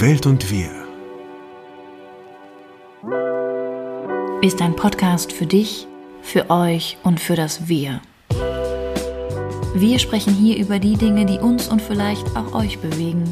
Die 0.00 0.06
Welt 0.06 0.24
und 0.24 0.50
wir. 0.50 0.70
Ist 4.40 4.62
ein 4.62 4.74
Podcast 4.74 5.30
für 5.30 5.44
dich, 5.44 5.86
für 6.22 6.48
euch 6.48 6.96
und 7.02 7.20
für 7.20 7.36
das 7.36 7.68
Wir. 7.68 8.00
Wir 9.74 9.98
sprechen 9.98 10.32
hier 10.32 10.56
über 10.56 10.78
die 10.78 10.96
Dinge, 10.96 11.26
die 11.26 11.38
uns 11.38 11.68
und 11.68 11.82
vielleicht 11.82 12.34
auch 12.34 12.54
euch 12.54 12.78
bewegen, 12.78 13.24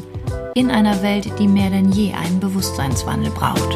in 0.53 0.69
einer 0.69 1.01
Welt, 1.01 1.31
die 1.39 1.47
mehr 1.47 1.71
denn 1.71 1.91
je 1.91 2.13
einen 2.13 2.39
Bewusstseinswandel 2.39 3.31
braucht. 3.31 3.75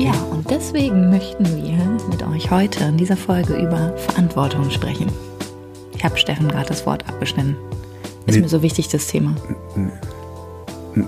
Ja, 0.00 0.14
und 0.32 0.50
deswegen 0.50 1.10
möchten 1.10 1.44
wir 1.44 1.78
mit 2.10 2.24
euch 2.26 2.50
heute 2.50 2.82
in 2.86 2.96
dieser 2.96 3.16
Folge 3.16 3.54
über 3.54 3.96
Verantwortung 3.98 4.68
sprechen. 4.70 5.12
Ich 5.96 6.02
habe 6.04 6.18
Steffen 6.18 6.48
gerade 6.48 6.66
das 6.66 6.86
Wort 6.86 7.08
abgeschnitten. 7.08 7.54
Ist 8.26 8.34
Nee. 8.34 8.40
mir 8.40 8.48
so 8.48 8.62
wichtig, 8.62 8.88
das 8.88 9.06
Thema. 9.06 9.36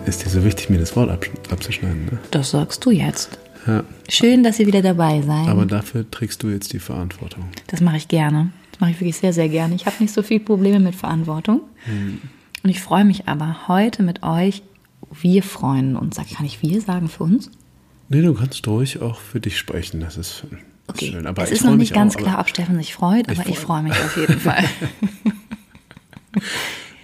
Ist 0.07 0.25
dir 0.25 0.31
so 0.31 0.45
wichtig, 0.45 0.71
mir 0.71 0.79
das 0.79 0.97
Wort 0.97 1.11
abzuschneiden, 1.51 2.07
ne? 2.07 2.19
Das 2.31 2.51
sagst 2.51 2.85
du 2.85 2.91
jetzt. 2.91 3.39
Ja. 3.67 3.85
Schön, 4.09 4.43
dass 4.45 4.59
ihr 4.61 4.67
wieder 4.67 4.83
dabei 4.83 5.23
seid. 5.23 5.49
Aber 5.49 5.67
dafür 5.67 6.09
trägst 6.11 6.43
du 6.43 6.49
jetzt 6.51 6.73
die 6.73 6.79
Verantwortung. 6.79 7.45
Das 7.69 7.81
mache 7.81 7.97
ich 7.97 8.09
gerne. 8.09 8.51
Das 8.73 8.81
mache 8.81 8.91
ich 8.93 9.01
wirklich 9.01 9.17
sehr, 9.17 9.33
sehr 9.33 9.49
gerne. 9.49 9.75
Ich 9.75 9.87
habe 9.87 9.97
nicht 10.01 10.13
so 10.13 10.23
viel 10.23 10.41
Probleme 10.41 10.79
mit 10.81 10.95
Verantwortung. 10.95 11.63
Und 12.63 12.71
ich 12.71 12.81
freue 12.81 13.05
mich 13.05 13.27
aber 13.29 13.69
heute 13.69 14.03
mit 14.03 14.23
euch. 14.23 14.63
Wir 15.21 15.43
freuen 15.43 15.97
uns. 15.97 16.17
Kann 16.17 16.47
ich 16.47 16.63
wir 16.63 16.81
sagen 16.81 17.09
für 17.09 17.25
uns? 17.25 17.51
Nee, 18.09 18.23
du 18.23 18.35
kannst 18.35 18.67
ruhig 18.69 19.01
auch 19.03 19.19
für 19.19 19.41
dich 19.41 19.59
sprechen, 19.59 20.01
das 20.01 20.17
ist 20.17 20.45
Okay. 20.89 21.11
schön. 21.11 21.27
Aber 21.27 21.43
es 21.43 21.51
ich 21.51 21.57
ist 21.59 21.65
noch 21.65 21.75
nicht 21.75 21.93
ganz 21.93 22.15
auch, 22.15 22.21
klar, 22.21 22.39
ob 22.39 22.49
Steffen 22.49 22.77
sich 22.77 22.95
freut, 22.95 23.29
Ich 23.31 23.39
aber 23.41 23.49
ich 23.49 23.59
freu- 23.59 23.67
freue 23.67 23.83
mich 23.83 23.93
auf 23.93 24.17
jeden 24.17 24.39
Fall. 24.39 24.65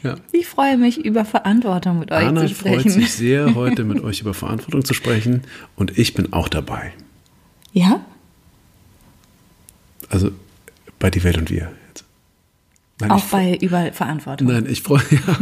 Ja. 0.03 0.17
Ich 0.33 0.47
freue 0.47 0.77
mich, 0.77 1.05
über 1.05 1.25
Verantwortung 1.25 2.01
mit 2.01 2.11
euch 2.11 2.27
Anna 2.27 2.47
zu 2.47 2.55
freut 2.55 2.81
sprechen. 2.81 2.91
sich 2.91 3.13
sehr, 3.15 3.55
heute 3.55 3.85
mit 3.85 4.03
euch 4.03 4.21
über 4.21 4.35
Verantwortung 4.35 4.85
zu 4.85 4.95
sprechen 4.95 5.43
und 5.77 5.97
ich 5.97 6.15
bin 6.15 6.33
auch 6.33 6.49
dabei. 6.49 6.93
Ja? 7.73 8.05
Also 10.09 10.31
bei 10.99 11.11
Die 11.11 11.23
Welt 11.25 11.39
und 11.39 11.51
wir. 11.51 11.71
Jetzt. 11.89 12.05
Nein, 13.01 13.11
Auch 13.13 13.25
bei 13.25 13.57
über 13.57 13.93
Verantwortung. 13.93 14.49
Nein, 14.49 14.67
ich 14.69 14.83
freue 14.83 15.03
ja. 15.11 15.37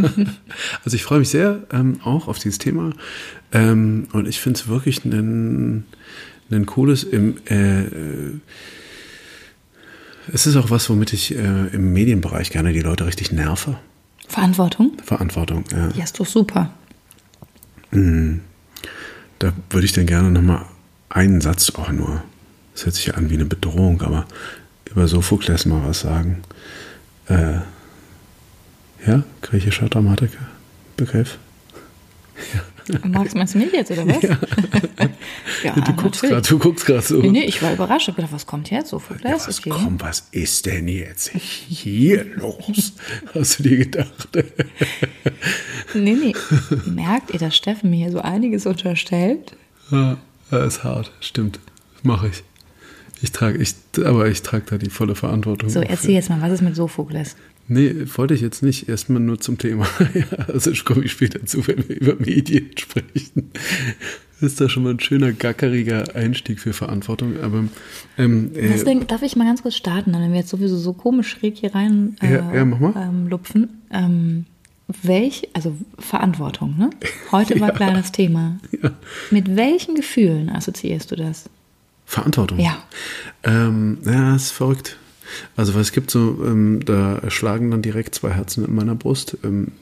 Also 0.85 0.95
ich 0.95 1.03
freue 1.03 1.19
mich 1.21 1.31
sehr 1.31 1.63
ähm, 1.73 2.01
auch 2.05 2.29
auf 2.29 2.39
dieses 2.39 2.59
Thema. 2.59 2.93
Ähm, 3.53 4.09
und 4.13 4.29
ich 4.29 4.41
finde 4.41 4.61
es 4.61 4.69
wirklich 4.69 5.05
ein, 5.05 5.87
ein 6.51 6.67
cooles 6.67 7.03
im 7.03 7.37
äh, 7.49 7.83
äh, 7.83 8.41
es 10.33 10.47
ist 10.47 10.57
auch 10.57 10.71
was, 10.71 10.89
womit 10.89 11.13
ich 11.13 11.35
äh, 11.35 11.67
im 11.73 11.93
Medienbereich 11.93 12.51
gerne 12.51 12.73
die 12.73 12.81
Leute 12.81 13.07
richtig 13.07 13.33
nerve. 13.33 13.79
Verantwortung? 14.31 14.93
Verantwortung, 15.05 15.65
ja. 15.73 15.89
Ja, 15.95 16.05
ist 16.05 16.19
doch 16.21 16.27
super. 16.27 16.71
Da 17.91 19.53
würde 19.71 19.85
ich 19.85 19.93
dann 19.93 20.07
gerne 20.07 20.31
nochmal 20.31 20.65
einen 21.09 21.41
Satz 21.41 21.71
auch 21.71 21.91
nur. 21.91 22.23
Das 22.75 22.85
hört 22.85 22.95
sich 22.95 23.07
ja 23.07 23.15
an 23.15 23.29
wie 23.29 23.35
eine 23.35 23.45
Bedrohung, 23.45 24.01
aber 24.03 24.27
über 24.89 25.09
Sophokles 25.09 25.67
mal 25.67 25.83
was 25.85 26.01
sagen. 26.01 26.43
Äh, 27.27 27.59
ja, 29.07 29.25
griechischer 29.43 29.89
Dramatiker. 29.89 30.47
Begriff. 30.97 31.39
Magst 33.07 33.35
meinst 33.35 33.55
du 33.55 33.59
mich 33.59 33.73
jetzt, 33.73 33.91
oder 33.91 34.07
was? 34.07 34.23
Ja, 35.63 35.73
du 35.75 35.93
guckst 35.95 36.23
gerade, 36.23 36.43
du 36.43 36.59
guckst 36.59 36.87
gerade 36.87 37.03
so. 37.03 37.19
Nee, 37.19 37.31
nee, 37.31 37.45
ich 37.45 37.63
war 37.63 37.73
überrascht. 37.73 38.09
Ich 38.09 38.17
gedacht, 38.17 38.33
was 38.33 38.47
kommt 38.47 38.71
jetzt? 38.71 38.91
So 38.91 38.99
viel 38.99 39.17
Ja, 39.25 39.35
was, 39.35 39.59
Okay. 39.59 39.71
komm, 39.71 40.01
was 40.01 40.29
ist 40.33 40.67
denn 40.67 40.89
jetzt 40.89 41.31
hier 41.31 42.25
los? 42.37 42.93
Hast 43.35 43.59
du 43.59 43.63
dir 43.65 43.77
gedacht? 43.79 44.29
Nee, 45.93 46.15
nee. 46.15 46.35
Merkt 46.87 47.33
ihr, 47.33 47.41
dass 47.41 47.57
Steffen 47.57 47.91
mir 47.91 47.97
hier 47.97 48.13
so 48.13 48.21
einiges 48.21 48.65
unterstellt? 48.65 49.57
Ja, 49.91 50.17
ist 50.51 50.85
hart, 50.85 51.11
stimmt. 51.21 51.59
Mache 52.05 52.29
ich. 52.29 52.45
Ich 53.23 53.33
trage, 53.33 53.59
ich, 53.59 53.75
aber 54.05 54.29
ich 54.29 54.43
trage 54.43 54.65
da 54.71 54.79
die 54.79 54.89
volle 54.89 55.15
Verantwortung. 55.15 55.69
So, 55.69 55.81
erzähl 55.81 56.15
jetzt 56.15 56.31
mal, 56.31 56.41
was 56.41 56.53
ist 56.53 56.63
mit 56.63 56.77
Sophokles? 56.77 57.37
Nee, 57.73 57.95
wollte 58.17 58.35
ich 58.35 58.41
jetzt 58.41 58.65
nicht. 58.65 58.89
Erstmal 58.89 59.21
nur 59.21 59.39
zum 59.39 59.57
Thema. 59.57 59.87
ja, 60.15 60.25
also 60.49 60.73
ich 60.73 60.85
komme 60.85 61.05
ich 61.05 61.13
später 61.13 61.47
zu, 61.47 61.65
wenn 61.69 61.89
wir 61.89 62.01
über 62.01 62.17
Medien 62.17 62.71
sprechen. 62.77 63.53
Das 64.41 64.53
ist 64.53 64.61
da 64.61 64.69
schon 64.69 64.83
mal 64.83 64.91
ein 64.91 64.99
schöner, 64.99 65.31
gackeriger 65.33 66.17
Einstieg 66.17 66.59
für 66.59 66.73
Verantwortung. 66.73 67.41
Aber 67.41 67.65
ähm, 68.19 68.51
äh, 68.57 68.71
Deswegen 68.71 69.07
darf 69.07 69.23
ich 69.23 69.37
mal 69.37 69.45
ganz 69.45 69.63
kurz 69.63 69.77
starten, 69.77 70.13
wenn 70.13 70.33
wir 70.33 70.41
jetzt 70.41 70.49
sowieso 70.49 70.77
so 70.79 70.95
komisch 70.95 71.29
schräg 71.29 71.59
hier 71.59 71.73
rein 71.73 72.17
äh, 72.21 72.33
Ja, 72.33 72.55
ja, 72.55 72.65
mach 72.65 72.81
mal. 72.81 72.93
Ähm, 72.97 73.29
lupfen. 73.29 73.69
Ähm, 73.93 74.47
welch, 75.05 75.49
also 75.53 75.77
Verantwortung, 75.97 76.77
ne? 76.77 76.91
Heute 77.31 77.61
war 77.61 77.71
klar 77.71 77.95
das 77.95 78.11
Thema. 78.11 78.59
ja, 78.83 78.91
Mit 79.31 79.55
welchen 79.55 79.95
Gefühlen 79.95 80.49
assoziierst 80.49 81.13
du 81.13 81.15
das? 81.15 81.49
Verantwortung. 82.05 82.59
Ja. 82.59 82.83
Ähm, 83.45 83.99
ja, 84.05 84.35
ist 84.35 84.51
verrückt. 84.51 84.97
Also, 85.57 85.79
es 85.79 85.93
gibt 85.93 86.11
so, 86.11 86.45
ähm, 86.45 86.81
da 86.85 87.23
schlagen 87.31 87.71
dann 87.71 87.83
direkt 87.83 88.15
zwei 88.15 88.31
Herzen 88.31 88.65
in 88.65 88.75
meiner 88.75 88.95
Brust. 88.95 89.37
Ähm, 89.45 89.73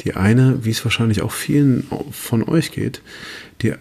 die 0.00 0.14
eine, 0.14 0.64
wie 0.64 0.70
es 0.70 0.84
wahrscheinlich 0.84 1.22
auch 1.22 1.32
vielen 1.32 1.86
von 2.10 2.42
euch 2.42 2.72
geht, 2.72 3.00
die 3.60 3.74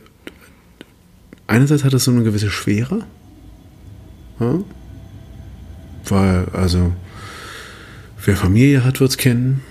einerseits 1.47 1.83
hat 1.83 1.93
es 1.93 2.03
so 2.05 2.11
eine 2.11 2.23
gewisse 2.23 2.49
Schwere. 2.49 3.05
Ja? 4.39 4.59
Weil, 6.05 6.45
also, 6.53 6.93
wer 8.25 8.37
Familie 8.37 8.83
hat, 8.83 8.99
wird 8.99 9.11
es 9.11 9.17
kennen. 9.17 9.61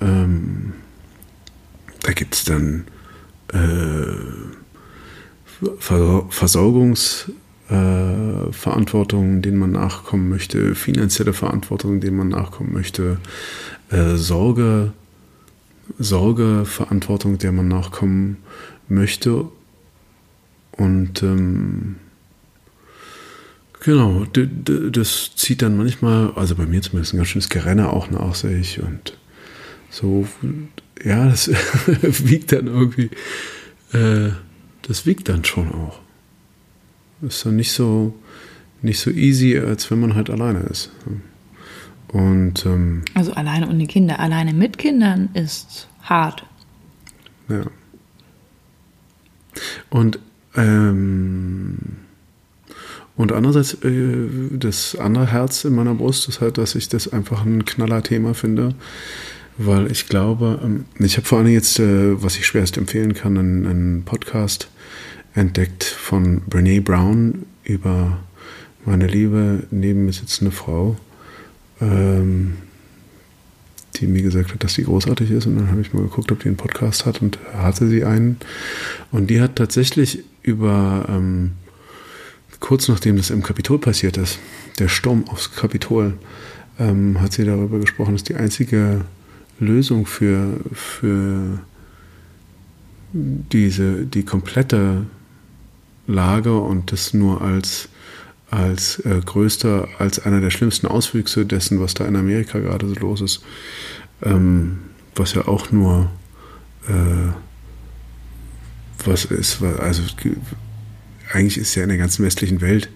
Ähm, 0.00 0.72
da 2.02 2.12
gibt 2.12 2.34
es 2.34 2.44
dann 2.44 2.84
äh, 3.52 3.58
Ver 5.78 6.26
Versorgungsverantwortung, 6.30 7.39
äh, 7.70 8.52
Verantwortung, 8.52 9.42
denen 9.42 9.58
man 9.58 9.72
nachkommen 9.72 10.28
möchte, 10.28 10.74
finanzielle 10.74 11.32
Verantwortung, 11.32 12.00
denen 12.00 12.16
man 12.16 12.28
nachkommen 12.28 12.72
möchte, 12.72 13.18
äh, 13.90 14.16
Sorge, 14.16 14.92
Sorgeverantwortung, 15.98 17.38
der 17.38 17.52
man 17.52 17.68
nachkommen 17.68 18.38
möchte. 18.88 19.46
Und 20.72 21.22
ähm, 21.22 21.96
genau, 23.80 24.24
das 24.24 25.32
zieht 25.36 25.62
dann 25.62 25.76
manchmal, 25.76 26.32
also 26.34 26.56
bei 26.56 26.66
mir 26.66 26.82
zumindest 26.82 27.14
ein 27.14 27.18
ganz 27.18 27.28
schönes 27.28 27.48
Gerenne 27.50 27.92
auch 27.92 28.10
nach 28.10 28.34
sich 28.34 28.82
und 28.82 29.16
so, 29.90 30.26
ja, 31.04 31.26
das 31.26 31.48
wiegt 32.02 32.50
dann 32.50 32.66
irgendwie, 32.66 33.10
äh, 33.92 34.30
das 34.82 35.06
wiegt 35.06 35.28
dann 35.28 35.44
schon 35.44 35.72
auch. 35.72 35.99
Ist 37.22 37.44
dann 37.44 37.56
nicht 37.56 37.72
so, 37.72 38.14
nicht 38.82 39.00
so 39.00 39.10
easy, 39.10 39.58
als 39.58 39.90
wenn 39.90 40.00
man 40.00 40.14
halt 40.14 40.30
alleine 40.30 40.60
ist. 40.60 40.90
Und 42.08 42.64
ähm, 42.66 43.02
Also 43.14 43.32
alleine 43.32 43.68
ohne 43.68 43.86
Kinder. 43.86 44.18
Alleine 44.18 44.52
mit 44.52 44.78
Kindern 44.78 45.28
ist 45.34 45.88
hart. 46.02 46.44
ja. 47.48 47.62
Und 49.90 50.18
ähm, 50.56 51.78
und 53.20 53.32
andererseits, 53.32 53.74
äh, 53.84 54.28
das 54.52 54.96
andere 54.96 55.26
Herz 55.30 55.64
in 55.66 55.74
meiner 55.74 55.94
Brust 55.94 56.26
ist 56.28 56.40
halt, 56.40 56.56
dass 56.56 56.74
ich 56.74 56.88
das 56.88 57.12
einfach 57.12 57.44
ein 57.44 57.66
Knallerthema 57.66 58.32
finde, 58.32 58.74
weil 59.58 59.92
ich 59.92 60.06
glaube, 60.06 60.58
ähm, 60.64 60.86
ich 60.98 61.18
habe 61.18 61.26
vor 61.26 61.38
allem 61.38 61.48
jetzt, 61.48 61.78
äh, 61.80 62.22
was 62.22 62.38
ich 62.38 62.46
schwerst 62.46 62.78
empfehlen 62.78 63.12
kann, 63.12 63.36
einen, 63.36 63.66
einen 63.66 64.02
Podcast 64.04 64.70
entdeckt 65.34 65.84
von 65.84 66.40
Brene 66.42 66.80
Brown 66.80 67.46
über 67.64 68.18
meine 68.84 69.06
liebe 69.06 69.64
neben 69.70 70.06
mir 70.06 70.12
sitzende 70.12 70.50
Frau, 70.50 70.96
ähm, 71.80 72.54
die 73.96 74.06
mir 74.06 74.22
gesagt 74.22 74.52
hat, 74.52 74.64
dass 74.64 74.74
sie 74.74 74.84
großartig 74.84 75.30
ist. 75.30 75.46
Und 75.46 75.56
dann 75.56 75.70
habe 75.70 75.80
ich 75.80 75.92
mal 75.92 76.02
geguckt, 76.02 76.32
ob 76.32 76.40
die 76.40 76.48
einen 76.48 76.56
Podcast 76.56 77.06
hat 77.06 77.20
und 77.22 77.38
hatte 77.52 77.88
sie 77.88 78.04
einen. 78.04 78.38
Und 79.12 79.28
die 79.28 79.40
hat 79.40 79.56
tatsächlich 79.56 80.24
über, 80.42 81.06
ähm, 81.08 81.52
kurz 82.60 82.88
nachdem 82.88 83.16
das 83.16 83.30
im 83.30 83.42
Kapitol 83.42 83.78
passiert 83.78 84.16
ist, 84.16 84.38
der 84.78 84.88
Sturm 84.88 85.24
aufs 85.28 85.54
Kapitol, 85.54 86.14
ähm, 86.78 87.20
hat 87.20 87.32
sie 87.32 87.44
darüber 87.44 87.78
gesprochen, 87.78 88.14
dass 88.14 88.24
die 88.24 88.36
einzige 88.36 89.04
Lösung 89.58 90.06
für, 90.06 90.60
für 90.72 91.60
diese, 93.12 94.06
die 94.06 94.24
komplette 94.24 95.04
Lage 96.10 96.58
und 96.58 96.92
das 96.92 97.14
nur 97.14 97.40
als, 97.40 97.88
als 98.50 98.98
äh, 99.00 99.20
größter, 99.24 99.88
als 99.98 100.18
einer 100.24 100.40
der 100.40 100.50
schlimmsten 100.50 100.86
Auswüchse 100.86 101.46
dessen, 101.46 101.80
was 101.80 101.94
da 101.94 102.04
in 102.06 102.16
Amerika 102.16 102.58
gerade 102.58 102.88
so 102.88 102.94
los 102.94 103.20
ist, 103.20 103.42
ähm, 104.22 104.80
was 105.14 105.34
ja 105.34 105.48
auch 105.48 105.70
nur 105.72 106.10
äh, 106.88 107.32
was 109.04 109.24
ist, 109.24 109.62
also 109.62 110.02
ge- 110.16 110.36
eigentlich 111.32 111.56
ist 111.58 111.74
ja 111.74 111.84
in 111.84 111.88
der 111.88 111.98
ganzen 111.98 112.24
westlichen 112.24 112.60
Welt 112.60 112.90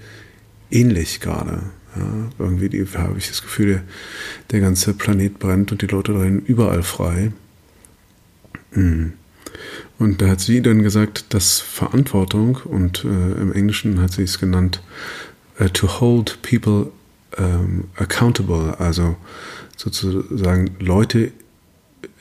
ähnlich 0.71 1.21
gerade. 1.21 1.63
Ja, 1.97 2.31
irgendwie 2.39 2.87
habe 2.97 3.19
ich 3.19 3.29
das 3.29 3.43
Gefühl, 3.43 3.67
der, 3.67 3.83
der 4.51 4.61
ganze 4.61 4.95
Planet 4.95 5.39
brennt 5.39 5.71
und 5.71 5.81
die 5.81 5.87
Leute 5.87 6.19
rennen 6.19 6.41
überall 6.41 6.83
frei. 6.83 7.33
Mhm. 8.73 9.13
Und 9.99 10.21
da 10.21 10.29
hat 10.29 10.41
sie 10.41 10.61
dann 10.63 10.83
gesagt, 10.83 11.33
dass 11.35 11.61
Verantwortung, 11.61 12.59
und 12.65 13.05
äh, 13.05 13.41
im 13.41 13.53
Englischen 13.53 14.01
hat 14.01 14.13
sie 14.13 14.23
es 14.23 14.39
genannt, 14.39 14.83
uh, 15.61 15.69
to 15.69 16.01
hold 16.01 16.41
people 16.43 16.91
um, 17.39 17.85
accountable, 17.97 18.79
also 18.79 19.17
sozusagen 19.77 20.77
Leute 20.79 21.33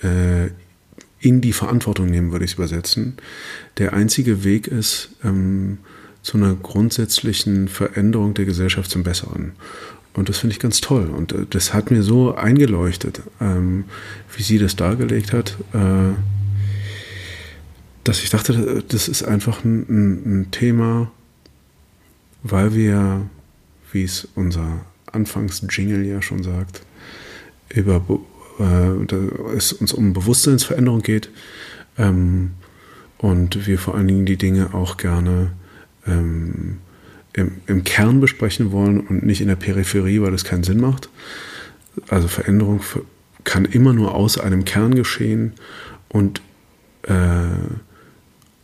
äh, 0.01 0.50
in 1.19 1.41
die 1.41 1.53
Verantwortung 1.53 2.07
nehmen, 2.07 2.31
würde 2.31 2.45
ich 2.45 2.51
es 2.51 2.57
übersetzen, 2.57 3.18
der 3.77 3.94
einzige 3.94 4.44
Weg 4.44 4.68
ist 4.68 5.09
ähm, 5.24 5.79
zu 6.21 6.38
einer 6.38 6.53
grundsätzlichen 6.53 7.68
Veränderung 7.68 8.33
der 8.33 8.45
Gesellschaft 8.45 8.91
zum 8.91 9.03
Besseren. 9.03 9.53
Und 10.13 10.29
das 10.29 10.38
finde 10.38 10.53
ich 10.53 10.59
ganz 10.59 10.81
toll. 10.81 11.09
Und 11.09 11.31
äh, 11.31 11.45
das 11.50 11.74
hat 11.74 11.91
mir 11.91 12.03
so 12.03 12.36
eingeleuchtet, 12.36 13.21
ähm, 13.41 13.86
wie 14.36 14.44
sie 14.44 14.59
das 14.59 14.75
dargelegt 14.75 15.33
hat, 15.33 15.57
äh, 15.74 16.13
dass 18.03 18.21
ich 18.23 18.29
dachte, 18.29 18.83
das 18.88 19.07
ist 19.07 19.23
einfach 19.23 19.63
ein, 19.63 19.85
ein, 19.89 20.41
ein 20.41 20.51
Thema, 20.51 21.11
weil 22.44 22.73
wir, 22.75 23.29
wie 23.91 24.03
es 24.03 24.27
unser 24.35 24.85
Anfangs-Jingle 25.11 26.05
ja 26.05 26.21
schon 26.21 26.44
sagt, 26.44 26.81
über 27.69 28.01
äh, 28.59 29.55
es 29.55 29.73
uns 29.73 29.94
um 29.94 30.13
Bewusstseinsveränderung 30.13 31.01
geht 31.01 31.29
ähm, 31.97 32.51
und 33.17 33.65
wir 33.67 33.79
vor 33.79 33.95
allen 33.95 34.07
Dingen 34.07 34.25
die 34.25 34.38
Dinge 34.38 34.73
auch 34.73 34.97
gerne 34.97 35.51
ähm, 36.05 36.79
im, 37.33 37.53
im, 37.67 37.83
Kern 37.83 38.19
besprechen 38.19 38.71
wollen 38.71 39.00
und 39.00 39.25
nicht 39.25 39.41
in 39.41 39.47
der 39.47 39.55
Peripherie, 39.55 40.21
weil 40.21 40.31
das 40.31 40.44
keinen 40.44 40.63
Sinn 40.63 40.79
macht. 40.79 41.09
Also 42.09 42.27
Veränderung 42.27 42.81
kann 43.44 43.65
immer 43.65 43.94
nur 43.94 44.13
aus 44.13 44.38
einem 44.38 44.65
Kern 44.65 44.94
geschehen 44.94 45.53
und 46.09 46.41
äh, 47.03 47.13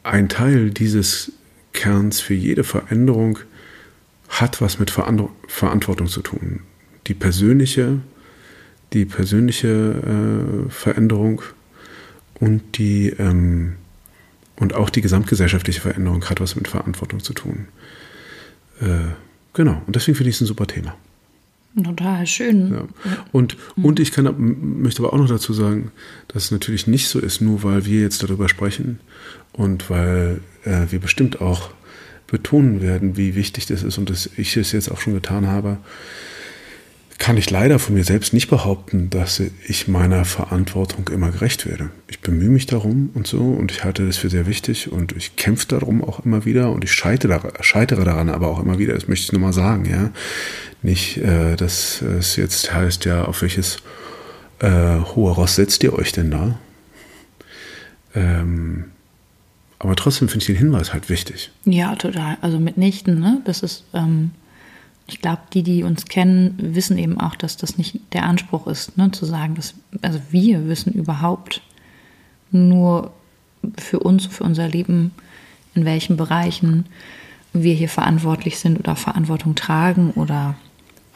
ein 0.09 0.29
Teil 0.29 0.71
dieses 0.71 1.31
Kerns 1.73 2.19
für 2.19 2.33
jede 2.33 2.63
Veränderung 2.63 3.39
hat 4.27 4.61
was 4.61 4.79
mit 4.79 4.91
Verantwortung 4.91 6.07
zu 6.07 6.21
tun. 6.21 6.61
Die 7.07 7.13
persönliche 7.13 7.99
die 8.93 9.05
persönliche 9.05 10.65
äh, 10.67 10.69
Veränderung 10.69 11.41
und 12.39 12.77
die 12.77 13.09
ähm, 13.09 13.73
und 14.55 14.73
auch 14.73 14.89
die 14.89 15.01
gesamtgesellschaftliche 15.01 15.79
Veränderung 15.79 16.25
hat 16.25 16.41
was 16.41 16.55
mit 16.55 16.67
Verantwortung 16.67 17.21
zu 17.21 17.33
tun. 17.33 17.67
Äh, 18.81 19.13
genau, 19.53 19.81
und 19.85 19.95
deswegen 19.95 20.15
finde 20.15 20.29
ich 20.31 20.35
es 20.35 20.41
ein 20.41 20.47
super 20.47 20.67
Thema. 20.67 20.95
Total 21.81 22.25
schön. 22.25 22.73
Ja. 22.73 22.87
Und, 23.31 23.55
mhm. 23.75 23.85
und 23.85 23.99
ich 23.99 24.11
kann, 24.11 24.81
möchte 24.81 25.01
aber 25.01 25.13
auch 25.13 25.17
noch 25.17 25.29
dazu 25.29 25.53
sagen, 25.53 25.91
dass 26.27 26.45
es 26.45 26.51
natürlich 26.51 26.87
nicht 26.87 27.07
so 27.07 27.19
ist, 27.19 27.41
nur 27.41 27.63
weil 27.63 27.85
wir 27.85 28.01
jetzt 28.01 28.23
darüber 28.23 28.49
sprechen 28.49 28.99
und 29.59 29.89
weil 29.89 30.39
äh, 30.63 30.89
wir 30.89 30.99
bestimmt 30.99 31.41
auch 31.41 31.71
betonen 32.27 32.81
werden, 32.81 33.17
wie 33.17 33.35
wichtig 33.35 33.65
das 33.65 33.83
ist 33.83 33.97
und 33.97 34.09
dass 34.09 34.29
ich 34.37 34.55
es 34.55 34.71
jetzt 34.71 34.89
auch 34.89 35.01
schon 35.01 35.13
getan 35.13 35.47
habe, 35.47 35.79
kann 37.17 37.35
ich 37.35 37.49
leider 37.49 37.77
von 37.79 37.95
mir 37.95 38.05
selbst 38.05 38.31
nicht 38.31 38.49
behaupten, 38.49 39.09
dass 39.09 39.41
ich 39.67 39.89
meiner 39.89 40.23
Verantwortung 40.23 41.09
immer 41.09 41.31
gerecht 41.31 41.67
werde. 41.67 41.89
Ich 42.07 42.21
bemühe 42.21 42.47
mich 42.47 42.67
darum 42.67 43.09
und 43.13 43.27
so 43.27 43.39
und 43.39 43.71
ich 43.73 43.83
halte 43.83 44.05
das 44.05 44.15
für 44.15 44.29
sehr 44.29 44.47
wichtig 44.47 44.89
und 44.89 45.11
ich 45.11 45.35
kämpfe 45.35 45.67
darum 45.67 46.01
auch 46.01 46.23
immer 46.25 46.45
wieder 46.45 46.71
und 46.71 46.85
ich 46.85 46.93
scheitere, 46.93 47.51
scheitere 47.59 48.05
daran 48.05 48.29
aber 48.29 48.47
auch 48.47 48.63
immer 48.63 48.79
wieder, 48.79 48.93
das 48.93 49.09
möchte 49.09 49.25
ich 49.25 49.31
nur 49.33 49.41
mal 49.41 49.53
sagen, 49.53 49.85
ja. 49.85 50.11
Nicht, 50.81 51.17
äh, 51.17 51.57
dass 51.57 52.01
es 52.01 52.37
jetzt 52.37 52.73
heißt, 52.73 53.03
ja, 53.03 53.25
auf 53.25 53.41
welches 53.41 53.79
äh, 54.59 54.99
hohe 55.13 55.33
Ross 55.33 55.55
setzt 55.55 55.83
ihr 55.83 55.91
euch 55.91 56.13
denn 56.13 56.31
da? 56.31 56.57
Ähm, 58.15 58.85
aber 59.79 59.95
trotzdem 59.95 60.27
finde 60.27 60.43
ich 60.43 60.47
den 60.47 60.57
Hinweis 60.57 60.93
halt 60.93 61.09
wichtig. 61.09 61.51
Ja, 61.65 61.95
total. 61.95 62.37
Also 62.41 62.59
mitnichten, 62.59 63.19
ne? 63.19 63.41
Das 63.45 63.63
ist, 63.63 63.85
ähm, 63.93 64.31
ich 65.07 65.21
glaube, 65.21 65.41
die, 65.53 65.63
die 65.63 65.83
uns 65.83 66.05
kennen, 66.05 66.55
wissen 66.57 66.97
eben 66.97 67.19
auch, 67.19 67.35
dass 67.35 67.57
das 67.57 67.77
nicht 67.77 67.99
der 68.13 68.25
Anspruch 68.25 68.67
ist, 68.67 68.97
ne, 68.97 69.11
zu 69.11 69.25
sagen, 69.25 69.55
dass, 69.55 69.73
also 70.01 70.19
wir 70.29 70.67
wissen 70.67 70.93
überhaupt 70.93 71.61
nur 72.51 73.11
für 73.77 73.99
uns, 73.99 74.25
für 74.25 74.43
unser 74.43 74.67
Leben, 74.67 75.11
in 75.73 75.85
welchen 75.85 76.17
Bereichen 76.17 76.85
wir 77.53 77.73
hier 77.73 77.89
verantwortlich 77.89 78.59
sind 78.59 78.79
oder 78.79 78.95
Verantwortung 78.95 79.55
tragen 79.55 80.11
oder 80.11 80.55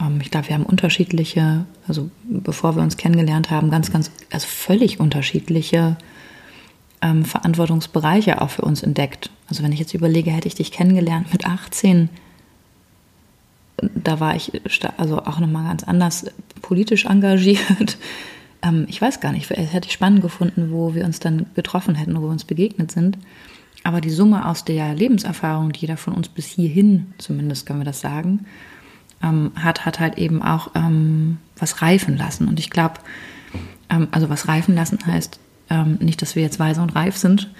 ähm, 0.00 0.20
ich 0.20 0.30
glaube, 0.30 0.48
wir 0.48 0.54
haben 0.54 0.64
unterschiedliche, 0.64 1.66
also 1.86 2.10
bevor 2.24 2.76
wir 2.76 2.82
uns 2.82 2.96
kennengelernt 2.96 3.50
haben, 3.50 3.70
ganz, 3.70 3.92
ganz, 3.92 4.10
also 4.32 4.46
völlig 4.46 5.00
unterschiedliche 5.00 5.96
ähm, 7.04 7.24
Verantwortungsbereiche 7.24 8.40
auch 8.40 8.50
für 8.50 8.62
uns 8.62 8.82
entdeckt. 8.82 9.30
Also 9.48 9.62
wenn 9.62 9.72
ich 9.72 9.78
jetzt 9.78 9.94
überlege, 9.94 10.30
hätte 10.30 10.48
ich 10.48 10.54
dich 10.54 10.72
kennengelernt 10.72 11.30
mit 11.32 11.46
18, 11.46 12.08
da 13.76 14.20
war 14.20 14.34
ich 14.34 14.62
also 14.96 15.18
auch 15.18 15.38
nochmal 15.38 15.68
ganz 15.68 15.84
anders 15.84 16.26
politisch 16.62 17.04
engagiert. 17.04 17.98
Ähm, 18.66 18.86
ich 18.88 19.02
weiß 19.02 19.20
gar 19.20 19.30
nicht, 19.30 19.50
hätte 19.50 19.88
ich 19.88 19.92
spannend 19.92 20.22
gefunden, 20.22 20.70
wo 20.70 20.94
wir 20.94 21.04
uns 21.04 21.20
dann 21.20 21.44
getroffen 21.54 21.96
hätten, 21.96 22.16
wo 22.16 22.22
wir 22.22 22.30
uns 22.30 22.44
begegnet 22.44 22.90
sind. 22.90 23.18
Aber 23.82 24.00
die 24.00 24.08
Summe 24.08 24.48
aus 24.48 24.64
der 24.64 24.94
Lebenserfahrung, 24.94 25.72
die 25.72 25.80
jeder 25.80 25.98
von 25.98 26.14
uns 26.14 26.30
bis 26.30 26.46
hierhin, 26.46 27.12
zumindest 27.18 27.66
können 27.66 27.80
wir 27.80 27.84
das 27.84 28.00
sagen, 28.00 28.46
ähm, 29.22 29.52
hat, 29.54 29.84
hat 29.84 30.00
halt 30.00 30.16
eben 30.16 30.42
auch 30.42 30.70
ähm, 30.74 31.36
was 31.58 31.82
reifen 31.82 32.16
lassen. 32.16 32.48
Und 32.48 32.58
ich 32.58 32.70
glaube, 32.70 33.00
ähm, 33.90 34.08
also 34.12 34.30
was 34.30 34.48
reifen 34.48 34.74
lassen 34.74 35.04
heißt 35.04 35.38
ähm, 35.70 35.98
nicht, 36.00 36.22
dass 36.22 36.36
wir 36.36 36.42
jetzt 36.42 36.58
weise 36.58 36.82
und 36.82 36.94
reif 36.94 37.16
sind, 37.16 37.50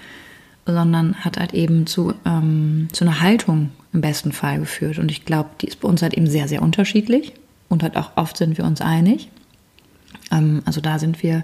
sondern 0.65 1.15
hat 1.15 1.37
halt 1.37 1.53
eben 1.53 1.85
zu, 1.85 2.13
ähm, 2.25 2.87
zu 2.91 3.05
einer 3.05 3.21
Haltung 3.21 3.69
im 3.93 4.01
besten 4.01 4.31
Fall 4.31 4.59
geführt. 4.59 4.97
Und 4.97 5.11
ich 5.11 5.25
glaube, 5.25 5.49
die 5.61 5.67
ist 5.67 5.79
bei 5.79 5.87
uns 5.87 6.01
halt 6.01 6.13
eben 6.13 6.27
sehr, 6.27 6.47
sehr 6.47 6.61
unterschiedlich 6.61 7.33
und 7.69 7.83
halt 7.83 7.97
auch 7.97 8.11
oft 8.15 8.37
sind 8.37 8.57
wir 8.57 8.65
uns 8.65 8.81
einig. 8.81 9.29
Ähm, 10.31 10.61
also 10.65 10.81
da 10.81 10.99
sind 10.99 11.21
wir 11.23 11.43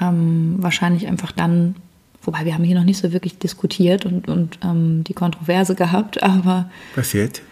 ähm, 0.00 0.56
wahrscheinlich 0.58 1.06
einfach 1.06 1.32
dann, 1.32 1.76
wobei 2.22 2.44
wir 2.44 2.54
haben 2.54 2.64
hier 2.64 2.76
noch 2.76 2.84
nicht 2.84 2.98
so 3.00 3.12
wirklich 3.12 3.38
diskutiert 3.38 4.06
und, 4.06 4.28
und 4.28 4.58
ähm, 4.64 5.04
die 5.04 5.14
Kontroverse 5.14 5.74
gehabt, 5.74 6.22
aber 6.22 6.70
passiert. 6.94 7.42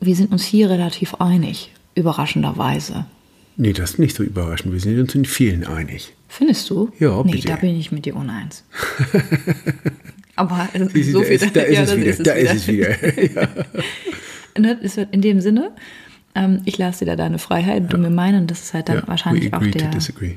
Wir 0.00 0.14
sind 0.14 0.30
uns 0.30 0.44
hier 0.44 0.70
relativ 0.70 1.14
einig, 1.14 1.72
überraschenderweise. 1.94 3.06
Nee, 3.60 3.72
das 3.72 3.90
ist 3.90 3.98
nicht 3.98 4.14
so 4.14 4.22
überraschend. 4.22 4.72
Wir 4.72 4.80
sind 4.80 5.00
uns 5.00 5.14
in 5.16 5.24
vielen 5.24 5.66
einig. 5.66 6.14
Findest 6.28 6.70
du? 6.70 6.90
Ja, 7.00 7.20
bitte. 7.22 7.36
Nee, 7.36 7.42
da 7.42 7.56
bin 7.56 7.76
ich 7.76 7.90
mit 7.90 8.06
dir 8.06 8.14
uneins. 8.14 8.64
Aber 10.36 10.68
so 10.78 10.88
viel. 10.88 11.34
Ist, 11.34 11.56
da 11.56 11.62
ist 11.62 11.74
ja, 11.74 11.82
es 11.82 11.96
wieder. 11.96 12.22
Da 12.22 12.32
ist 12.32 12.54
es 12.54 12.68
wieder. 12.68 12.90
ja. 13.34 13.48
In 15.10 15.20
dem 15.22 15.40
Sinne, 15.40 15.72
ähm, 16.36 16.62
ich 16.66 16.78
lasse 16.78 17.00
dir 17.04 17.10
da 17.10 17.16
deine 17.16 17.40
Freiheit, 17.40 17.82
ja. 17.82 17.88
du 17.88 17.98
mir 17.98 18.10
meinen, 18.10 18.46
das 18.46 18.62
ist 18.62 18.74
halt 18.74 18.88
dann 18.88 18.98
ja, 18.98 19.08
wahrscheinlich 19.08 19.52
auch 19.52 19.66
der. 19.66 19.90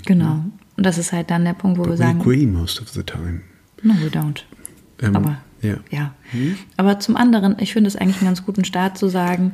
Genau. 0.06 0.44
Und 0.78 0.86
das 0.86 0.98
ist 0.98 1.14
halt 1.14 1.30
dann 1.30 1.46
der 1.46 1.54
Punkt, 1.54 1.78
wo 1.78 1.84
But 1.84 1.92
wir 1.92 1.98
sagen. 1.98 2.18
We 2.20 2.34
agree 2.34 2.48
most 2.48 2.82
of 2.82 2.90
the 2.90 3.04
time. 3.04 3.42
No, 3.84 3.94
we 4.02 4.08
don't. 4.08 4.42
Ähm, 5.00 5.16
Aber 5.16 5.38
ja. 5.62 5.76
ja. 5.92 6.16
Hm? 6.32 6.58
Aber 6.78 7.00
zum 7.00 7.16
anderen, 7.16 7.58
ich 7.60 7.74
finde 7.74 7.88
es 7.88 7.96
eigentlich 7.96 8.18
einen 8.18 8.28
ganz 8.28 8.44
guten 8.44 8.66
Start 8.66 8.98
zu 8.98 9.10
sagen, 9.10 9.54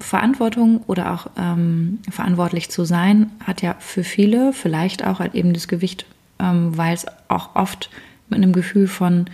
Verantwortung 0.00 0.82
oder 0.86 1.12
auch 1.12 1.26
ähm, 1.38 1.98
verantwortlich 2.10 2.70
zu 2.70 2.84
sein, 2.84 3.30
hat 3.44 3.62
ja 3.62 3.76
für 3.78 4.04
viele 4.04 4.52
vielleicht 4.52 5.06
auch 5.06 5.18
halt 5.18 5.34
eben 5.34 5.52
das 5.52 5.68
Gewicht, 5.68 6.06
ähm, 6.38 6.76
weil 6.76 6.94
es 6.94 7.06
auch 7.28 7.54
oft 7.54 7.90
mit 8.28 8.38
einem 8.38 8.52
Gefühl 8.52 8.86
von 8.86 9.26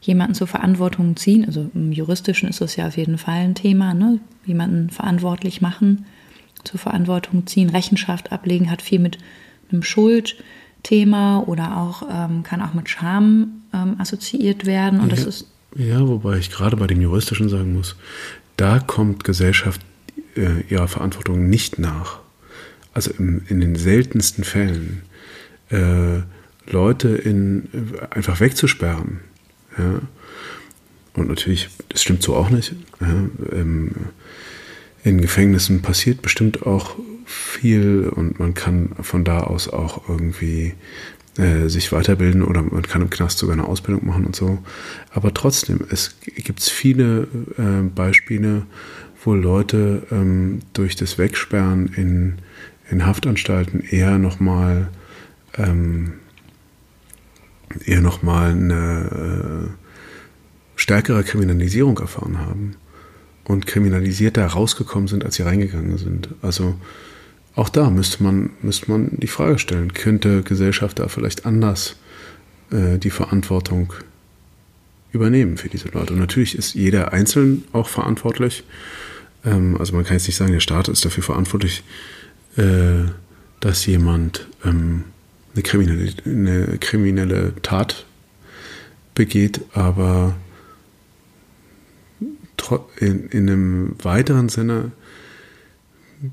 jemanden 0.00 0.34
zur 0.34 0.46
Verantwortung 0.46 1.16
ziehen, 1.16 1.44
also 1.46 1.70
im 1.74 1.92
juristischen 1.92 2.48
ist 2.48 2.60
das 2.60 2.76
ja 2.76 2.86
auf 2.86 2.96
jeden 2.96 3.18
Fall 3.18 3.40
ein 3.40 3.54
Thema, 3.54 3.94
ne? 3.94 4.20
jemanden 4.44 4.90
verantwortlich 4.90 5.60
machen, 5.60 6.06
zur 6.64 6.78
Verantwortung 6.78 7.46
ziehen, 7.46 7.70
Rechenschaft 7.70 8.32
ablegen, 8.32 8.70
hat 8.70 8.82
viel 8.82 8.98
mit 8.98 9.18
einem 9.70 9.82
Schuldthema 9.82 11.40
oder 11.40 11.76
auch 11.76 12.02
ähm, 12.10 12.42
kann 12.42 12.62
auch 12.62 12.74
mit 12.74 12.88
Scham 12.88 13.62
ähm, 13.72 13.96
assoziiert 13.98 14.64
werden. 14.64 15.00
Und 15.00 15.10
ja, 15.10 15.16
das 15.16 15.24
ist 15.24 15.46
ja, 15.78 16.06
wobei 16.08 16.38
ich 16.38 16.50
gerade 16.50 16.76
bei 16.76 16.86
dem 16.86 17.00
Juristischen 17.02 17.48
sagen 17.48 17.74
muss, 17.74 17.96
da 18.56 18.78
kommt 18.78 19.24
Gesellschaft 19.24 19.82
äh, 20.36 20.60
ihrer 20.68 20.88
Verantwortung 20.88 21.48
nicht 21.48 21.78
nach. 21.78 22.20
Also 22.92 23.10
im, 23.18 23.42
in 23.48 23.60
den 23.60 23.76
seltensten 23.76 24.44
Fällen 24.44 25.02
äh, 25.70 26.20
Leute 26.70 27.08
in, 27.08 27.68
einfach 28.10 28.40
wegzusperren. 28.40 29.20
Ja. 29.78 30.00
Und 31.14 31.28
natürlich, 31.28 31.68
das 31.88 32.02
stimmt 32.02 32.22
so 32.22 32.34
auch 32.34 32.50
nicht. 32.50 32.74
Ja. 33.00 33.28
Ähm, 33.52 33.92
in 35.04 35.20
Gefängnissen 35.20 35.82
passiert 35.82 36.20
bestimmt 36.20 36.66
auch 36.66 36.96
viel 37.26 38.08
und 38.08 38.38
man 38.38 38.54
kann 38.54 38.90
von 39.00 39.24
da 39.24 39.40
aus 39.40 39.68
auch 39.68 40.08
irgendwie 40.08 40.74
äh, 41.38 41.68
sich 41.68 41.92
weiterbilden 41.92 42.42
oder 42.42 42.62
man 42.62 42.82
kann 42.82 43.02
im 43.02 43.10
Knast 43.10 43.38
sogar 43.38 43.54
eine 43.54 43.68
Ausbildung 43.68 44.06
machen 44.06 44.24
und 44.24 44.34
so. 44.34 44.58
Aber 45.10 45.32
trotzdem, 45.34 45.80
es 45.90 46.16
gibt 46.20 46.62
viele 46.62 47.28
äh, 47.58 47.82
Beispiele, 47.82 48.66
wo 49.26 49.34
Leute 49.34 50.06
ähm, 50.10 50.60
durch 50.72 50.96
das 50.96 51.18
Wegsperren 51.18 51.88
in, 51.96 52.36
in 52.90 53.04
Haftanstalten 53.04 53.80
eher 53.80 54.18
nochmal 54.18 54.88
ähm, 55.58 56.14
nochmal 57.84 58.50
eine 58.50 59.66
äh, 59.66 59.70
stärkere 60.76 61.24
Kriminalisierung 61.24 61.98
erfahren 61.98 62.38
haben 62.38 62.76
und 63.44 63.66
kriminalisierter 63.66 64.46
rausgekommen 64.46 65.08
sind, 65.08 65.24
als 65.24 65.36
sie 65.36 65.42
reingegangen 65.42 65.98
sind. 65.98 66.28
Also 66.42 66.76
auch 67.54 67.68
da 67.68 67.90
müsste 67.90 68.22
man, 68.22 68.50
müsste 68.62 68.90
man 68.90 69.10
die 69.12 69.26
Frage 69.26 69.58
stellen, 69.58 69.94
könnte 69.94 70.42
Gesellschaft 70.42 70.98
da 70.98 71.08
vielleicht 71.08 71.46
anders 71.46 71.96
äh, 72.70 72.98
die 72.98 73.10
Verantwortung 73.10 73.92
übernehmen 75.12 75.56
für 75.56 75.68
diese 75.68 75.88
Leute? 75.88 76.12
Und 76.12 76.20
natürlich 76.20 76.56
ist 76.56 76.74
jeder 76.74 77.12
einzeln 77.12 77.64
auch 77.72 77.88
verantwortlich. 77.88 78.64
Ähm, 79.46 79.76
also 79.78 79.94
man 79.94 80.04
kann 80.04 80.16
jetzt 80.16 80.26
nicht 80.26 80.36
sagen, 80.36 80.52
der 80.52 80.60
Staat 80.60 80.88
ist 80.88 81.04
dafür 81.04 81.22
verantwortlich, 81.22 81.84
äh, 82.56 83.04
dass 83.60 83.86
jemand 83.86 84.46
ähm, 84.64 85.04
eine, 85.54 85.62
kriminelle, 85.62 86.12
eine 86.26 86.78
kriminelle 86.78 87.54
Tat 87.62 88.04
begeht, 89.14 89.60
aber 89.72 90.36
in, 92.98 93.28
in 93.28 93.48
einem 93.48 93.96
weiteren 94.02 94.48
Sinne 94.48 94.92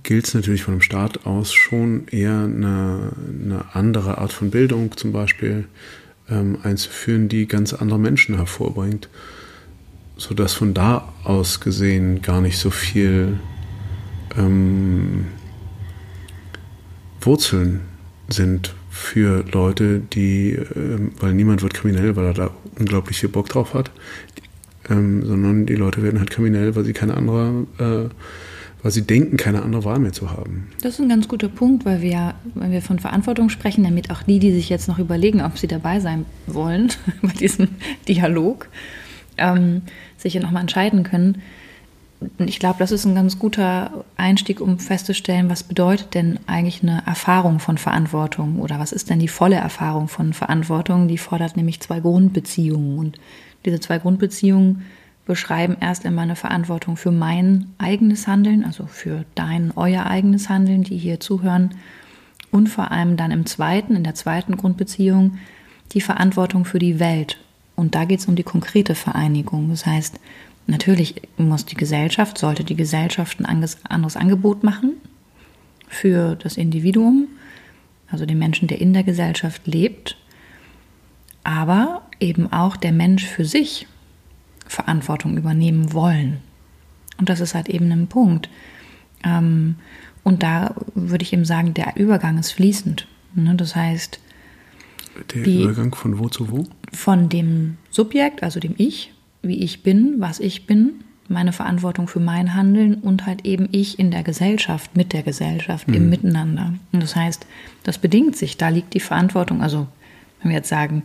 gilt 0.04 0.28
es 0.28 0.34
natürlich 0.34 0.64
von 0.64 0.76
dem 0.76 0.82
Staat 0.82 1.26
aus 1.26 1.54
schon 1.54 2.08
eher 2.08 2.40
eine, 2.40 3.12
eine 3.28 3.66
andere 3.74 4.18
Art 4.18 4.34
von 4.34 4.50
Bildung 4.50 4.96
zum 4.98 5.12
Beispiel 5.12 5.66
ähm, 6.30 6.58
einzuführen, 6.64 7.30
die 7.30 7.48
ganz 7.48 7.74
andere 7.74 8.00
Menschen 8.00 8.36
hervorbringt, 8.36 9.10
sodass 10.18 10.54
von 10.54 10.74
da 10.74 11.14
aus 11.24 11.60
gesehen 11.60 12.22
gar 12.22 12.42
nicht 12.42 12.58
so 12.58 12.70
viel 12.70 13.40
ähm, 14.38 15.26
Wurzeln 17.22 17.82
sind 18.28 18.74
für 18.90 19.44
Leute, 19.52 20.00
die, 20.00 20.52
ähm, 20.52 21.12
weil 21.20 21.34
niemand 21.34 21.62
wird 21.62 21.74
kriminell, 21.74 22.16
weil 22.16 22.26
er 22.26 22.34
da 22.34 22.52
unglaublich 22.78 23.20
viel 23.20 23.30
Bock 23.30 23.50
drauf 23.50 23.74
hat, 23.74 23.92
ähm, 24.90 25.26
sondern 25.26 25.66
die 25.66 25.76
Leute 25.76 26.04
werden 26.04 26.20
halt 26.20 26.32
kriminell, 26.32 26.76
weil 26.76 26.84
sie 26.84 26.94
keine 26.94 27.16
andere 27.16 27.66
äh, 27.80 28.10
weil 28.84 28.92
sie 28.92 29.08
denken, 29.08 29.38
keine 29.38 29.64
andere 29.64 29.86
Wahl 29.86 29.98
mehr 29.98 30.12
zu 30.12 30.30
haben. 30.30 30.68
Das 30.82 30.96
ist 30.96 31.00
ein 31.00 31.10
ganz 31.10 31.30
guter 31.30 31.48
Punkt, 31.48 31.86
weil 31.86 32.02
wir, 32.02 32.36
wenn 32.54 32.72
wir 32.72 32.82
von 32.82 33.00
Verantwortung 33.00 33.50
sprechen, 33.50 33.84
damit 33.84 34.12
auch 34.12 34.24
die, 34.24 34.40
die 34.40 34.52
sich 34.52 34.68
jetzt 34.68 34.90
noch 34.90 35.00
überlegen, 35.00 35.42
ob 35.42 35.58
sie 35.58 35.68
dabei 35.68 36.02
sein 36.02 36.26
wollen 36.48 36.92
bei 37.22 37.32
diesem 37.32 37.70
Dialog, 38.10 38.68
ähm, 39.38 39.84
sich 40.18 40.34
ja 40.34 40.42
nochmal 40.42 40.62
entscheiden 40.62 41.04
können. 41.04 41.42
Ich 42.38 42.60
glaube, 42.60 42.80
das 42.80 42.92
ist 42.92 43.06
ein 43.06 43.16
ganz 43.16 43.38
guter 43.38 44.06
Einstieg, 44.16 44.62
um 44.62 44.80
festzustellen, 44.80 45.50
was 45.50 45.64
bedeutet 45.64 46.14
denn 46.14 46.40
eigentlich 46.48 46.82
eine 46.82 47.04
Erfahrung 47.06 47.60
von 47.60 47.78
Verantwortung 47.78 48.60
oder 48.60 48.80
was 48.80 48.94
ist 48.94 49.10
denn 49.10 49.20
die 49.20 49.28
volle 49.28 49.56
Erfahrung 49.56 50.08
von 50.08 50.34
Verantwortung? 50.34 51.08
Die 51.08 51.18
fordert 51.18 51.58
nämlich 51.58 51.82
zwei 51.82 52.00
Grundbeziehungen 52.00 52.98
und 52.98 53.20
diese 53.66 53.80
zwei 53.80 54.00
Grundbeziehungen 54.00 54.86
beschreiben 55.26 55.78
erst 55.80 56.06
einmal 56.06 56.24
eine 56.24 56.36
Verantwortung 56.36 56.98
für 56.98 57.12
mein 57.12 57.68
eigenes 57.78 58.28
Handeln, 58.28 58.66
also 58.66 58.86
für 58.86 59.26
dein, 59.36 59.72
euer 59.76 60.06
eigenes 60.06 60.50
Handeln, 60.50 60.84
die 60.84 60.98
hier 60.98 61.20
zuhören. 61.20 61.76
Und 62.52 62.68
vor 62.68 62.92
allem 62.92 63.18
dann 63.18 63.32
im 63.32 63.46
zweiten, 63.46 63.96
in 63.96 64.04
der 64.04 64.16
zweiten 64.16 64.58
Grundbeziehung, 64.58 65.40
die 65.94 66.02
Verantwortung 66.02 66.66
für 66.66 66.80
die 66.80 67.00
Welt. 67.00 67.40
Und 67.76 67.96
da 67.96 68.06
geht 68.06 68.20
es 68.20 68.28
um 68.28 68.36
die 68.36 68.44
konkrete 68.44 68.96
Vereinigung. 68.96 69.70
Das 69.70 69.86
heißt, 69.86 70.20
natürlich 70.68 71.22
muss 71.38 71.66
die 71.66 71.76
Gesellschaft, 71.76 72.38
sollte 72.38 72.64
die 72.64 72.76
Gesellschaft 72.76 73.40
ein 73.40 73.46
anderes 73.46 74.16
Angebot 74.16 74.64
machen 74.64 74.94
für 75.88 76.36
das 76.36 76.58
Individuum, 76.58 77.28
also 78.10 78.26
den 78.26 78.40
Menschen, 78.40 78.68
der 78.68 78.80
in 78.80 78.94
der 78.94 79.04
Gesellschaft 79.04 79.66
lebt, 79.66 80.18
aber 81.44 82.04
eben 82.20 82.52
auch 82.52 82.78
der 82.78 82.92
Mensch 82.92 83.26
für 83.26 83.46
sich 83.46 83.88
Verantwortung 84.68 85.38
übernehmen 85.38 85.94
wollen. 85.94 86.40
Und 87.18 87.30
das 87.30 87.40
ist 87.40 87.54
halt 87.54 87.70
eben 87.70 87.92
ein 87.92 88.08
Punkt. 88.08 88.50
Ähm, 89.24 89.76
und 90.24 90.42
da 90.42 90.74
würde 90.96 91.24
ich 91.24 91.34
eben 91.34 91.46
sagen, 91.46 91.74
der 91.74 91.96
Übergang 91.98 92.38
ist 92.38 92.52
fließend. 92.52 93.08
Ne? 93.36 93.56
Das 93.56 93.76
heißt, 93.76 94.20
der 95.34 95.44
die, 95.44 95.64
Übergang 95.64 95.94
von 95.94 96.20
wo 96.20 96.30
zu 96.30 96.52
wo? 96.52 96.66
Von 96.92 97.30
dem 97.30 97.78
Subjekt, 97.90 98.44
also 98.44 98.60
dem 98.60 98.76
Ich, 98.78 99.12
wie 99.42 99.64
ich 99.64 99.84
bin, 99.84 100.16
was 100.20 100.40
ich 100.40 100.66
bin, 100.66 101.04
meine 101.28 101.54
Verantwortung 101.54 102.08
für 102.08 102.20
mein 102.20 102.54
Handeln 102.54 102.96
und 102.96 103.26
halt 103.26 103.46
eben 103.46 103.68
ich 103.72 104.00
in 104.00 104.12
der 104.12 104.24
Gesellschaft, 104.24 104.96
mit 104.96 105.14
der 105.14 105.24
Gesellschaft, 105.24 105.88
mhm. 105.88 105.94
im 105.94 106.10
Miteinander. 106.10 106.74
Und 106.92 107.04
das 107.04 107.16
heißt, 107.16 107.46
das 107.84 107.98
bedingt 107.98 108.36
sich, 108.36 108.58
da 108.58 108.70
liegt 108.70 108.94
die 108.94 109.00
Verantwortung. 109.00 109.62
Also, 109.62 109.88
wenn 110.42 110.52
wir 110.52 110.58
jetzt 110.58 110.70
sagen, 110.70 111.04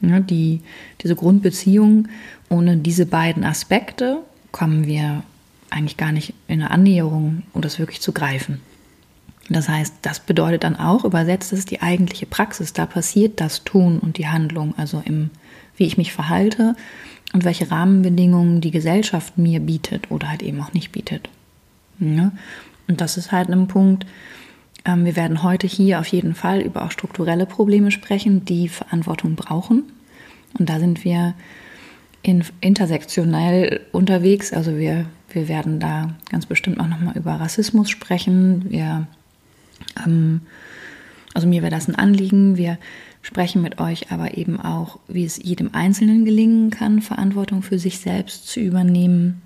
ne, 0.00 0.20
die, 0.20 0.60
diese 1.02 1.14
Grundbeziehung 1.14 2.08
ohne 2.48 2.76
diese 2.76 3.06
beiden 3.06 3.44
Aspekte 3.44 4.18
kommen 4.52 4.86
wir 4.86 5.22
eigentlich 5.70 5.96
gar 5.96 6.12
nicht 6.12 6.34
in 6.46 6.60
eine 6.60 6.70
Annäherung, 6.70 7.42
um 7.52 7.60
das 7.60 7.78
wirklich 7.78 8.00
zu 8.00 8.12
greifen. 8.12 8.60
Das 9.48 9.68
heißt, 9.68 9.96
das 10.02 10.20
bedeutet 10.20 10.64
dann 10.64 10.76
auch, 10.76 11.04
übersetzt 11.04 11.52
ist 11.52 11.70
die 11.70 11.82
eigentliche 11.82 12.26
Praxis. 12.26 12.72
Da 12.72 12.86
passiert 12.86 13.40
das 13.40 13.64
Tun 13.64 13.98
und 13.98 14.16
die 14.16 14.28
Handlung, 14.28 14.74
also 14.78 15.02
im, 15.04 15.30
wie 15.76 15.84
ich 15.84 15.98
mich 15.98 16.12
verhalte 16.12 16.76
und 17.32 17.44
welche 17.44 17.70
Rahmenbedingungen 17.70 18.60
die 18.60 18.70
Gesellschaft 18.70 19.36
mir 19.36 19.60
bietet 19.60 20.10
oder 20.10 20.30
halt 20.30 20.42
eben 20.42 20.60
auch 20.62 20.72
nicht 20.72 20.92
bietet. 20.92 21.28
Ja? 21.98 22.32
Und 22.88 23.00
das 23.00 23.16
ist 23.16 23.32
halt 23.32 23.50
ein 23.50 23.68
Punkt, 23.68 24.06
ähm, 24.84 25.04
wir 25.04 25.16
werden 25.16 25.42
heute 25.42 25.66
hier 25.66 26.00
auf 26.00 26.06
jeden 26.06 26.34
Fall 26.34 26.60
über 26.60 26.84
auch 26.84 26.90
strukturelle 26.90 27.46
Probleme 27.46 27.90
sprechen, 27.90 28.44
die 28.44 28.68
Verantwortung 28.68 29.34
brauchen. 29.34 29.84
Und 30.58 30.68
da 30.68 30.78
sind 30.78 31.04
wir 31.04 31.34
in, 32.22 32.44
intersektionell 32.60 33.80
unterwegs. 33.92 34.52
Also 34.52 34.76
wir, 34.78 35.06
wir 35.30 35.48
werden 35.48 35.80
da 35.80 36.14
ganz 36.30 36.46
bestimmt 36.46 36.80
auch 36.80 36.88
nochmal 36.88 37.16
über 37.16 37.32
Rassismus 37.32 37.90
sprechen. 37.90 38.70
Wir, 38.70 39.06
ähm, 40.04 40.42
also 41.34 41.48
mir 41.48 41.62
wäre 41.62 41.70
das 41.70 41.88
ein 41.88 41.96
Anliegen. 41.96 42.56
Wir 42.56 42.78
sprechen 43.22 43.62
mit 43.62 43.80
euch 43.80 44.12
aber 44.12 44.36
eben 44.36 44.60
auch, 44.60 44.98
wie 45.08 45.24
es 45.24 45.42
jedem 45.42 45.74
Einzelnen 45.74 46.24
gelingen 46.24 46.70
kann, 46.70 47.02
Verantwortung 47.02 47.62
für 47.62 47.78
sich 47.78 47.98
selbst 47.98 48.48
zu 48.48 48.60
übernehmen. 48.60 49.42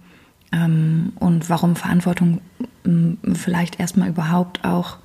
Ähm, 0.53 1.13
und 1.17 1.49
warum 1.49 1.77
Verantwortung 1.77 2.41
ähm, 2.85 3.19
vielleicht 3.35 3.81
erstmal 3.81 4.09
überhaupt 4.09 4.65
auch 4.65 4.99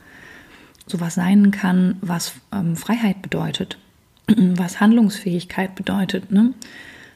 sowas 0.86 1.15
sein 1.15 1.51
kann, 1.51 1.96
was 2.01 2.34
ähm, 2.51 2.75
Freiheit 2.75 3.22
bedeutet, 3.22 3.77
was 4.27 4.80
Handlungsfähigkeit 4.80 5.75
bedeutet. 5.75 6.32
Ne? 6.32 6.53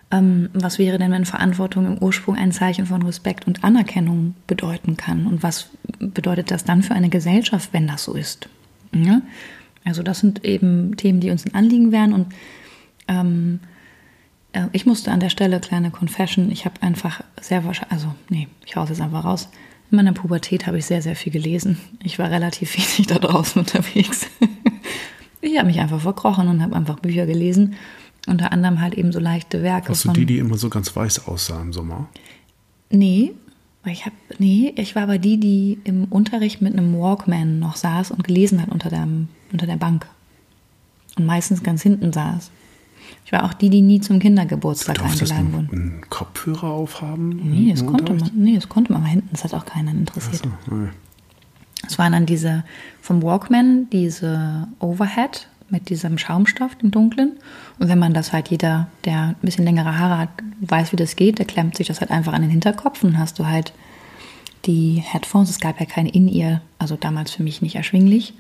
Ähm, 0.10 0.50
was 0.54 0.80
wäre 0.80 0.98
denn, 0.98 1.12
wenn 1.12 1.26
Verantwortung 1.26 1.86
im 1.86 1.98
Ursprung 1.98 2.36
ein 2.38 2.52
Zeichen 2.52 2.86
von 2.86 3.02
Respekt 3.02 3.46
und 3.46 3.64
Anerkennung 3.64 4.36
bedeuten 4.48 4.96
kann? 4.96 5.28
Und 5.28 5.44
was 5.44 5.70
bedeutet 6.00 6.50
das 6.50 6.64
dann 6.64 6.82
für 6.82 6.94
eine 6.94 7.10
Gesellschaft, 7.10 7.70
wenn 7.74 7.88
das 7.88 8.06
so 8.06 8.14
ist? 8.14 8.48
Ja? 8.94 9.22
Also 9.84 10.04
das 10.04 10.20
sind 10.20 10.46
eben 10.46 10.96
Themen, 10.96 11.20
die 11.20 11.30
uns 11.30 11.46
ein 11.46 11.56
Anliegen 11.56 11.92
wären. 11.92 12.14
Und 12.14 12.28
ähm, 13.10 13.60
äh, 14.54 14.68
ich 14.72 14.86
musste 14.86 15.12
an 15.12 15.20
der 15.20 15.30
Stelle, 15.30 15.60
kleine 15.60 15.92
Confession, 15.92 16.52
ich 16.52 16.64
habe 16.64 16.82
einfach 16.82 17.22
sehr 17.42 17.66
wahrscheinlich, 17.66 17.92
also 17.92 18.14
nee, 18.30 18.48
ich 18.66 18.78
raus 18.78 18.90
jetzt 18.90 19.02
einfach 19.02 19.26
raus. 19.26 19.50
In 19.92 19.98
meiner 19.98 20.14
Pubertät 20.14 20.68
habe 20.68 20.78
ich 20.78 20.86
sehr, 20.86 21.02
sehr 21.02 21.16
viel 21.16 21.34
gelesen. 21.34 21.78
Ich 22.02 22.18
war 22.18 22.32
relativ 22.32 22.78
wenig 22.78 23.08
da 23.08 23.20
draußen 23.20 23.60
unterwegs. 23.60 24.28
ich 25.42 25.58
habe 25.58 25.68
mich 25.68 25.80
einfach 25.82 26.00
verkrochen 26.00 26.48
und 26.48 26.62
habe 26.62 26.78
einfach 26.78 27.00
Bücher 27.00 27.26
gelesen 27.26 27.76
unter 28.28 28.52
anderem 28.52 28.82
halt 28.82 28.94
eben 28.94 29.12
so 29.12 29.20
leichte 29.20 29.64
Werke. 29.64 29.90
Hast 29.90 30.06
du 30.06 30.12
die, 30.12 30.26
die 30.26 30.38
immer 30.38 30.58
so 30.58 30.70
ganz 30.70 30.96
weiß 30.96 31.28
aussahen 31.28 31.68
im 31.68 31.74
Sommer? 31.74 32.08
Nee, 32.90 33.34
ich 33.86 34.06
habe 34.06 34.16
nee, 34.38 34.74
ich 34.76 34.96
war 34.96 35.04
aber 35.04 35.18
die, 35.18 35.40
die 35.40 35.80
im 35.84 36.06
Unterricht 36.06 36.62
mit 36.62 36.74
einem 36.74 36.98
Walkman 36.98 37.60
noch 37.60 37.76
saß 37.76 38.12
und 38.12 38.24
gelesen 38.24 38.62
hat 38.62 38.70
unter 38.70 38.90
der, 38.90 39.08
unter 39.52 39.66
der 39.66 39.78
Bank. 39.78 40.08
Und 41.18 41.26
meistens 41.26 41.64
ganz 41.64 41.82
hinten 41.82 42.14
saß. 42.14 42.52
Ich 43.26 43.32
war 43.32 43.44
auch 43.44 43.54
die, 43.54 43.70
die 43.70 43.82
nie 43.82 44.00
zum 44.00 44.20
Kindergeburtstag 44.20 45.04
eingeladen 45.04 45.54
wurden. 45.54 45.70
einen 45.72 46.02
Kopfhörer 46.10 46.68
aufhaben? 46.68 47.30
Nee, 47.44 47.72
das 47.72 47.86
konnte 47.86 48.14
man, 48.14 48.32
nee, 48.36 48.56
das 48.56 48.70
konnte 48.70 48.94
man 48.94 49.02
aber 49.02 49.12
hinten. 49.12 49.30
Das 49.32 49.44
hat 49.44 49.54
auch 49.54 49.66
keinen 49.66 50.00
interessiert. 50.00 50.48
Es 51.86 51.94
so, 51.94 51.98
waren 51.98 52.14
dann 52.14 52.26
diese 52.26 52.64
vom 53.02 53.22
Walkman, 53.24 53.90
diese 53.90 54.68
Overhead 54.80 55.48
mit 55.70 55.90
diesem 55.90 56.18
Schaumstoff, 56.18 56.76
dem 56.76 56.92
dunklen. 56.92 57.38
Und 57.80 57.90
wenn 57.90 58.00
man 58.00 58.14
das 58.14 58.34
halt 58.34 58.50
jeder, 58.50 58.88
der 59.06 59.30
ein 59.30 59.36
bisschen 59.42 59.66
längere 59.66 59.98
Haare 59.98 60.18
hat, 60.18 60.30
weiß, 60.62 60.92
wie 60.92 60.98
das 60.98 61.16
geht, 61.16 61.40
der 61.40 61.46
klemmt 61.46 61.76
sich 61.78 61.88
das 61.88 62.00
halt 62.00 62.12
einfach 62.12 62.34
an 62.34 62.42
den 62.42 62.52
Hinterkopf 62.52 63.04
und 63.04 63.18
hast 63.18 63.40
du 63.40 63.46
halt 63.46 63.74
die 64.66 65.04
Headphones. 65.06 65.50
Es 65.50 65.60
gab 65.60 65.80
ja 65.80 65.86
keine 65.86 66.10
In-Ear, 66.10 66.62
also 66.80 66.96
damals 66.96 67.32
für 67.32 67.44
mich 67.44 67.62
nicht 67.62 67.76
erschwinglich. 67.76 68.34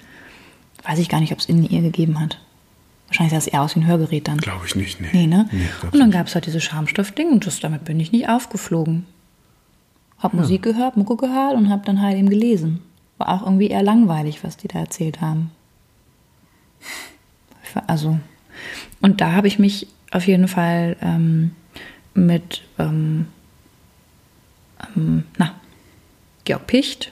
Weiß 0.83 0.99
ich 0.99 1.09
gar 1.09 1.19
nicht, 1.19 1.33
ob 1.33 1.39
es 1.39 1.45
In-Ear 1.45 1.81
gegeben 1.81 2.19
hat. 2.19 2.39
Wahrscheinlich 3.07 3.31
sah 3.31 3.37
es 3.37 3.47
eher 3.47 3.61
aus 3.61 3.75
wie 3.75 3.81
ein 3.81 3.87
Hörgerät 3.87 4.27
dann. 4.27 4.37
Glaube 4.37 4.65
ich 4.65 4.75
nicht, 4.75 4.99
nee. 4.99 5.09
Nee, 5.13 5.27
ne? 5.27 5.47
Nee, 5.51 5.69
und 5.91 5.99
dann 5.99 6.11
gab 6.11 6.27
es 6.27 6.35
halt 6.35 6.45
dieses 6.45 6.63
Schaumstoffding 6.63 7.29
und 7.31 7.45
das, 7.45 7.59
damit 7.59 7.85
bin 7.85 7.99
ich 7.99 8.11
nicht 8.11 8.27
aufgeflogen. 8.27 9.05
Hab 10.17 10.33
ja. 10.33 10.39
Musik 10.41 10.63
gehört, 10.63 10.97
Mucke 10.97 11.15
gehört 11.15 11.55
und 11.55 11.69
hab 11.69 11.85
dann 11.85 12.01
halt 12.01 12.17
eben 12.17 12.29
gelesen. 12.29 12.81
War 13.17 13.29
auch 13.29 13.43
irgendwie 13.43 13.67
eher 13.67 13.83
langweilig, 13.83 14.43
was 14.43 14.57
die 14.57 14.67
da 14.67 14.79
erzählt 14.79 15.21
haben 15.21 15.51
also. 17.87 18.19
Und 19.01 19.21
da 19.21 19.33
habe 19.33 19.47
ich 19.47 19.59
mich 19.59 19.87
auf 20.11 20.27
jeden 20.27 20.47
Fall 20.47 20.95
ähm, 21.01 21.51
mit 22.13 22.63
ähm, 22.79 23.27
ähm, 24.95 25.23
na, 25.37 25.53
Georg 26.45 26.67
Picht, 26.67 27.11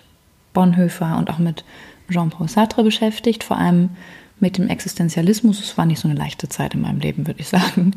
Bonhoeffer 0.53 1.17
und 1.17 1.29
auch 1.29 1.39
mit 1.39 1.63
Jean-Paul 2.09 2.47
Sartre 2.47 2.83
beschäftigt, 2.83 3.43
vor 3.43 3.57
allem 3.57 3.89
mit 4.39 4.57
dem 4.57 4.67
Existenzialismus. 4.67 5.61
Es 5.61 5.77
war 5.77 5.85
nicht 5.85 5.99
so 5.99 6.09
eine 6.09 6.17
leichte 6.17 6.49
Zeit 6.49 6.73
in 6.73 6.81
meinem 6.81 6.99
Leben, 6.99 7.25
würde 7.25 7.39
ich 7.39 7.47
sagen. 7.47 7.95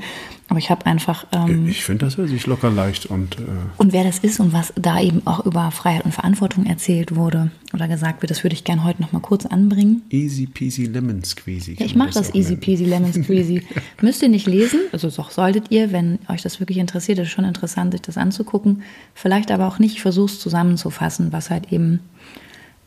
Aber 0.48 0.58
ich 0.58 0.70
habe 0.70 0.86
einfach. 0.86 1.26
Ähm, 1.32 1.68
ich 1.68 1.84
finde 1.84 2.06
das 2.06 2.14
sich 2.14 2.46
locker 2.46 2.70
leicht 2.70 3.06
und. 3.06 3.38
Äh 3.38 3.42
und 3.76 3.92
wer 3.92 4.04
das 4.04 4.20
ist 4.20 4.38
und 4.38 4.52
was 4.52 4.72
da 4.76 5.00
eben 5.00 5.26
auch 5.26 5.44
über 5.44 5.70
Freiheit 5.72 6.04
und 6.04 6.12
Verantwortung 6.12 6.66
erzählt 6.66 7.16
wurde 7.16 7.50
oder 7.74 7.88
gesagt 7.88 8.22
wird, 8.22 8.30
das 8.30 8.44
würde 8.44 8.54
ich 8.54 8.62
gerne 8.62 8.84
heute 8.84 9.02
noch 9.02 9.12
mal 9.12 9.20
kurz 9.20 9.46
anbringen. 9.46 10.02
Easy 10.10 10.46
peasy 10.46 10.84
lemon 10.84 11.24
squeezy. 11.24 11.74
Ja, 11.78 11.86
ich 11.86 11.96
mache 11.96 12.12
das, 12.12 12.28
das 12.28 12.34
easy 12.34 12.56
peasy 12.56 12.84
lemon 12.84 13.12
squeezy. 13.24 13.64
Müsst 14.00 14.22
ihr 14.22 14.28
nicht 14.28 14.46
lesen, 14.46 14.80
also 14.92 15.10
doch 15.10 15.30
solltet 15.32 15.70
ihr, 15.70 15.90
wenn 15.90 16.20
euch 16.28 16.42
das 16.42 16.60
wirklich 16.60 16.78
interessiert, 16.78 17.18
ist 17.18 17.30
schon 17.30 17.44
interessant, 17.44 17.92
sich 17.92 18.02
das 18.02 18.16
anzugucken. 18.16 18.82
Vielleicht 19.12 19.50
aber 19.50 19.66
auch 19.66 19.80
nicht. 19.80 19.96
Ich 19.96 20.02
versuche 20.02 20.32
es 20.32 20.38
zusammenzufassen, 20.38 21.32
was 21.32 21.50
halt 21.50 21.72
eben. 21.72 22.00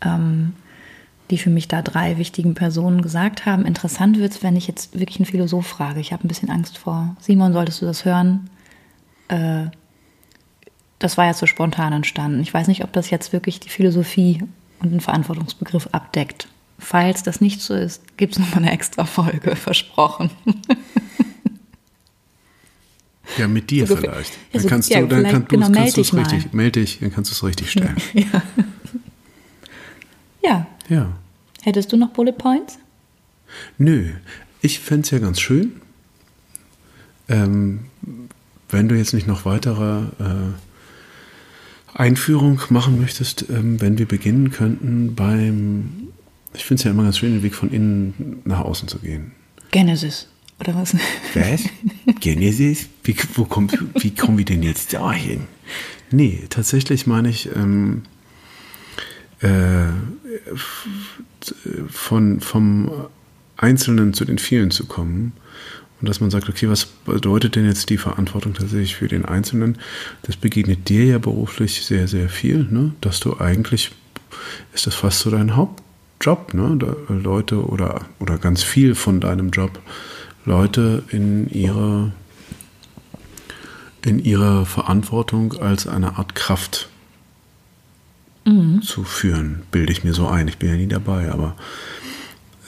Ähm, 0.04 0.54
die 1.32 1.38
für 1.38 1.50
mich 1.50 1.68
da 1.68 1.82
drei 1.82 2.18
wichtigen 2.18 2.54
Personen 2.54 3.02
gesagt 3.02 3.46
haben. 3.46 3.66
Interessant 3.66 4.20
wird 4.20 4.34
es, 4.34 4.44
wenn 4.44 4.56
ich 4.56 4.68
jetzt 4.68 5.00
wirklich 5.00 5.18
einen 5.18 5.26
Philosoph 5.26 5.66
frage. 5.66 6.00
Ich 6.00 6.14
habe 6.14 6.26
ein 6.26 6.28
bisschen 6.28 6.50
Angst 6.50 6.78
vor. 6.78 7.16
Simon, 7.20 7.54
solltest 7.54 7.82
du 7.82 7.86
das 7.86 8.06
hören? 8.06 8.50
Äh, 9.30 9.68
das 11.00 11.18
war 11.18 11.26
ja 11.26 11.34
so 11.34 11.48
spontan 11.48 11.94
entstanden. 11.94 12.42
Ich 12.42 12.54
weiß 12.54 12.68
nicht, 12.68 12.84
ob 12.84 12.94
das 12.94 13.10
jetzt 13.10 13.34
wirklich 13.34 13.60
die 13.60 13.70
Philosophie 13.70 14.44
und 14.80 14.92
den 14.92 15.00
Verantwortungsbegriff 15.00 15.88
abdeckt. 15.92 16.48
Falls 16.78 17.24
das 17.24 17.42
nicht 17.42 17.62
so 17.62 17.74
ist, 17.74 18.18
gibt 18.18 18.34
es 18.34 18.40
nochmal 18.40 18.60
eine 18.60 18.72
extra 18.72 19.06
Folge, 19.06 19.56
versprochen. 19.56 20.30
Ja, 23.38 23.48
mit 23.48 23.70
dir 23.70 23.84
also, 23.84 23.96
vielleicht. 23.96 24.34
Dann 24.34 24.42
also, 24.54 24.68
kannst 24.68 24.90
ja, 24.90 25.02
du, 25.02 25.08
dann 25.08 25.24
kann, 25.24 25.46
genau, 25.48 25.70
kannst 25.72 25.98
du 25.98 26.02
es 26.02 26.14
richtig, 26.14 26.54
melde 26.54 26.82
dich, 26.82 27.00
dann 27.00 27.14
kannst 27.14 27.32
du 27.32 27.36
es 27.36 27.44
richtig 27.44 27.72
stellen. 27.72 27.96
Ja. 28.14 28.44
ja. 30.44 30.68
Ja. 30.90 31.14
Hättest 31.62 31.92
du 31.92 31.98
noch 31.98 32.10
Bullet 32.10 32.34
Points? 32.34 32.80
Nö, 33.78 34.10
ich 34.62 34.80
fände 34.80 35.04
es 35.06 35.12
ja 35.12 35.20
ganz 35.20 35.40
schön, 35.40 35.74
ähm, 37.30 37.82
wenn 38.70 38.88
du 38.88 38.96
jetzt 38.96 39.14
nicht 39.14 39.28
noch 39.28 39.46
weitere 39.46 40.04
äh, 40.20 40.54
Einführung 41.94 42.62
machen 42.70 43.00
möchtest, 43.00 43.50
ähm, 43.50 43.82
wenn 43.82 43.98
wir 43.98 44.08
beginnen 44.08 44.52
könnten 44.52 45.14
beim, 45.16 46.08
ich 46.54 46.64
finde 46.64 46.80
es 46.80 46.84
ja 46.86 46.92
immer 46.92 47.04
ganz 47.04 47.18
schön, 47.18 47.34
den 47.34 47.44
Weg 47.44 47.56
von 47.56 47.72
innen 47.72 48.42
nach 48.46 48.62
außen 48.62 48.88
zu 48.88 49.00
gehen. 49.00 49.34
Genesis, 49.72 50.28
oder 50.60 50.76
was? 50.76 50.96
Was? 51.34 51.64
Genesis? 52.20 52.88
Wie, 53.04 53.16
wo 53.36 53.46
kommt, 53.46 53.78
wie 54.02 54.16
kommen 54.16 54.38
wir 54.38 54.46
denn 54.46 54.64
jetzt 54.64 54.94
dahin? 54.94 55.42
Nee, 56.12 56.44
tatsächlich 56.50 57.08
meine 57.08 57.30
ich, 57.30 57.50
ähm, 57.56 58.04
äh, 59.42 59.88
von, 61.90 62.40
vom 62.40 62.92
Einzelnen 63.58 64.14
zu 64.14 64.26
den 64.26 64.40
vielen 64.40 64.72
zu 64.72 64.86
kommen. 64.86 65.34
Und 66.00 66.10
dass 66.10 66.20
man 66.20 66.32
sagt, 66.32 66.50
okay, 66.50 66.68
was 66.68 66.86
bedeutet 66.86 67.56
denn 67.56 67.66
jetzt 67.66 67.92
die 67.92 67.98
Verantwortung 67.98 68.56
tatsächlich 68.56 68.96
für 68.96 69.08
den 69.08 69.24
Einzelnen? 69.24 69.78
Das 70.24 70.36
begegnet 70.36 70.90
dir 70.90 71.06
ja 71.06 71.18
beruflich 71.20 71.86
sehr, 71.86 72.08
sehr 72.08 72.28
viel, 72.28 72.68
ne? 72.70 72.94
dass 73.02 73.20
du 73.20 73.40
eigentlich, 73.40 73.92
ist 74.74 74.88
das 74.88 74.96
fast 74.96 75.20
so 75.20 75.30
dein 75.30 75.56
Hauptjob, 75.56 76.56
ne? 76.56 76.98
Leute 77.08 77.64
oder, 77.64 78.06
oder 78.18 78.40
ganz 78.40 78.64
viel 78.64 78.96
von 78.96 79.20
deinem 79.20 79.52
Job, 79.52 79.80
Leute 80.44 81.04
in 81.10 81.48
ihre, 81.52 82.14
in 84.04 84.18
ihre 84.18 84.66
Verantwortung 84.66 85.54
als 85.54 85.86
eine 85.86 86.18
Art 86.18 86.34
Kraft 86.34 86.90
mhm. 88.46 88.82
zu 88.82 89.04
führen, 89.04 89.62
bilde 89.72 89.92
ich 89.92 90.04
mir 90.04 90.14
so 90.14 90.28
ein. 90.28 90.48
Ich 90.48 90.58
bin 90.58 90.70
ja 90.70 90.76
nie 90.76 90.88
dabei, 90.88 91.32
aber 91.32 91.56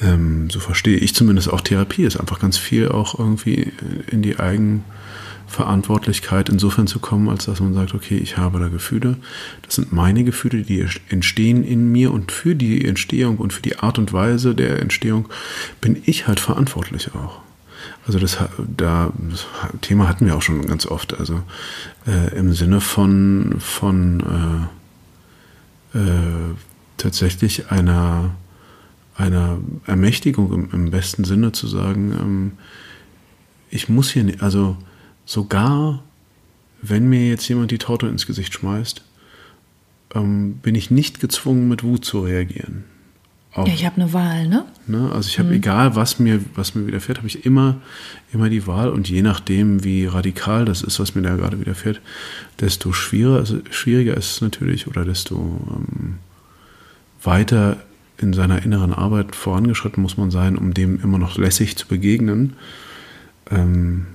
ähm, 0.02 0.50
so 0.50 0.60
verstehe 0.60 0.98
ich 0.98 1.14
zumindest 1.16 1.52
auch 1.52 1.62
Therapie 1.62 2.04
ist 2.04 2.20
einfach 2.20 2.40
ganz 2.40 2.58
viel 2.58 2.90
auch 2.90 3.18
irgendwie 3.18 3.72
in 4.10 4.22
die 4.22 4.38
Eigenverantwortlichkeit 4.40 6.50
insofern 6.50 6.88
zu 6.88 7.00
kommen, 7.00 7.30
als 7.30 7.46
dass 7.46 7.62
man 7.62 7.74
sagt, 7.74 7.94
okay, 7.94 8.18
ich 8.18 8.36
habe 8.38 8.60
da 8.60 8.68
Gefühle. 8.68 9.16
Das 9.62 9.76
sind 9.76 9.94
meine 9.94 10.24
Gefühle, 10.24 10.64
die 10.64 10.84
entstehen 11.10 11.64
in 11.64 11.92
mir 11.92 12.12
und 12.12 12.32
für 12.32 12.56
die 12.56 12.84
Entstehung 12.86 13.38
und 13.38 13.54
für 13.54 13.62
die 13.62 13.78
Art 13.80 14.00
und 14.00 14.14
Weise 14.14 14.56
der 14.56 14.82
Entstehung 14.82 15.30
bin 15.80 16.02
ich 16.06 16.28
halt 16.28 16.40
verantwortlich 16.40 17.14
auch. 17.14 17.44
Also 18.06 18.20
das, 18.20 18.38
da, 18.58 19.14
das 19.30 19.46
Thema 19.82 20.10
hatten 20.10 20.26
wir 20.26 20.36
auch 20.36 20.42
schon 20.42 20.66
ganz 20.66 20.86
oft. 20.86 21.18
Also 21.18 21.42
äh, 22.06 22.38
im 22.38 22.54
Sinne 22.54 22.82
von, 22.82 23.56
von 23.60 24.20
äh, 24.20 24.68
äh, 25.94 26.56
tatsächlich 26.98 27.72
einer, 27.72 28.36
einer 29.16 29.60
Ermächtigung 29.86 30.54
im, 30.54 30.70
im, 30.72 30.92
besten 30.92 31.24
Sinne 31.24 31.52
zu 31.52 31.68
sagen, 31.68 32.12
ähm, 32.20 32.52
ich 33.70 33.90
muss 33.90 34.12
hier 34.12 34.24
nicht, 34.24 34.42
also 34.42 34.78
sogar 35.26 36.04
wenn 36.82 37.08
mir 37.08 37.28
jetzt 37.28 37.48
jemand 37.48 37.72
die 37.72 37.78
Torte 37.78 38.08
ins 38.08 38.28
Gesicht 38.28 38.54
schmeißt, 38.54 39.04
ähm, 40.14 40.56
bin 40.62 40.76
ich 40.76 40.92
nicht 40.92 41.20
gezwungen, 41.20 41.70
mit 41.70 41.84
Wut 41.84 42.06
zu 42.06 42.20
reagieren. 42.20 42.84
Auch, 43.56 43.68
ja, 43.68 43.74
ich 43.74 43.86
habe 43.86 44.02
eine 44.02 44.13
Wahl, 44.13 44.48
ne? 44.48 44.66
ne? 44.88 45.12
Also 45.13 45.30
ich 45.30 45.38
habe, 45.38 45.50
mhm. 45.50 45.56
egal 45.56 45.96
was 45.96 46.18
mir, 46.18 46.39
was 46.56 46.74
mir 46.74 46.88
widerfährt, 46.88 47.20
habe 47.20 47.28
ich 47.28 47.46
immer, 47.46 47.82
immer 48.32 48.50
die 48.50 48.66
Wahl 48.66 48.89
und 48.89 49.08
je 49.08 49.22
nachdem, 49.22 49.84
wie 49.84 50.08
radikal 50.08 50.66
das 50.66 50.82
ist, 50.82 51.00
was 51.00 51.13
mir 51.13 51.22
da 51.22 51.36
gerade 51.36 51.60
widerfährt, 51.60 52.02
desto 52.60 52.94
schwieriger, 52.94 53.38
also 53.38 53.60
schwieriger 53.70 54.18
ist 54.18 54.32
es 54.32 54.42
natürlich 54.42 54.88
oder 54.88 55.06
desto 55.06 55.36
ähm, 55.38 56.18
weiter 57.22 57.78
in 58.18 58.34
seiner 58.34 58.63
inneren 58.63 58.94
Arbeit 58.94 59.36
vorangeschritten 59.36 60.02
muss 60.02 60.18
man 60.18 60.32
sein, 60.32 60.58
um 60.58 60.74
dem 60.74 61.00
immer 61.02 61.20
noch 61.20 61.38
lässig 61.38 61.76
zu 61.76 61.88
begegnen. 61.88 62.54
Ähm, 63.52 64.08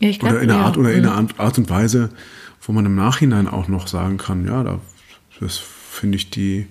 ja, 0.00 0.10
glaub, 0.10 0.32
oder 0.32 0.40
in 0.42 0.50
einer 0.50 0.58
ja, 0.58 0.66
Art 0.66 0.78
oder 0.78 0.92
in 0.92 1.06
einer 1.06 1.22
mhm. 1.22 1.28
Art 1.36 1.58
und 1.58 1.70
Weise, 1.70 2.10
wo 2.62 2.72
man 2.72 2.86
im 2.86 2.96
Nachhinein 2.96 3.46
auch 3.46 3.68
noch 3.68 3.86
sagen 3.86 4.16
kann, 4.16 4.44
ja, 4.44 4.64
da, 4.64 4.80
das 5.38 5.62
finde 5.96 6.16
ich 6.16 6.30
die 6.30 6.66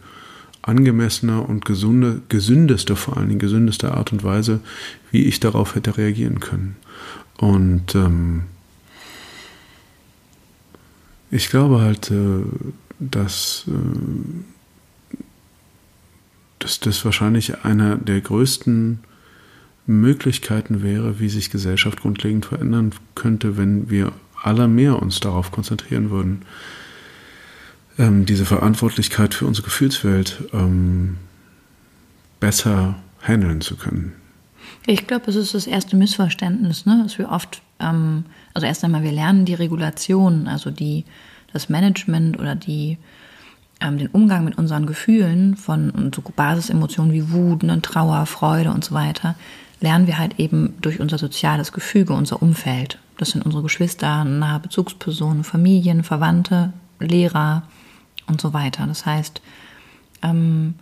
angemessene 0.62 1.42
und 1.42 1.66
gesunde, 1.66 2.22
gesündeste, 2.30 2.96
vor 2.96 3.18
allen 3.18 3.28
Dingen 3.28 3.40
gesündeste 3.40 3.94
Art 3.94 4.12
und 4.12 4.24
Weise, 4.24 4.62
wie 5.12 5.24
ich 5.26 5.40
darauf 5.40 5.76
hätte 5.76 5.98
reagieren 5.98 6.40
können. 6.40 6.76
Und 7.38 7.94
ähm, 7.94 8.44
ich 11.30 11.50
glaube 11.50 11.82
halt, 11.82 12.10
äh, 12.12 12.42
dass, 13.00 13.66
äh, 13.68 15.18
dass 16.60 16.80
das 16.80 17.06
wahrscheinlich 17.06 17.64
einer 17.64 17.98
der 17.98 18.22
größten 18.22 19.00
Möglichkeiten 19.86 20.82
wäre, 20.82 21.20
wie 21.20 21.30
sich 21.30 21.52
Gesellschaft 21.52 22.02
grundlegend 22.02 22.46
verändern 22.46 22.92
könnte, 23.14 23.58
wenn 23.58 23.90
wir 23.90 24.14
aller 24.42 24.68
mehr 24.68 25.00
uns 25.02 25.20
darauf 25.20 25.52
konzentrieren 25.52 26.10
würden, 26.10 26.42
ähm, 27.98 28.26
diese 28.26 28.46
Verantwortlichkeit 28.46 29.34
für 29.34 29.46
unsere 29.46 29.66
Gefühlswelt 29.66 30.44
ähm, 30.54 31.18
besser 32.40 32.96
handeln 33.22 33.62
zu 33.62 33.76
können. 33.76 34.14
Ich 34.88 35.08
glaube, 35.08 35.30
es 35.30 35.36
ist 35.36 35.54
das 35.54 35.68
erste 35.68 35.96
Missverständnis, 35.96 36.86
ne? 36.86 37.02
dass 37.04 37.18
wir 37.18 37.32
oft, 37.32 37.62
ähm, 37.80 38.26
also 38.54 38.68
erst 38.68 38.84
einmal, 38.84 39.04
wir 39.04 39.12
lernen 39.12 39.46
die 39.46 39.54
Regulation, 39.54 40.48
also 40.48 40.70
die, 40.70 41.06
das 41.54 41.70
Management 41.70 42.40
oder 42.40 42.56
die, 42.56 42.98
ähm, 43.82 43.98
den 43.98 44.08
Umgang 44.08 44.46
mit 44.46 44.58
unseren 44.58 44.86
Gefühlen 44.86 45.56
von 45.56 46.12
so 46.14 46.22
Basisemotionen 46.22 47.14
wie 47.14 47.32
Wut, 47.32 47.64
ne, 47.64 47.82
Trauer, 47.82 48.26
Freude 48.26 48.72
und 48.72 48.84
so 48.84 48.94
weiter, 48.94 49.36
lernen 49.82 50.08
wir 50.08 50.18
halt 50.18 50.40
eben 50.40 50.76
durch 50.82 51.00
unser 51.00 51.18
soziales 51.18 51.72
Gefüge, 51.72 52.14
unser 52.14 52.42
Umfeld. 52.42 53.00
Das 53.18 53.30
sind 53.30 53.44
unsere 53.44 53.64
Geschwister, 53.64 54.24
nahe 54.24 54.60
Bezugspersonen, 54.60 55.44
Familien, 55.44 56.04
Verwandte, 56.04 56.74
Lehrer, 57.00 57.64
und 58.28 58.42
so 58.42 58.54
weiter. 58.54 58.86
Das 58.88 59.06
heißt, 59.06 59.42
ähm, 60.22 60.76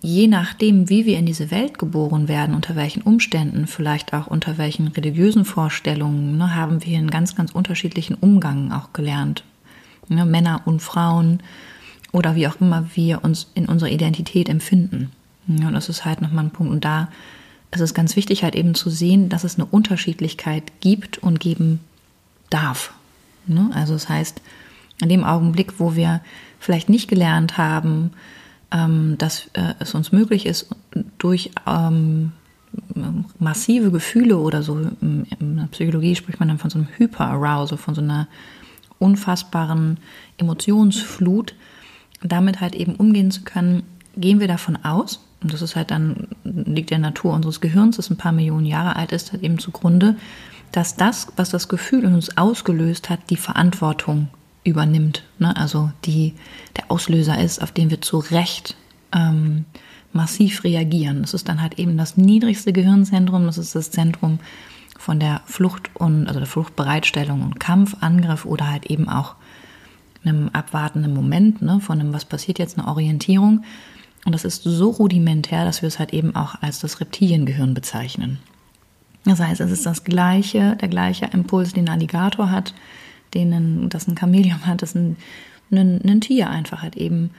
je 0.00 0.26
nachdem, 0.26 0.88
wie 0.88 1.06
wir 1.06 1.18
in 1.18 1.26
diese 1.26 1.50
Welt 1.50 1.78
geboren 1.78 2.28
werden, 2.28 2.54
unter 2.54 2.76
welchen 2.76 3.02
Umständen, 3.02 3.66
vielleicht 3.66 4.12
auch 4.12 4.26
unter 4.26 4.58
welchen 4.58 4.88
religiösen 4.88 5.44
Vorstellungen, 5.44 6.38
ne, 6.38 6.54
haben 6.54 6.84
wir 6.84 6.98
einen 6.98 7.10
ganz, 7.10 7.34
ganz 7.34 7.52
unterschiedlichen 7.52 8.14
Umgang 8.14 8.72
auch 8.72 8.92
gelernt. 8.92 9.44
Ne, 10.08 10.24
Männer 10.24 10.62
und 10.64 10.80
Frauen 10.80 11.40
oder 12.12 12.34
wie 12.34 12.48
auch 12.48 12.60
immer 12.60 12.88
wir 12.94 13.24
uns 13.24 13.50
in 13.54 13.66
unserer 13.66 13.90
Identität 13.90 14.48
empfinden. 14.48 15.12
Ja, 15.46 15.70
das 15.70 15.88
ist 15.88 16.04
halt 16.04 16.22
nochmal 16.22 16.44
ein 16.44 16.50
Punkt. 16.50 16.72
Und 16.72 16.84
da 16.84 17.08
ist 17.72 17.80
es 17.80 17.94
ganz 17.94 18.16
wichtig, 18.16 18.42
halt 18.42 18.54
eben 18.54 18.74
zu 18.74 18.90
sehen, 18.90 19.28
dass 19.28 19.44
es 19.44 19.56
eine 19.56 19.66
Unterschiedlichkeit 19.66 20.64
gibt 20.80 21.18
und 21.18 21.40
geben 21.40 21.80
darf. 22.50 22.94
Ne? 23.46 23.70
Also 23.74 23.92
das 23.94 24.08
heißt, 24.08 24.40
in 25.00 25.08
dem 25.08 25.24
Augenblick, 25.24 25.78
wo 25.78 25.94
wir 25.94 26.20
vielleicht 26.58 26.88
nicht 26.88 27.08
gelernt 27.08 27.58
haben, 27.58 28.12
ähm, 28.70 29.16
dass 29.18 29.48
äh, 29.52 29.74
es 29.78 29.94
uns 29.94 30.12
möglich 30.12 30.46
ist, 30.46 30.68
durch 31.18 31.50
ähm, 31.66 32.32
massive 33.38 33.90
Gefühle 33.90 34.38
oder 34.38 34.62
so, 34.62 34.76
in 35.00 35.26
der 35.40 35.68
Psychologie 35.70 36.16
spricht 36.16 36.40
man 36.40 36.48
dann 36.48 36.58
von 36.58 36.70
so 36.70 36.78
einem 36.78 36.88
Hyperarousal, 36.96 37.78
von 37.78 37.94
so 37.94 38.00
einer 38.00 38.28
unfassbaren 38.98 39.98
Emotionsflut, 40.38 41.54
damit 42.22 42.60
halt 42.60 42.74
eben 42.74 42.96
umgehen 42.96 43.30
zu 43.30 43.42
können, 43.42 43.82
gehen 44.16 44.40
wir 44.40 44.48
davon 44.48 44.76
aus, 44.84 45.20
und 45.42 45.52
das 45.52 45.62
ist 45.62 45.76
halt 45.76 45.90
dann, 45.90 46.28
liegt 46.44 46.90
der 46.90 46.98
Natur 46.98 47.34
unseres 47.34 47.60
Gehirns, 47.60 47.96
das 47.96 48.10
ein 48.10 48.16
paar 48.16 48.32
Millionen 48.32 48.66
Jahre 48.66 48.96
alt 48.96 49.12
ist, 49.12 49.32
halt 49.32 49.42
eben 49.42 49.58
zugrunde, 49.58 50.16
dass 50.72 50.96
das, 50.96 51.28
was 51.36 51.50
das 51.50 51.68
Gefühl 51.68 52.04
in 52.04 52.14
uns 52.14 52.36
ausgelöst 52.36 53.10
hat, 53.10 53.20
die 53.30 53.36
Verantwortung 53.36 54.28
übernimmt. 54.66 55.24
Ne? 55.38 55.56
Also 55.56 55.90
die, 56.04 56.34
der 56.76 56.90
Auslöser 56.90 57.40
ist, 57.40 57.62
auf 57.62 57.72
den 57.72 57.90
wir 57.90 58.00
zu 58.00 58.18
Recht 58.18 58.76
ähm, 59.12 59.64
massiv 60.12 60.64
reagieren. 60.64 61.22
Das 61.22 61.34
ist 61.34 61.48
dann 61.48 61.62
halt 61.62 61.78
eben 61.78 61.96
das 61.96 62.16
niedrigste 62.16 62.72
Gehirnzentrum, 62.72 63.46
das 63.46 63.58
ist 63.58 63.74
das 63.74 63.90
Zentrum 63.90 64.38
von 64.98 65.20
der 65.20 65.42
Flucht 65.44 65.90
und 65.94 66.26
also 66.26 66.40
der 66.40 66.48
Fluchtbereitstellung 66.48 67.42
und 67.42 67.60
Kampfangriff 67.60 68.44
oder 68.44 68.70
halt 68.70 68.86
eben 68.86 69.08
auch 69.08 69.36
einem 70.24 70.48
abwartenden 70.52 71.14
Moment, 71.14 71.62
ne, 71.62 71.80
von 71.80 72.00
einem, 72.00 72.12
was 72.12 72.24
passiert 72.24 72.58
jetzt, 72.58 72.78
eine 72.78 72.88
Orientierung. 72.88 73.62
Und 74.24 74.34
das 74.34 74.44
ist 74.44 74.64
so 74.64 74.90
rudimentär, 74.90 75.64
dass 75.64 75.82
wir 75.82 75.86
es 75.86 76.00
halt 76.00 76.12
eben 76.12 76.34
auch 76.34 76.56
als 76.60 76.80
das 76.80 77.00
Reptiliengehirn 77.00 77.74
bezeichnen. 77.74 78.40
Das 79.24 79.40
heißt, 79.40 79.60
es 79.60 79.70
ist 79.70 79.86
das 79.86 80.02
gleiche, 80.02 80.76
der 80.76 80.88
gleiche 80.88 81.26
Impuls, 81.26 81.72
den 81.72 81.88
Alligator 81.88 82.50
hat, 82.50 82.74
den 83.34 83.52
ein, 83.52 83.88
das 83.88 84.08
ein 84.08 84.16
Chamäleon 84.16 84.66
hat, 84.66 84.82
das 84.82 84.94
ein, 84.94 85.16
ein, 85.70 86.00
ein 86.02 86.20
Tier 86.20 86.50
einfach 86.50 86.82
halt 86.82 86.96
eben 86.96 87.30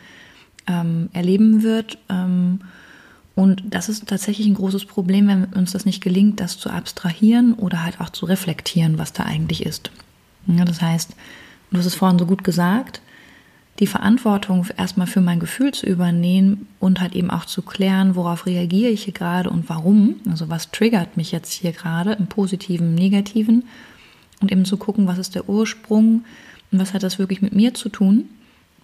ähm, 0.67 1.09
erleben 1.13 1.63
wird. 1.63 1.97
Ähm, 2.09 2.61
und 3.35 3.63
das 3.69 3.87
ist 3.87 4.07
tatsächlich 4.07 4.47
ein 4.47 4.55
großes 4.55 4.85
Problem, 4.85 5.27
wenn 5.27 5.45
uns 5.45 5.71
das 5.71 5.85
nicht 5.85 6.03
gelingt, 6.03 6.39
das 6.39 6.57
zu 6.57 6.69
abstrahieren 6.69 7.53
oder 7.53 7.83
halt 7.83 8.01
auch 8.01 8.09
zu 8.09 8.25
reflektieren, 8.25 8.97
was 8.97 9.13
da 9.13 9.23
eigentlich 9.23 9.65
ist. 9.65 9.91
Ja, 10.47 10.65
das 10.65 10.81
heißt, 10.81 11.15
du 11.71 11.77
hast 11.77 11.85
es 11.85 11.95
vorhin 11.95 12.17
so 12.17 12.25
gut 12.25 12.43
gesagt, 12.43 13.01
die 13.79 13.87
Verantwortung 13.87 14.65
erstmal 14.75 15.05
für 15.05 15.21
mein 15.21 15.39
Gefühl 15.39 15.71
zu 15.71 15.85
übernehmen 15.85 16.67
und 16.79 16.99
halt 16.99 17.15
eben 17.15 17.29
auch 17.29 17.45
zu 17.45 17.61
klären, 17.61 18.15
worauf 18.15 18.47
reagiere 18.47 18.89
ich 18.89 19.03
hier 19.03 19.13
gerade 19.13 19.51
und 19.51 19.69
warum. 19.69 20.15
Also 20.27 20.49
was 20.49 20.71
triggert 20.71 21.15
mich 21.15 21.31
jetzt 21.31 21.51
hier 21.53 21.73
gerade 21.73 22.13
im 22.13 22.27
positiven, 22.27 22.95
negativen. 22.95 23.65
Und 24.41 24.51
eben 24.51 24.65
zu 24.65 24.77
gucken, 24.77 25.07
was 25.07 25.17
ist 25.17 25.35
der 25.35 25.49
Ursprung 25.49 26.25
und 26.71 26.79
was 26.79 26.93
hat 26.93 27.03
das 27.03 27.17
wirklich 27.19 27.41
mit 27.41 27.53
mir 27.53 27.73
zu 27.73 27.89
tun 27.89 28.29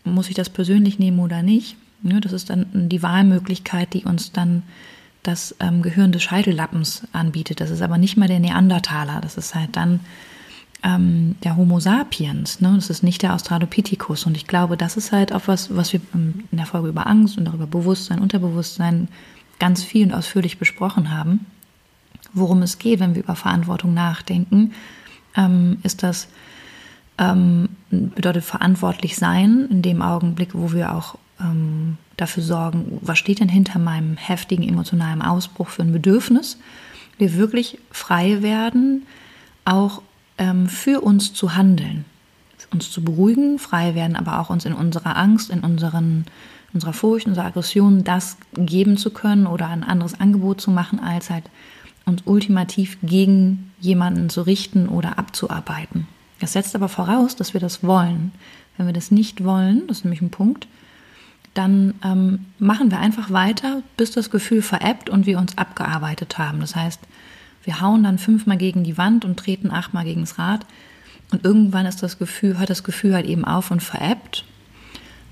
muss 0.04 0.30
ich 0.30 0.36
das 0.36 0.50
persönlich 0.50 1.00
nehmen 1.00 1.20
oder 1.20 1.42
nicht. 1.42 1.76
Ja, 2.04 2.20
das 2.20 2.34
ist 2.34 2.50
dann 2.50 2.68
die 2.74 3.02
Wahlmöglichkeit, 3.02 3.94
die 3.94 4.04
uns 4.04 4.32
dann 4.32 4.64
das 5.24 5.56
ähm, 5.62 5.82
Gehirn 5.82 6.12
des 6.12 6.24
Scheitellappens 6.24 7.04
anbietet. 7.14 7.62
Das 7.62 7.70
ist 7.70 7.82
aber 7.82 7.98
nicht 7.98 8.18
mal 8.18 8.28
der 8.28 8.42
Neandertaler, 8.42 9.22
das 9.22 9.38
ist 9.38 9.56
halt 9.56 9.78
dann 9.78 10.02
ähm, 10.84 11.36
der 11.44 11.56
Homo 11.56 11.80
sapiens. 11.80 12.60
Ne? 12.60 12.74
Das 12.76 12.90
ist 12.90 13.04
nicht 13.04 13.22
der 13.22 13.34
Australopithecus. 13.34 14.26
Und 14.26 14.36
ich 14.36 14.48
glaube, 14.48 14.76
das 14.76 14.98
ist 14.98 15.14
halt 15.14 15.32
auch 15.32 15.44
was, 15.46 15.74
was 15.74 15.94
wir 15.94 16.02
in 16.14 16.44
der 16.52 16.66
Folge 16.66 16.90
über 16.90 17.08
Angst 17.08 17.38
und 17.38 17.46
darüber 17.46 17.68
Bewusstsein, 17.68 18.20
Unterbewusstsein 18.20 19.08
ganz 19.60 19.82
viel 19.82 20.08
und 20.08 20.14
ausführlich 20.14 20.58
besprochen 20.58 21.10
haben. 21.10 21.46
Worum 22.34 22.62
es 22.64 22.80
geht, 22.80 23.00
wenn 23.00 23.16
wir 23.16 23.24
über 23.24 23.36
Verantwortung 23.36 23.94
nachdenken, 23.94 24.74
ähm, 25.36 25.78
ist 25.84 26.04
das 26.04 26.28
ähm, 27.18 27.70
bedeutet 27.90 28.44
verantwortlich 28.44 29.16
sein 29.18 29.68
in 29.70 29.82
dem 29.82 30.02
Augenblick, 30.02 30.50
wo 30.54 30.74
wir 30.74 30.94
auch 30.94 31.16
ähm, 31.40 31.98
dafür 32.18 32.44
sorgen, 32.44 33.00
was 33.02 33.18
steht 33.18 33.40
denn 33.40 33.50
hinter 33.50 33.80
meinem 33.80 34.18
heftigen 34.18 34.68
emotionalen 34.68 35.22
Ausbruch 35.22 35.70
für 35.70 35.84
ein 35.84 35.92
Bedürfnis. 35.92 36.58
Wir 37.18 37.36
wirklich 37.36 37.78
frei 37.92 38.42
werden, 38.42 39.06
auch 39.66 40.02
ähm, 40.38 40.68
für 40.68 41.02
uns 41.02 41.34
zu 41.34 41.56
handeln, 41.56 42.06
uns 42.72 42.92
zu 42.92 43.04
beruhigen, 43.04 43.60
frei 43.60 43.94
werden, 43.96 44.16
aber 44.16 44.40
auch 44.40 44.50
uns 44.50 44.66
in 44.66 44.74
unserer 44.74 45.16
Angst, 45.16 45.52
in 45.52 45.60
unseren, 45.60 46.26
unserer 46.74 46.94
Furcht, 46.94 47.28
unserer 47.28 47.46
Aggression 47.46 48.04
das 48.04 48.38
geben 48.54 48.98
zu 48.98 49.12
können 49.12 49.46
oder 49.46 49.68
ein 49.68 49.84
anderes 49.84 50.20
Angebot 50.20 50.62
zu 50.62 50.72
machen, 50.72 51.00
als 51.00 51.30
halt 51.30 51.44
uns 52.06 52.22
ultimativ 52.26 52.98
gegen 53.02 53.72
jemanden 53.80 54.30
zu 54.30 54.42
richten 54.42 54.88
oder 54.90 55.18
abzuarbeiten. 55.18 56.08
Das 56.40 56.54
setzt 56.54 56.76
aber 56.76 56.90
voraus, 56.90 57.36
dass 57.36 57.54
wir 57.54 57.62
das 57.62 57.84
wollen. 57.84 58.32
Wenn 58.78 58.88
wir 58.88 58.94
das 58.94 59.12
nicht 59.12 59.44
wollen, 59.44 59.88
das 59.88 60.00
ist 60.00 60.04
nämlich 60.04 60.22
ein 60.22 60.32
Punkt, 60.32 60.68
dann 61.54 61.94
ähm, 62.04 62.46
machen 62.58 62.90
wir 62.92 63.00
einfach 63.00 63.32
weiter, 63.32 63.84
bis 63.96 64.12
das 64.12 64.32
Gefühl 64.32 64.62
veräppt 64.62 65.10
und 65.10 65.26
wir 65.26 65.38
uns 65.38 65.58
abgearbeitet 65.58 66.38
haben. 66.38 66.60
Das 66.60 66.76
heißt, 66.76 67.00
wir 67.64 67.80
hauen 67.80 68.04
dann 68.04 68.18
fünfmal 68.18 68.58
gegen 68.58 68.84
die 68.84 68.98
Wand 68.98 69.24
und 69.24 69.38
treten 69.38 69.72
achtmal 69.72 70.04
gegen 70.04 70.22
das 70.22 70.40
Rad. 70.40 70.66
Und 71.32 71.46
irgendwann 71.46 71.86
ist 71.86 72.04
das 72.04 72.18
Gefühl, 72.18 72.58
hört 72.58 72.70
das 72.70 72.84
Gefühl 72.84 73.14
halt 73.14 73.26
eben 73.26 73.46
auf 73.46 73.72
und 73.72 73.82
veräppt. 73.82 74.46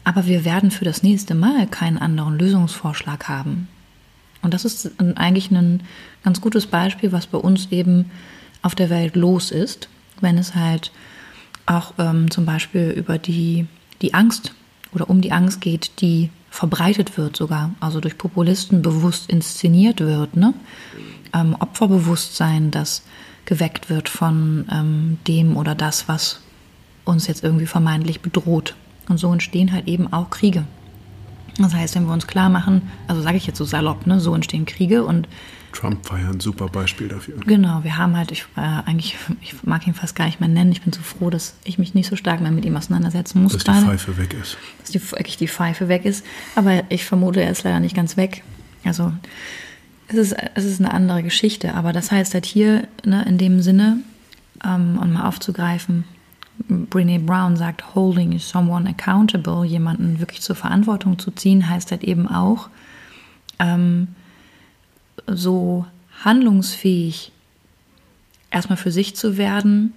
Aber 0.04 0.26
wir 0.26 0.46
werden 0.46 0.72
für 0.72 0.86
das 0.86 1.04
nächste 1.04 1.36
Mal 1.36 1.68
keinen 1.68 1.98
anderen 1.98 2.40
Lösungsvorschlag 2.40 3.28
haben. 3.28 3.68
Und 4.42 4.54
das 4.54 4.66
ist 4.66 4.92
eigentlich 5.16 5.52
ein 5.52 5.84
ganz 6.24 6.42
gutes 6.42 6.68
Beispiel, 6.68 7.12
was 7.12 7.28
bei 7.28 7.38
uns 7.38 7.68
eben 7.72 8.12
auf 8.62 8.76
der 8.76 8.90
Welt 8.90 9.16
los 9.16 9.52
ist 9.52 9.88
wenn 10.22 10.38
es 10.38 10.56
halt 10.56 10.92
auch 11.66 11.94
ähm, 11.98 12.32
zum 12.32 12.46
Beispiel 12.46 12.92
über 12.92 13.18
die, 13.18 13.68
die 14.02 14.14
Angst 14.14 14.54
oder 14.94 15.10
um 15.10 15.22
die 15.22 15.32
Angst 15.32 15.62
geht, 15.62 16.02
die 16.02 16.30
verbreitet 16.50 17.18
wird 17.18 17.36
sogar, 17.36 17.72
also 17.80 18.00
durch 18.00 18.18
Populisten 18.18 18.82
bewusst 18.82 19.30
inszeniert 19.30 20.00
wird. 20.00 20.36
Ne? 20.36 20.54
Ähm, 21.34 21.56
Opferbewusstsein, 21.60 22.72
das 22.72 23.04
geweckt 23.46 23.90
wird 23.90 24.10
von 24.10 24.68
ähm, 24.72 25.18
dem 25.28 25.56
oder 25.56 25.76
das, 25.76 26.08
was 26.08 26.42
uns 27.06 27.28
jetzt 27.28 27.44
irgendwie 27.44 27.66
vermeintlich 27.66 28.22
bedroht. 28.22 28.76
Und 29.08 29.18
so 29.18 29.32
entstehen 29.32 29.72
halt 29.72 29.88
eben 29.88 30.12
auch 30.12 30.30
Kriege. 30.30 30.66
Das 31.62 31.74
heißt, 31.74 31.96
wenn 31.96 32.06
wir 32.06 32.14
uns 32.14 32.28
klar 32.28 32.50
machen, 32.50 32.82
also 33.08 33.22
sage 33.22 33.38
ich 33.38 33.48
jetzt 33.48 33.58
so 33.58 33.66
salopp, 33.66 34.08
ne, 34.08 34.20
so 34.20 34.34
entstehen 34.34 34.66
Kriege 34.66 35.04
und 35.04 35.28
Trump 35.74 36.10
war 36.12 36.20
ja 36.20 36.30
ein 36.30 36.40
super 36.40 36.68
Beispiel 36.68 37.08
dafür. 37.08 37.38
Genau, 37.46 37.84
wir 37.84 37.98
haben 37.98 38.18
halt, 38.18 38.32
ich 38.32 38.46
äh, 38.58 38.60
eigentlich, 38.60 39.18
ich 39.42 39.64
mag 39.64 39.88
ihn 39.88 39.94
fast 39.94 40.16
gar 40.16 40.26
nicht 40.26 40.40
mehr 40.40 40.50
nennen. 40.50 40.72
Ich 40.72 40.82
bin 40.82 40.92
so 40.92 41.02
froh, 41.02 41.30
dass 41.30 41.56
ich 41.64 41.78
mich 41.78 41.94
nicht 41.94 42.10
so 42.10 42.16
stark 42.16 42.42
mehr 42.42 42.52
mit 42.52 42.66
ihm 42.66 42.76
auseinandersetzen 42.76 43.42
muss. 43.42 43.54
Dass 43.54 43.64
die 43.64 43.86
Pfeife 43.86 44.18
weg 44.18 44.34
ist. 44.34 44.58
Dass 44.80 44.92
die, 44.92 45.12
wirklich 45.12 45.38
die 45.38 45.48
Pfeife 45.48 45.88
weg 45.88 46.06
ist. 46.06 46.26
Aber 46.56 46.84
ich 46.90 47.06
vermute, 47.06 47.42
er 47.42 47.52
ist 47.52 47.64
leider 47.64 47.80
nicht 47.80 47.96
ganz 47.96 48.18
weg. 48.18 48.44
Also 48.84 49.14
es 50.08 50.18
ist, 50.18 50.36
es 50.56 50.66
ist 50.66 50.82
eine 50.82 50.94
andere 50.94 51.24
Geschichte. 51.24 51.74
Aber 51.74 51.94
das 51.94 52.12
heißt 52.12 52.34
halt 52.34 52.46
hier 52.46 52.88
ne, 53.06 53.24
in 53.26 53.38
dem 53.38 53.62
Sinne, 53.62 54.00
ähm, 54.66 55.00
um 55.02 55.14
mal 55.14 55.28
aufzugreifen, 55.28 56.04
Brene 56.68 57.20
Brown 57.20 57.58
sagt, 57.58 57.96
holding 57.96 58.38
someone 58.40 58.88
accountable, 58.88 59.66
jemanden 59.66 60.20
wirklich 60.20 60.42
zur 60.42 60.56
Verantwortung 60.56 61.18
zu 61.18 61.32
ziehen, 61.32 61.70
heißt 61.70 61.92
halt 61.92 62.04
eben 62.04 62.28
auch, 62.28 62.70
ähm, 63.60 64.10
so 65.28 65.86
handlungsfähig 66.24 67.32
erstmal 68.52 68.78
für 68.78 68.92
sich 68.92 69.16
zu 69.16 69.38
werden, 69.38 69.94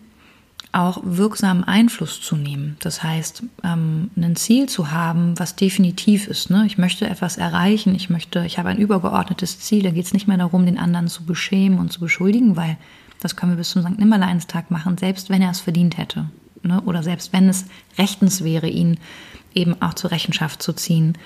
auch 0.73 1.01
wirksamen 1.05 1.62
Einfluss 1.64 2.21
zu 2.21 2.37
nehmen. 2.37 2.77
Das 2.81 3.03
heißt, 3.03 3.45
ähm, 3.62 4.11
ein 4.17 4.35
Ziel 4.35 4.69
zu 4.69 4.90
haben, 4.90 5.38
was 5.38 5.55
definitiv 5.55 6.27
ist. 6.27 6.51
Ne? 6.51 6.64
Ich 6.67 6.79
möchte 6.79 7.09
etwas 7.09 7.37
erreichen, 7.37 7.95
ich 7.95 8.11
möchte, 8.11 8.45
ich 8.45 8.59
habe 8.59 8.71
ein 8.71 8.79
übergeordnetes 8.79 9.61
Ziel. 9.61 9.85
Da 9.85 9.90
geht 9.90 10.07
es 10.07 10.12
nicht 10.12 10.27
mehr 10.27 10.37
darum, 10.37 10.67
den 10.67 10.79
anderen 10.79 11.07
zu 11.07 11.25
beschämen 11.25 11.79
und 11.79 11.93
zu 11.93 12.01
beschuldigen, 12.01 12.57
weil 12.57 12.77
das 13.21 13.37
können 13.37 13.53
wir 13.53 13.57
bis 13.57 13.71
zum 13.71 13.83
St. 13.83 13.99
Nimmerleinstag 13.99 14.71
machen, 14.71 14.99
selbst 14.99 15.31
wenn 15.31 15.43
er 15.43 15.51
es 15.51 15.61
verdient 15.61 15.97
hätte. 15.97 16.27
Ne? 16.64 16.81
Oder 16.83 17.03
selbst 17.03 17.33
wenn 17.33 17.48
es 17.48 17.66
rechtens 17.98 18.42
wäre, 18.44 18.68
ihn 18.68 18.98
eben 19.55 19.81
auch 19.81 19.94
zur 19.94 20.11
Rechenschaft 20.11 20.62
zu 20.62 20.72
ziehen 20.72 21.16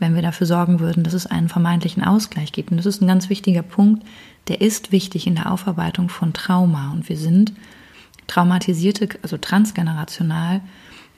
wenn 0.00 0.14
wir 0.14 0.22
dafür 0.22 0.46
sorgen 0.46 0.80
würden, 0.80 1.04
dass 1.04 1.12
es 1.12 1.26
einen 1.26 1.48
vermeintlichen 1.48 2.02
Ausgleich 2.02 2.52
gibt. 2.52 2.70
Und 2.72 2.78
das 2.78 2.86
ist 2.86 3.00
ein 3.00 3.06
ganz 3.06 3.28
wichtiger 3.28 3.62
Punkt, 3.62 4.04
der 4.48 4.60
ist 4.60 4.90
wichtig 4.90 5.26
in 5.26 5.36
der 5.36 5.52
Aufarbeitung 5.52 6.08
von 6.08 6.32
Trauma. 6.32 6.90
Und 6.90 7.08
wir 7.08 7.16
sind 7.16 7.52
traumatisierte, 8.26 9.08
also 9.22 9.36
transgenerational 9.36 10.62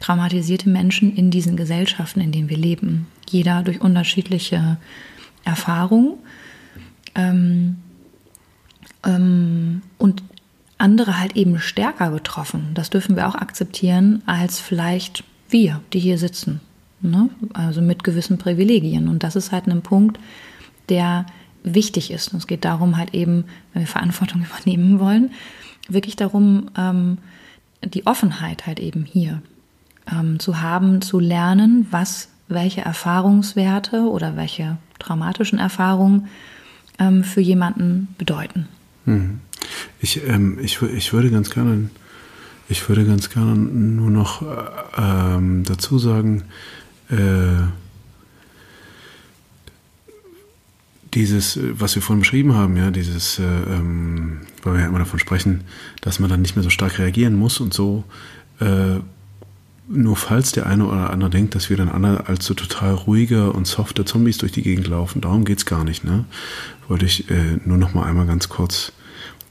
traumatisierte 0.00 0.68
Menschen 0.68 1.14
in 1.14 1.30
diesen 1.30 1.56
Gesellschaften, 1.56 2.20
in 2.20 2.32
denen 2.32 2.48
wir 2.48 2.56
leben. 2.56 3.06
Jeder 3.30 3.62
durch 3.62 3.80
unterschiedliche 3.80 4.76
Erfahrungen. 5.44 6.14
Ähm, 7.14 7.76
ähm, 9.04 9.82
und 9.98 10.24
andere 10.82 11.18
halt 11.18 11.36
eben 11.36 11.58
stärker 11.58 12.10
betroffen. 12.10 12.70
Das 12.74 12.90
dürfen 12.90 13.16
wir 13.16 13.28
auch 13.28 13.34
akzeptieren 13.34 14.22
als 14.26 14.60
vielleicht 14.60 15.24
wir, 15.48 15.80
die 15.92 16.00
hier 16.00 16.18
sitzen 16.18 16.60
ne? 17.02 17.28
also 17.52 17.82
mit 17.82 18.04
gewissen 18.04 18.38
Privilegien. 18.38 19.08
Und 19.08 19.22
das 19.22 19.36
ist 19.36 19.52
halt 19.52 19.66
ein 19.66 19.82
Punkt, 19.82 20.18
der 20.88 21.26
wichtig 21.64 22.10
ist. 22.10 22.32
Und 22.32 22.38
es 22.38 22.46
geht 22.46 22.64
darum, 22.64 22.96
halt 22.96 23.14
eben, 23.14 23.44
wenn 23.72 23.82
wir 23.82 23.86
Verantwortung 23.86 24.44
übernehmen 24.64 24.98
wollen, 24.98 25.30
wirklich 25.88 26.16
darum, 26.16 26.70
ähm, 26.76 27.18
die 27.84 28.06
Offenheit 28.06 28.66
halt 28.66 28.78
eben 28.78 29.04
hier 29.04 29.42
ähm, 30.10 30.38
zu 30.38 30.60
haben, 30.60 31.02
zu 31.02 31.18
lernen, 31.18 31.86
was 31.90 32.28
welche 32.48 32.82
Erfahrungswerte 32.82 34.08
oder 34.08 34.36
welche 34.36 34.76
traumatischen 34.98 35.58
Erfahrungen 35.58 36.28
ähm, 36.98 37.24
für 37.24 37.40
jemanden 37.40 38.08
bedeuten. 38.18 38.68
Hm. 39.04 39.40
Ich, 40.00 40.26
ähm, 40.26 40.58
ich, 40.60 40.80
ich 40.82 41.12
würde 41.12 41.30
ganz 41.30 41.50
gerne, 41.50 41.90
ich 42.68 42.88
würde 42.88 43.04
ganz 43.04 43.30
gerne 43.30 43.54
nur 43.54 44.10
noch 44.10 44.42
äh, 44.42 44.46
ähm, 44.98 45.64
dazu 45.64 45.98
sagen, 45.98 46.44
äh, 47.08 47.66
dieses, 51.14 51.58
was 51.72 51.94
wir 51.94 52.02
vorhin 52.02 52.20
beschrieben 52.20 52.54
haben, 52.54 52.76
ja, 52.76 52.90
dieses, 52.90 53.38
äh, 53.38 53.42
ähm, 53.42 54.40
weil 54.62 54.74
wir 54.74 54.80
ja 54.80 54.86
immer 54.86 54.98
davon 54.98 55.18
sprechen, 55.18 55.62
dass 56.00 56.18
man 56.18 56.30
dann 56.30 56.42
nicht 56.42 56.56
mehr 56.56 56.62
so 56.62 56.70
stark 56.70 56.98
reagieren 56.98 57.36
muss 57.36 57.60
und 57.60 57.74
so, 57.74 58.04
äh, 58.60 59.00
nur 59.88 60.16
falls 60.16 60.52
der 60.52 60.66
eine 60.66 60.86
oder 60.86 61.10
andere 61.10 61.28
denkt, 61.28 61.54
dass 61.54 61.68
wir 61.68 61.76
dann 61.76 61.88
alle 61.88 62.26
als 62.28 62.46
so 62.46 62.54
total 62.54 62.94
ruhige 62.94 63.52
und 63.52 63.66
softe 63.66 64.04
Zombies 64.04 64.38
durch 64.38 64.52
die 64.52 64.62
Gegend 64.62 64.86
laufen, 64.86 65.20
darum 65.20 65.44
geht 65.44 65.58
es 65.58 65.66
gar 65.66 65.84
nicht, 65.84 66.04
ne? 66.04 66.24
Wollte 66.88 67.04
ich 67.04 67.30
äh, 67.30 67.58
nur 67.64 67.76
noch 67.76 67.92
mal 67.92 68.04
einmal 68.04 68.26
ganz 68.26 68.48
kurz 68.48 68.92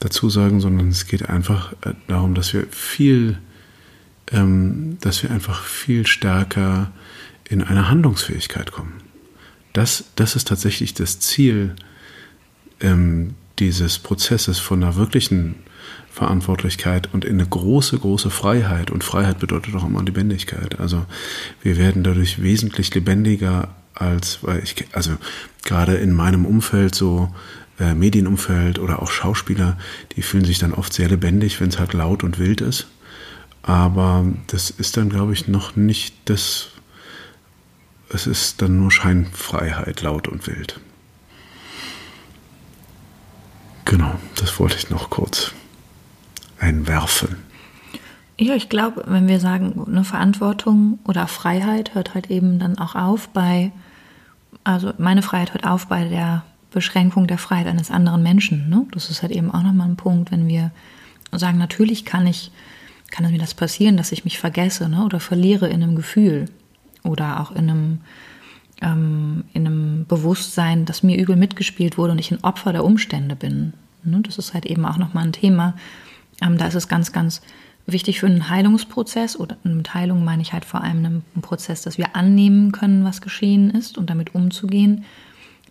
dazu 0.01 0.29
sagen, 0.29 0.59
sondern 0.59 0.89
es 0.89 1.07
geht 1.07 1.29
einfach 1.29 1.73
äh, 1.83 1.93
darum, 2.07 2.33
dass 2.35 2.53
wir 2.53 2.67
viel, 2.69 3.37
ähm, 4.31 4.97
dass 4.99 5.23
wir 5.23 5.31
einfach 5.31 5.63
viel 5.63 6.05
stärker 6.05 6.91
in 7.47 7.63
eine 7.63 7.89
Handlungsfähigkeit 7.89 8.71
kommen. 8.71 8.93
Das, 9.73 10.05
das 10.15 10.35
ist 10.35 10.47
tatsächlich 10.47 10.93
das 10.93 11.19
Ziel 11.19 11.75
ähm, 12.81 13.35
dieses 13.59 13.99
Prozesses 13.99 14.59
von 14.59 14.83
einer 14.83 14.95
wirklichen 14.95 15.55
Verantwortlichkeit 16.11 17.09
und 17.13 17.23
in 17.23 17.39
eine 17.39 17.47
große, 17.47 17.97
große 17.97 18.29
Freiheit. 18.29 18.91
Und 18.91 19.03
Freiheit 19.03 19.39
bedeutet 19.39 19.75
auch 19.75 19.85
immer 19.85 20.03
Lebendigkeit. 20.03 20.79
Also 20.79 21.05
wir 21.61 21.77
werden 21.77 22.03
dadurch 22.03 22.41
wesentlich 22.41 22.93
lebendiger 22.93 23.69
als, 23.93 24.39
weil 24.41 24.61
ich, 24.63 24.75
also 24.93 25.11
gerade 25.63 25.95
in 25.95 26.11
meinem 26.13 26.45
Umfeld 26.45 26.95
so, 26.95 27.33
äh, 27.81 27.95
Medienumfeld 27.95 28.77
oder 28.77 29.01
auch 29.01 29.09
Schauspieler, 29.09 29.77
die 30.15 30.21
fühlen 30.21 30.45
sich 30.45 30.59
dann 30.59 30.73
oft 30.73 30.93
sehr 30.93 31.09
lebendig, 31.09 31.59
wenn 31.59 31.69
es 31.69 31.79
halt 31.79 31.93
laut 31.93 32.23
und 32.23 32.37
wild 32.37 32.61
ist. 32.61 32.87
Aber 33.63 34.25
das 34.47 34.69
ist 34.69 34.97
dann, 34.97 35.09
glaube 35.09 35.33
ich, 35.33 35.47
noch 35.47 35.75
nicht 35.75 36.15
das, 36.25 36.69
es 38.09 38.27
ist 38.27 38.61
dann 38.61 38.77
nur 38.77 38.91
Scheinfreiheit, 38.91 40.01
laut 40.01 40.27
und 40.27 40.45
wild. 40.47 40.79
Genau, 43.85 44.13
das 44.35 44.59
wollte 44.59 44.77
ich 44.77 44.89
noch 44.89 45.09
kurz 45.09 45.51
einwerfen. 46.59 47.37
Ja, 48.39 48.55
ich 48.55 48.69
glaube, 48.69 49.03
wenn 49.07 49.27
wir 49.27 49.39
sagen, 49.39 49.85
eine 49.87 50.03
Verantwortung 50.03 50.99
oder 51.03 51.27
Freiheit 51.27 51.95
hört 51.95 52.13
halt 52.13 52.29
eben 52.29 52.59
dann 52.59 52.77
auch 52.77 52.95
auf 52.95 53.29
bei, 53.29 53.71
also 54.63 54.93
meine 54.99 55.21
Freiheit 55.21 55.53
hört 55.53 55.65
auf 55.65 55.87
bei 55.87 56.05
der 56.05 56.43
Beschränkung 56.71 57.27
der 57.27 57.37
Freiheit 57.37 57.67
eines 57.67 57.91
anderen 57.91 58.23
Menschen. 58.23 58.69
Ne? 58.69 58.85
Das 58.91 59.09
ist 59.09 59.21
halt 59.21 59.31
eben 59.31 59.51
auch 59.51 59.63
nochmal 59.63 59.89
ein 59.89 59.97
Punkt, 59.97 60.31
wenn 60.31 60.47
wir 60.47 60.71
sagen, 61.31 61.57
natürlich 61.57 62.05
kann 62.05 62.25
ich, 62.27 62.51
kann 63.11 63.29
mir 63.29 63.37
das 63.37 63.53
passieren, 63.53 63.97
dass 63.97 64.11
ich 64.11 64.23
mich 64.23 64.39
vergesse 64.39 64.89
ne? 64.89 65.03
oder 65.05 65.19
verliere 65.19 65.67
in 65.67 65.83
einem 65.83 65.95
Gefühl 65.95 66.45
oder 67.03 67.39
auch 67.39 67.51
in 67.51 67.69
einem, 67.69 67.97
ähm, 68.81 69.43
in 69.53 69.67
einem 69.67 70.05
Bewusstsein, 70.07 70.85
dass 70.85 71.03
mir 71.03 71.17
übel 71.17 71.35
mitgespielt 71.35 71.97
wurde 71.97 72.13
und 72.13 72.19
ich 72.19 72.31
ein 72.31 72.43
Opfer 72.43 72.71
der 72.71 72.85
Umstände 72.85 73.35
bin. 73.35 73.73
Ne? 74.03 74.21
Das 74.21 74.37
ist 74.37 74.53
halt 74.53 74.65
eben 74.65 74.85
auch 74.85 74.97
nochmal 74.97 75.25
ein 75.25 75.33
Thema, 75.33 75.75
ähm, 76.41 76.57
da 76.57 76.67
ist 76.67 76.75
es 76.75 76.87
ganz, 76.87 77.11
ganz 77.11 77.41
wichtig 77.85 78.19
für 78.19 78.27
einen 78.27 78.49
Heilungsprozess 78.49 79.37
oder 79.37 79.57
mit 79.63 79.93
Heilung 79.93 80.23
meine 80.23 80.41
ich 80.41 80.53
halt 80.53 80.65
vor 80.65 80.81
allem 80.81 81.05
einen 81.05 81.23
Prozess, 81.41 81.81
dass 81.81 81.97
wir 81.97 82.15
annehmen 82.15 82.71
können, 82.71 83.03
was 83.03 83.21
geschehen 83.21 83.71
ist 83.71 83.97
und 83.97 84.09
damit 84.09 84.35
umzugehen, 84.35 85.05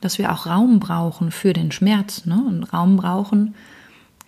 dass 0.00 0.18
wir 0.18 0.32
auch 0.32 0.46
Raum 0.46 0.80
brauchen 0.80 1.30
für 1.30 1.52
den 1.52 1.72
Schmerz, 1.72 2.24
ne? 2.26 2.42
Und 2.46 2.64
Raum 2.72 2.96
brauchen 2.96 3.54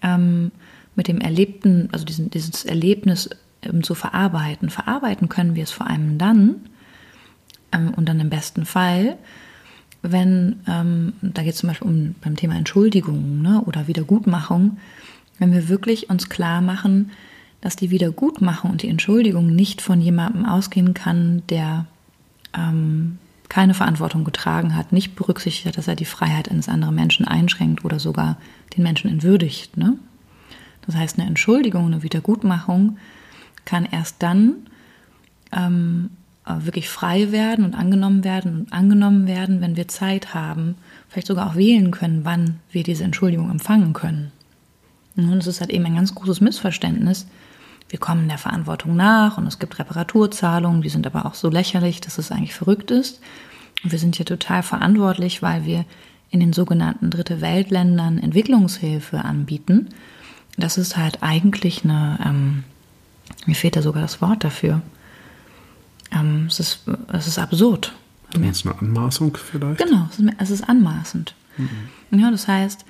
ähm, 0.02 0.50
mit 0.94 1.08
dem 1.08 1.20
Erlebten, 1.20 1.88
also 1.92 2.04
diesen, 2.04 2.30
dieses 2.30 2.64
Erlebnis 2.64 3.30
ähm, 3.62 3.82
zu 3.82 3.94
verarbeiten. 3.94 4.70
Verarbeiten 4.70 5.28
können 5.28 5.54
wir 5.54 5.62
es 5.62 5.70
vor 5.70 5.87
allem 5.87 6.18
dann 6.18 6.56
ähm, 7.72 7.94
und 7.94 8.08
dann 8.08 8.20
im 8.20 8.30
besten 8.30 8.66
Fall, 8.66 9.16
wenn, 10.02 10.61
ähm, 10.66 11.14
da 11.22 11.42
geht 11.42 11.54
es 11.54 11.61
zum 11.61 11.68
Beispiel 11.68 11.88
um 11.88 12.14
beim 12.20 12.37
Thema 12.37 12.56
Entschuldigung 12.56 13.40
ne? 13.40 13.62
oder 13.64 13.87
Wiedergutmachung, 13.87 14.78
wenn 15.38 15.52
wir 15.52 15.68
wirklich 15.68 16.11
uns 16.11 16.28
klar 16.28 16.61
machen, 16.61 17.11
dass 17.61 17.76
die 17.76 17.90
Wiedergutmachung 17.90 18.72
und 18.72 18.82
die 18.82 18.88
Entschuldigung 18.88 19.54
nicht 19.54 19.80
von 19.80 20.00
jemandem 20.00 20.44
ausgehen 20.44 20.94
kann, 20.94 21.42
der 21.48 21.87
ähm, 22.52 23.18
keine 23.52 23.74
Verantwortung 23.74 24.24
getragen 24.24 24.74
hat, 24.74 24.92
nicht 24.92 25.14
berücksichtigt 25.14 25.66
hat, 25.66 25.76
dass 25.76 25.86
er 25.86 25.94
die 25.94 26.06
Freiheit 26.06 26.50
eines 26.50 26.70
anderen 26.70 26.94
Menschen 26.94 27.28
einschränkt 27.28 27.84
oder 27.84 27.98
sogar 27.98 28.38
den 28.74 28.82
Menschen 28.82 29.10
entwürdigt. 29.10 29.76
Ne? 29.76 29.98
Das 30.86 30.96
heißt, 30.96 31.18
eine 31.18 31.28
Entschuldigung, 31.28 31.84
eine 31.84 32.02
Wiedergutmachung 32.02 32.96
kann 33.66 33.84
erst 33.84 34.22
dann 34.22 34.54
ähm, 35.52 36.08
wirklich 36.46 36.88
frei 36.88 37.30
werden 37.30 37.66
und 37.66 37.74
angenommen 37.74 38.24
werden 38.24 38.60
und 38.60 38.72
angenommen 38.72 39.26
werden, 39.26 39.60
wenn 39.60 39.76
wir 39.76 39.86
Zeit 39.86 40.32
haben, 40.32 40.76
vielleicht 41.10 41.26
sogar 41.26 41.50
auch 41.50 41.54
wählen 41.54 41.90
können, 41.90 42.24
wann 42.24 42.58
wir 42.70 42.84
diese 42.84 43.04
Entschuldigung 43.04 43.50
empfangen 43.50 43.92
können. 43.92 44.32
Und 45.14 45.30
es 45.34 45.46
ist 45.46 45.60
halt 45.60 45.68
eben 45.68 45.84
ein 45.84 45.96
ganz 45.96 46.14
großes 46.14 46.40
Missverständnis. 46.40 47.26
Wir 47.92 47.98
kommen 47.98 48.26
der 48.26 48.38
Verantwortung 48.38 48.96
nach 48.96 49.37
und 49.37 49.46
es 49.46 49.59
gibt 49.59 49.78
Reparaturzahlungen, 49.78 50.81
die 50.81 50.88
sind 50.88 51.07
aber 51.07 51.26
auch 51.26 51.35
so 51.35 51.50
lächerlich, 51.50 52.00
dass 52.00 52.16
es 52.16 52.33
eigentlich 52.33 52.55
verrückt 52.55 52.90
ist. 52.90 53.20
Und 53.85 53.92
wir 53.92 53.98
sind 53.98 54.16
hier 54.16 54.24
total 54.24 54.62
verantwortlich, 54.62 55.42
weil 55.42 55.66
wir 55.66 55.85
in 56.31 56.40
den 56.40 56.55
sogenannten 56.55 57.11
Dritte 57.11 57.42
Weltländern 57.42 58.16
Entwicklungshilfe 58.16 59.22
anbieten. 59.22 59.90
Das 60.57 60.78
ist 60.78 60.96
halt 60.96 61.22
eigentlich 61.22 61.85
eine, 61.85 62.18
ähm, 62.24 62.64
mir 63.44 63.55
fehlt 63.55 63.76
da 63.76 63.83
sogar 63.83 64.00
das 64.00 64.22
Wort 64.22 64.42
dafür. 64.42 64.81
Ähm, 66.12 66.46
es, 66.48 66.61
ist, 66.61 66.85
es 67.12 67.26
ist 67.26 67.38
absurd. 67.38 67.92
Du 68.31 68.40
meinst 68.40 68.64
eine 68.64 68.78
Anmaßung 68.78 69.37
vielleicht? 69.37 69.76
Genau, 69.76 70.09
es 70.38 70.48
ist 70.48 70.66
anmaßend. 70.66 71.35
Mhm. 71.59 72.18
Ja, 72.18 72.31
das 72.31 72.48
heißt, 72.48 72.87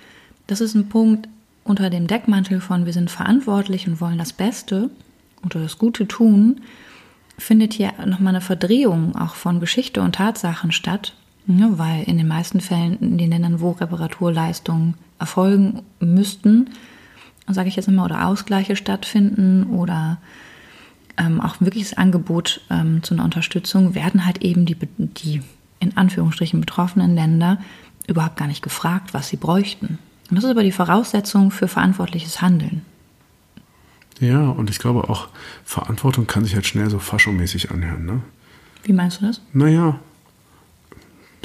das 0.46 0.60
ist 0.60 0.76
ein 0.76 0.88
Punkt, 0.88 1.28
unter 1.64 1.90
dem 1.90 2.06
Deckmantel 2.06 2.60
von 2.60 2.86
wir 2.86 2.92
sind 2.92 3.10
verantwortlich 3.10 3.86
und 3.86 4.00
wollen 4.00 4.18
das 4.18 4.32
Beste 4.32 4.90
oder 5.44 5.60
das 5.60 5.78
Gute 5.78 6.08
tun, 6.08 6.60
findet 7.38 7.72
hier 7.72 7.92
nochmal 8.06 8.34
eine 8.34 8.40
Verdrehung 8.40 9.16
auch 9.16 9.34
von 9.34 9.60
Geschichte 9.60 10.00
und 10.02 10.14
Tatsachen 10.16 10.72
statt, 10.72 11.14
ja, 11.46 11.70
weil 11.78 12.04
in 12.04 12.18
den 12.18 12.28
meisten 12.28 12.60
Fällen 12.60 12.98
in 13.00 13.18
den 13.18 13.30
Ländern, 13.30 13.60
wo 13.60 13.72
Reparaturleistungen 13.72 14.94
erfolgen 15.18 15.82
müssten, 15.98 16.70
sage 17.48 17.68
ich 17.68 17.76
jetzt 17.76 17.88
immer, 17.88 18.04
oder 18.04 18.26
Ausgleiche 18.26 18.76
stattfinden 18.76 19.64
oder 19.64 20.18
ähm, 21.18 21.40
auch 21.40 21.56
wirkliches 21.60 21.96
Angebot 21.96 22.60
ähm, 22.70 23.02
zu 23.02 23.14
einer 23.14 23.24
Unterstützung, 23.24 23.94
werden 23.94 24.24
halt 24.24 24.42
eben 24.42 24.66
die, 24.66 24.76
die 24.98 25.42
in 25.80 25.96
Anführungsstrichen 25.96 26.60
betroffenen 26.60 27.14
Länder 27.14 27.58
überhaupt 28.06 28.36
gar 28.36 28.46
nicht 28.46 28.62
gefragt, 28.62 29.14
was 29.14 29.28
sie 29.28 29.36
bräuchten. 29.36 29.98
Und 30.32 30.36
das 30.36 30.44
ist 30.44 30.50
aber 30.50 30.62
die 30.62 30.72
Voraussetzung 30.72 31.50
für 31.50 31.68
verantwortliches 31.68 32.40
Handeln. 32.40 32.86
Ja, 34.18 34.48
und 34.48 34.70
ich 34.70 34.78
glaube 34.78 35.10
auch, 35.10 35.28
Verantwortung 35.62 36.26
kann 36.26 36.42
sich 36.42 36.54
halt 36.54 36.66
schnell 36.66 36.88
so 36.88 36.98
faschomäßig 36.98 37.70
anhören. 37.70 38.06
Ne? 38.06 38.22
Wie 38.82 38.94
meinst 38.94 39.20
du 39.20 39.26
das? 39.26 39.42
Naja, 39.52 40.00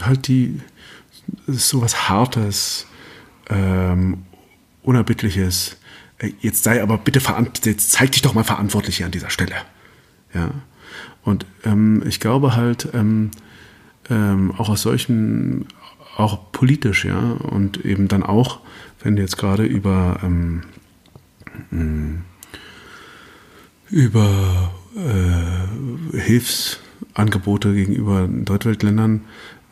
halt 0.01 0.29
die, 0.29 0.61
es 1.47 1.55
ist 1.55 1.67
sowas 1.67 2.07
Hartes, 2.07 2.87
ähm, 3.49 4.23
Unerbittliches. 4.83 5.75
Jetzt 6.39 6.63
sei 6.63 6.81
aber 6.81 6.97
bitte 6.97 7.19
verantwortlich, 7.19 7.65
jetzt 7.65 7.91
zeig 7.91 8.13
dich 8.13 8.21
doch 8.21 8.35
mal 8.35 8.45
verantwortlich 8.45 8.95
hier 8.95 9.07
an 9.07 9.11
dieser 9.11 9.31
Stelle. 9.31 9.55
Ja. 10.33 10.51
Und 11.23 11.45
ähm, 11.65 12.03
ich 12.07 12.21
glaube 12.21 12.55
halt, 12.55 12.87
ähm, 12.93 13.31
ähm, 14.09 14.53
auch 14.57 14.69
aus 14.69 14.81
solchen 14.81 15.65
auch 16.15 16.51
politisch, 16.51 17.03
ja, 17.03 17.19
und 17.19 17.85
eben 17.85 18.07
dann 18.07 18.23
auch, 18.23 18.61
wenn 19.01 19.15
du 19.15 19.21
jetzt 19.21 19.37
gerade 19.37 19.63
über, 19.63 20.19
ähm, 20.23 20.63
mm, 21.71 22.21
über 23.89 24.71
äh, 24.95 26.17
Hilfsangebote 26.17 27.73
gegenüber 27.73 28.27
Drittweltländern 28.27 29.21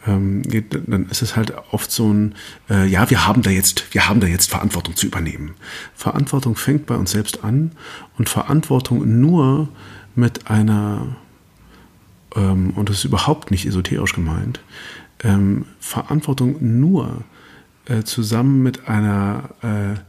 ähm, 0.08 0.42
geht, 0.44 0.80
dann 0.88 1.08
ist 1.10 1.22
es 1.22 1.36
halt 1.36 1.54
oft 1.72 1.92
so 1.92 2.12
ein, 2.14 2.36
äh, 2.70 2.88
ja, 2.88 3.10
wir 3.10 3.26
haben 3.26 3.42
da 3.42 3.50
jetzt, 3.50 3.94
wir 3.94 4.08
haben 4.08 4.20
da 4.20 4.28
jetzt 4.28 4.50
Verantwortung 4.50 4.96
zu 4.96 5.08
übernehmen. 5.08 5.56
Verantwortung 5.96 6.56
fängt 6.56 6.86
bei 6.86 6.96
uns 6.96 7.12
selbst 7.12 7.44
an 7.44 7.72
und 8.18 8.30
Verantwortung 8.30 9.20
nur 9.22 9.70
mit 10.16 10.50
einer, 10.50 11.16
ähm, 12.36 12.72
und 12.76 12.90
das 12.90 13.00
ist 13.00 13.06
überhaupt 13.06 13.52
nicht 13.52 13.66
esoterisch 13.66 14.14
gemeint, 14.14 14.62
ähm, 15.24 15.66
Verantwortung 15.80 16.58
nur 16.80 17.24
äh, 17.86 18.04
zusammen 18.04 18.64
mit 18.64 18.88
einer 18.88 19.50
äh, 19.62 20.00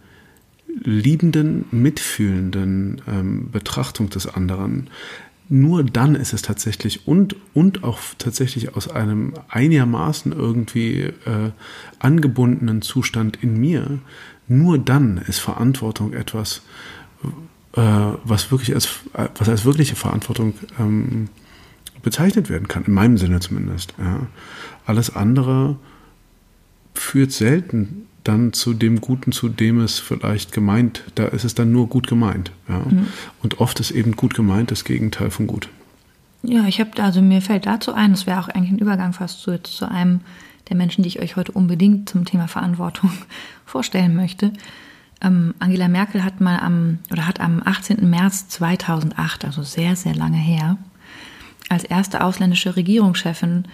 liebenden, 0.89 1.65
mitfühlenden 1.71 3.01
ähm, 3.09 3.51
Betrachtung 3.51 4.11
des 4.11 4.27
anderen 4.27 4.91
nur 5.49 5.85
dann 5.85 6.15
ist 6.17 6.33
es 6.33 6.43
tatsächlich 6.43 7.07
und, 7.07 7.37
und 7.55 7.85
auch 7.85 8.01
tatsächlich 8.19 8.75
aus 8.75 8.89
einem 8.89 9.35
einigermaßen 9.49 10.33
irgendwie 10.33 11.03
äh, 11.03 11.53
angebundenen 11.99 12.83
Zustand 12.83 13.43
in 13.43 13.59
mir, 13.59 13.99
nur 14.49 14.79
dann 14.79 15.19
ist 15.19 15.39
Verantwortung 15.39 16.15
etwas, 16.15 16.63
äh, 17.75 17.81
was 17.81 18.51
wirklich 18.51 18.75
als, 18.75 18.89
was 19.39 19.49
als 19.49 19.65
wirkliche 19.65 19.95
Verantwortung 19.95 20.55
ähm, 20.81 21.29
bezeichnet 22.03 22.51
werden 22.51 22.67
kann, 22.67 22.85
in 22.85 22.95
meinem 22.95 23.19
Sinne 23.19 23.41
zumindest. 23.41 23.95
Ja. 23.99 24.27
Alles 24.85 25.15
andere 25.15 25.77
führt 26.99 27.33
selten 27.33 28.07
dann 28.25 28.53
zu 28.53 28.75
dem 28.75 29.01
Guten, 29.01 29.33
zu 29.33 29.49
dem 29.49 29.81
es 29.81 29.99
vielleicht 29.99 30.53
gemeint, 30.53 31.05
da 31.15 31.27
ist 31.27 31.45
es 31.45 31.55
dann 31.55 31.71
nur 31.71 31.89
gut 31.89 32.09
gemeint. 32.09 32.51
Ja? 32.69 32.79
Mhm. 32.79 33.07
Und 33.43 33.61
oft 33.61 33.79
ist 33.81 33.93
eben 33.93 34.17
gut 34.17 34.35
gemeint 34.35 34.71
das 34.71 34.85
Gegenteil 34.85 35.31
von 35.31 35.47
gut. 35.47 35.69
Ja, 36.43 36.67
ich 36.67 36.81
habe, 36.81 37.03
also 37.03 37.23
mir 37.23 37.41
fällt 37.41 37.67
dazu 37.67 37.93
ein, 37.93 38.13
das 38.13 38.27
wäre 38.27 38.41
auch 38.41 38.49
eigentlich 38.49 38.73
ein 38.73 38.79
Übergang 38.79 39.13
fast 39.13 39.41
zu, 39.41 39.61
zu 39.63 39.89
einem 39.89 40.21
der 40.69 40.77
Menschen, 40.77 41.03
die 41.03 41.09
ich 41.09 41.21
euch 41.21 41.37
heute 41.37 41.53
unbedingt 41.53 42.09
zum 42.09 42.25
Thema 42.25 42.49
Verantwortung 42.49 43.11
vorstellen 43.65 44.17
möchte. 44.17 44.53
Ähm, 45.21 45.55
Angela 45.59 45.89
Merkel 45.89 46.25
hat 46.25 46.41
mal 46.41 46.59
am, 46.59 46.99
oder 47.11 47.27
hat 47.27 47.41
am 47.41 47.63
18. 47.65 48.09
März 48.09 48.49
2008, 48.49 49.45
also 49.45 49.63
sehr, 49.63 49.97
sehr 49.97 50.15
lange 50.15 50.37
her, 50.37 50.77
als 51.69 51.85
erste 51.85 52.23
ausländische 52.23 52.77
Regierungschefin 52.77 53.65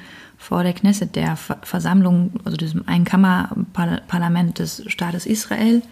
vor 0.42 0.64
der 0.64 0.72
Knesset, 0.72 1.14
der 1.14 1.36
Versammlung, 1.36 2.32
also 2.44 2.56
diesem 2.56 2.86
Einkammerparlament 2.88 4.58
des 4.58 4.82
Staates 4.88 5.24
Israel, 5.24 5.82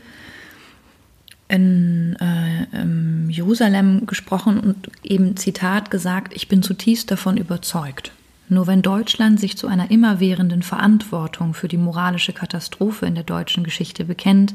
in, 1.47 2.17
äh, 2.21 2.83
in 2.83 3.31
Jerusalem 3.31 4.07
gesprochen 4.07 4.59
und 4.59 4.91
eben 5.05 5.37
Zitat 5.37 5.93
gesagt, 5.93 6.35
ich 6.35 6.49
bin 6.49 6.65
zutiefst 6.65 7.11
davon 7.11 7.37
überzeugt. 7.37 8.11
Nur 8.49 8.67
wenn 8.67 8.83
Deutschland 8.83 9.39
sich 9.39 9.57
zu 9.57 9.69
einer 9.69 9.93
immerwährenden 9.93 10.63
Verantwortung 10.63 11.55
für 11.55 11.69
die 11.69 11.77
moralische 11.77 12.33
Katastrophe 12.33 13.07
in 13.07 13.15
der 13.15 13.25
deutschen 13.25 13.63
Geschichte 13.63 14.05
bekennt, 14.05 14.55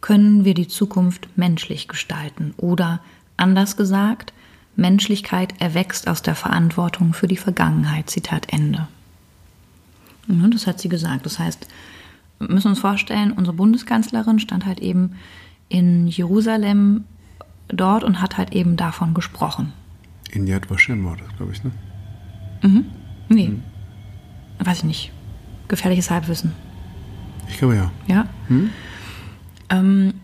können 0.00 0.44
wir 0.44 0.54
die 0.54 0.68
Zukunft 0.68 1.28
menschlich 1.36 1.86
gestalten. 1.86 2.52
Oder 2.56 3.00
anders 3.36 3.76
gesagt, 3.76 4.32
Menschlichkeit 4.74 5.54
erwächst 5.60 6.08
aus 6.08 6.22
der 6.22 6.34
Verantwortung 6.34 7.14
für 7.14 7.28
die 7.28 7.36
Vergangenheit. 7.36 8.10
Zitat 8.10 8.52
Ende. 8.52 8.88
Ne, 10.26 10.50
das 10.50 10.66
hat 10.66 10.80
sie 10.80 10.88
gesagt. 10.88 11.26
Das 11.26 11.38
heißt, 11.38 11.66
wir 12.38 12.48
müssen 12.48 12.68
uns 12.68 12.80
vorstellen, 12.80 13.32
unsere 13.32 13.56
Bundeskanzlerin 13.56 14.38
stand 14.38 14.66
halt 14.66 14.80
eben 14.80 15.12
in 15.68 16.06
Jerusalem 16.06 17.04
dort 17.68 18.04
und 18.04 18.20
hat 18.20 18.36
halt 18.36 18.52
eben 18.52 18.76
davon 18.76 19.14
gesprochen. 19.14 19.72
In 20.30 20.46
Yad 20.46 20.70
Vashem 20.70 21.04
war 21.04 21.16
das, 21.16 21.28
glaube 21.36 21.52
ich, 21.52 21.64
ne? 21.64 21.70
Mhm. 22.62 22.84
Nee. 23.28 23.48
Mhm. 23.48 23.62
Weiß 24.58 24.78
ich 24.78 24.84
nicht. 24.84 25.12
Gefährliches 25.68 26.10
Halbwissen. 26.10 26.52
Ich 27.48 27.58
glaube 27.58 27.76
ja. 27.76 27.90
Ja. 28.06 28.26
Mhm. 28.48 28.70
Ähm, 29.70 30.14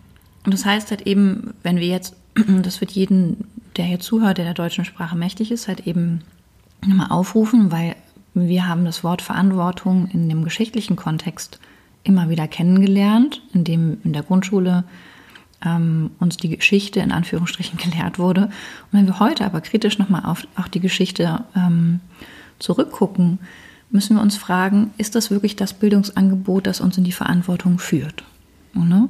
und 0.45 0.55
das 0.55 0.65
heißt 0.65 0.91
halt 0.91 1.03
eben, 1.03 1.55
wenn 1.63 1.79
wir 1.79 1.89
jetzt, 1.89 2.17
das 2.63 2.81
wird 2.81 2.93
jeden, 2.93 3.45
der 3.77 3.85
hier 3.85 4.01
zuhört, 4.01 4.39
der 4.39 4.45
der 4.45 4.55
deutschen 4.55 4.85
Sprache 4.85 5.17
mächtig 5.17 5.51
ist, 5.51 5.69
halt 5.69 5.87
eben 5.87 6.23
nochmal 6.85 7.11
aufrufen, 7.11 7.71
weil 7.71 7.97
wir 8.35 8.67
haben 8.67 8.85
das 8.85 9.05
Wort 9.05 9.23
Verantwortung 9.23 10.09
in 10.13 10.29
dem 10.29 10.45
geschichtlichen 10.45 10.97
Kontext 10.97 11.59
immer 12.05 12.29
wieder 12.29 12.49
kennengelernt, 12.49 13.43
indem 13.53 13.99
in 14.05 14.13
der 14.13 14.23
Grundschule 14.23 14.85
ähm, 15.65 16.11
uns 16.19 16.37
die 16.37 16.49
Geschichte 16.49 17.01
in 17.01 17.13
Anführungsstrichen 17.13 17.79
gelehrt 17.91 18.19
wurde. 18.19 18.45
Und 18.45 18.53
wenn 18.93 19.07
wir 19.07 19.21
heute 19.21 19.45
aber 19.45 19.61
kritisch 19.61 19.99
nochmal 19.99 20.25
auf 20.25 20.47
auch 20.57 20.69
die 20.69 20.81
Geschichte 20.81 21.45
ähm, 21.55 22.01
zurückgucken, 22.59 23.39
müssen 23.91 24.17
wir 24.17 24.23
uns 24.23 24.37
fragen, 24.37 24.91
ist 24.97 25.15
das 25.15 25.31
wirklich 25.31 25.55
das 25.55 25.75
Bildungsangebot, 25.75 26.67
das 26.67 26.81
uns 26.81 26.97
in 26.97 27.05
die 27.05 27.13
Verantwortung 27.13 27.79
führt? 27.79 28.25
Ne? 28.75 29.09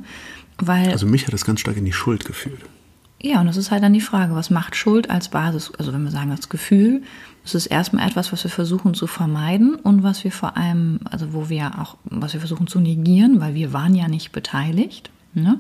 Weil, 0.59 0.91
also 0.91 1.07
mich 1.07 1.27
hat 1.27 1.33
das 1.33 1.45
ganz 1.45 1.61
stark 1.61 1.77
in 1.77 1.85
die 1.85 1.93
Schuld 1.93 2.25
geführt. 2.25 2.61
Ja, 3.21 3.41
und 3.41 3.47
das 3.47 3.57
ist 3.57 3.71
halt 3.71 3.85
dann 3.85 3.93
die 3.93 4.01
Frage, 4.01 4.35
was 4.35 4.51
macht 4.51 4.75
Schuld 4.75 5.09
als 5.09 5.29
Basis? 5.29 5.71
Also 5.79 5.93
wenn 5.93 6.03
wir 6.03 6.11
sagen, 6.11 6.31
das 6.31 6.49
Gefühl, 6.49 7.03
das 7.43 7.55
ist 7.55 7.67
erstmal 7.67 8.07
etwas, 8.07 8.33
was 8.33 8.45
wir 8.45 8.51
versuchen 8.51 8.95
zu 8.95 9.07
vermeiden 9.07 9.75
und 9.75 10.03
was 10.03 10.23
wir 10.23 10.31
vor 10.31 10.57
allem, 10.57 11.01
also 11.11 11.33
wo 11.33 11.49
wir 11.49 11.79
auch, 11.81 11.97
was 12.05 12.35
wir 12.35 12.41
versuchen 12.41 12.69
zu 12.69 12.79
negieren, 12.79 13.41
weil 13.41 13.55
wir 13.55 13.73
waren 13.73 13.95
ja 13.95 14.07
nicht 14.09 14.31
beteiligt. 14.33 15.11
Ne? 15.35 15.59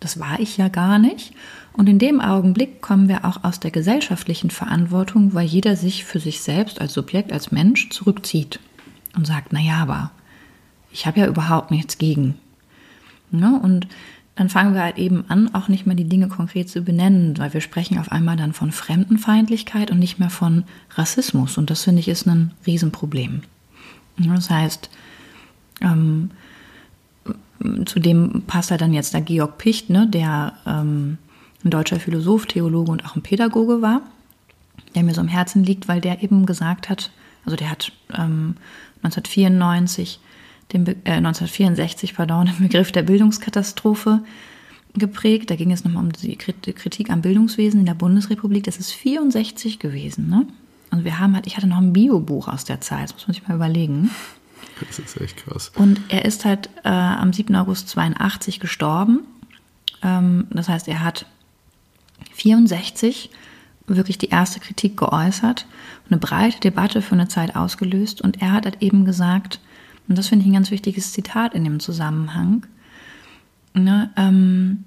Das 0.00 0.18
war 0.18 0.40
ich 0.40 0.56
ja 0.56 0.68
gar 0.68 0.98
nicht. 0.98 1.34
Und 1.74 1.88
in 1.88 1.98
dem 1.98 2.20
Augenblick 2.20 2.80
kommen 2.80 3.08
wir 3.08 3.26
auch 3.26 3.44
aus 3.44 3.60
der 3.60 3.70
gesellschaftlichen 3.70 4.50
Verantwortung, 4.50 5.34
weil 5.34 5.46
jeder 5.46 5.76
sich 5.76 6.04
für 6.04 6.20
sich 6.20 6.40
selbst 6.40 6.80
als 6.80 6.94
Subjekt, 6.94 7.32
als 7.32 7.52
Mensch 7.52 7.90
zurückzieht 7.90 8.60
und 9.14 9.26
sagt, 9.26 9.52
na 9.52 9.60
ja, 9.60 9.82
aber 9.82 10.10
ich 10.90 11.06
habe 11.06 11.20
ja 11.20 11.26
überhaupt 11.26 11.70
nichts 11.70 11.98
gegen. 11.98 12.36
Ne? 13.30 13.60
Und 13.62 13.86
dann 14.36 14.50
fangen 14.50 14.74
wir 14.74 14.82
halt 14.82 14.98
eben 14.98 15.24
an, 15.28 15.54
auch 15.54 15.68
nicht 15.68 15.86
mehr 15.86 15.96
die 15.96 16.08
Dinge 16.08 16.28
konkret 16.28 16.68
zu 16.68 16.82
benennen, 16.82 17.38
weil 17.38 17.54
wir 17.54 17.62
sprechen 17.62 17.98
auf 17.98 18.12
einmal 18.12 18.36
dann 18.36 18.52
von 18.52 18.70
Fremdenfeindlichkeit 18.70 19.90
und 19.90 19.98
nicht 19.98 20.18
mehr 20.18 20.30
von 20.30 20.64
Rassismus. 20.94 21.56
Und 21.56 21.70
das 21.70 21.84
finde 21.84 22.00
ich 22.00 22.08
ist 22.08 22.26
ein 22.26 22.52
Riesenproblem. 22.66 23.42
Das 24.18 24.50
heißt, 24.50 24.90
ähm, 25.80 26.30
zudem 27.86 28.42
passt 28.46 28.70
halt 28.70 28.82
dann 28.82 28.92
jetzt 28.92 29.14
der 29.14 29.22
Georg 29.22 29.56
Picht, 29.56 29.88
ne, 29.88 30.06
der 30.06 30.52
ähm, 30.66 31.16
ein 31.64 31.70
deutscher 31.70 31.98
Philosoph, 31.98 32.44
Theologe 32.44 32.92
und 32.92 33.06
auch 33.06 33.16
ein 33.16 33.22
Pädagoge 33.22 33.80
war, 33.80 34.02
der 34.94 35.02
mir 35.02 35.14
so 35.14 35.22
am 35.22 35.28
Herzen 35.28 35.64
liegt, 35.64 35.88
weil 35.88 36.02
der 36.02 36.22
eben 36.22 36.44
gesagt 36.44 36.90
hat, 36.90 37.10
also 37.46 37.56
der 37.56 37.70
hat 37.70 37.90
ähm, 38.10 38.56
1994 39.02 40.20
den 40.72 40.84
Be 40.84 40.92
äh, 41.04 41.12
1964 41.12 42.14
pardon, 42.14 42.46
den 42.46 42.58
Begriff 42.58 42.92
der 42.92 43.02
Bildungskatastrophe 43.02 44.22
geprägt. 44.94 45.50
Da 45.50 45.56
ging 45.56 45.72
es 45.72 45.84
nochmal 45.84 46.04
um 46.04 46.12
die 46.12 46.36
Kritik 46.36 47.10
am 47.10 47.22
Bildungswesen 47.22 47.80
in 47.80 47.86
der 47.86 47.94
Bundesrepublik. 47.94 48.64
Das 48.64 48.78
ist 48.78 48.92
64 48.92 49.78
gewesen. 49.78 50.28
Ne? 50.28 50.46
Und 50.90 51.04
wir 51.04 51.18
haben 51.18 51.34
halt, 51.34 51.46
ich 51.46 51.56
hatte 51.56 51.66
noch 51.66 51.78
ein 51.78 51.92
Biobuch 51.92 52.48
aus 52.48 52.64
der 52.64 52.80
Zeit, 52.80 53.10
das 53.10 53.14
muss 53.14 53.28
man 53.28 53.34
sich 53.34 53.48
mal 53.48 53.54
überlegen. 53.54 54.10
Das 54.80 54.98
ist 54.98 55.20
echt 55.20 55.38
krass. 55.38 55.70
Und 55.74 56.00
er 56.08 56.24
ist 56.24 56.44
halt 56.44 56.68
äh, 56.84 56.88
am 56.88 57.32
7. 57.32 57.54
August 57.56 57.88
82 57.90 58.60
gestorben. 58.60 59.20
Ähm, 60.02 60.46
das 60.50 60.68
heißt, 60.68 60.88
er 60.88 61.02
hat 61.02 61.26
64 62.34 63.30
wirklich 63.86 64.18
die 64.18 64.28
erste 64.28 64.60
Kritik 64.60 64.96
geäußert, 64.96 65.66
eine 66.10 66.18
breite 66.18 66.60
Debatte 66.60 67.02
für 67.02 67.14
eine 67.14 67.28
Zeit 67.28 67.56
ausgelöst. 67.56 68.20
Und 68.20 68.42
er 68.42 68.52
hat 68.52 68.64
halt 68.64 68.82
eben 68.82 69.04
gesagt, 69.04 69.60
und 70.08 70.16
das 70.16 70.28
finde 70.28 70.44
ich 70.44 70.50
ein 70.50 70.54
ganz 70.54 70.70
wichtiges 70.70 71.12
Zitat 71.12 71.54
in 71.54 71.64
dem 71.64 71.80
Zusammenhang. 71.80 72.66
Ne, 73.74 74.10
ähm, 74.16 74.84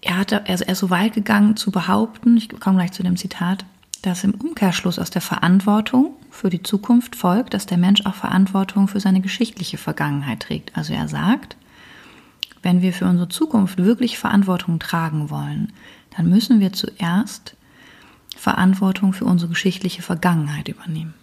er, 0.00 0.18
hatte, 0.18 0.46
also 0.46 0.64
er 0.64 0.72
ist 0.72 0.78
so 0.78 0.90
weit 0.90 1.14
gegangen 1.14 1.56
zu 1.56 1.70
behaupten, 1.70 2.36
ich 2.36 2.48
komme 2.48 2.76
gleich 2.76 2.92
zu 2.92 3.02
dem 3.02 3.16
Zitat, 3.16 3.64
dass 4.02 4.22
im 4.22 4.34
Umkehrschluss 4.34 4.98
aus 4.98 5.10
der 5.10 5.22
Verantwortung 5.22 6.14
für 6.30 6.50
die 6.50 6.62
Zukunft 6.62 7.16
folgt, 7.16 7.54
dass 7.54 7.66
der 7.66 7.78
Mensch 7.78 8.04
auch 8.04 8.14
Verantwortung 8.14 8.86
für 8.86 9.00
seine 9.00 9.22
geschichtliche 9.22 9.78
Vergangenheit 9.78 10.40
trägt. 10.40 10.76
Also 10.76 10.92
er 10.92 11.08
sagt, 11.08 11.56
wenn 12.62 12.82
wir 12.82 12.92
für 12.92 13.06
unsere 13.06 13.28
Zukunft 13.28 13.78
wirklich 13.78 14.18
Verantwortung 14.18 14.78
tragen 14.78 15.30
wollen, 15.30 15.72
dann 16.16 16.28
müssen 16.28 16.60
wir 16.60 16.72
zuerst 16.72 17.56
Verantwortung 18.36 19.12
für 19.12 19.24
unsere 19.24 19.50
geschichtliche 19.50 20.02
Vergangenheit 20.02 20.68
übernehmen. 20.68 21.14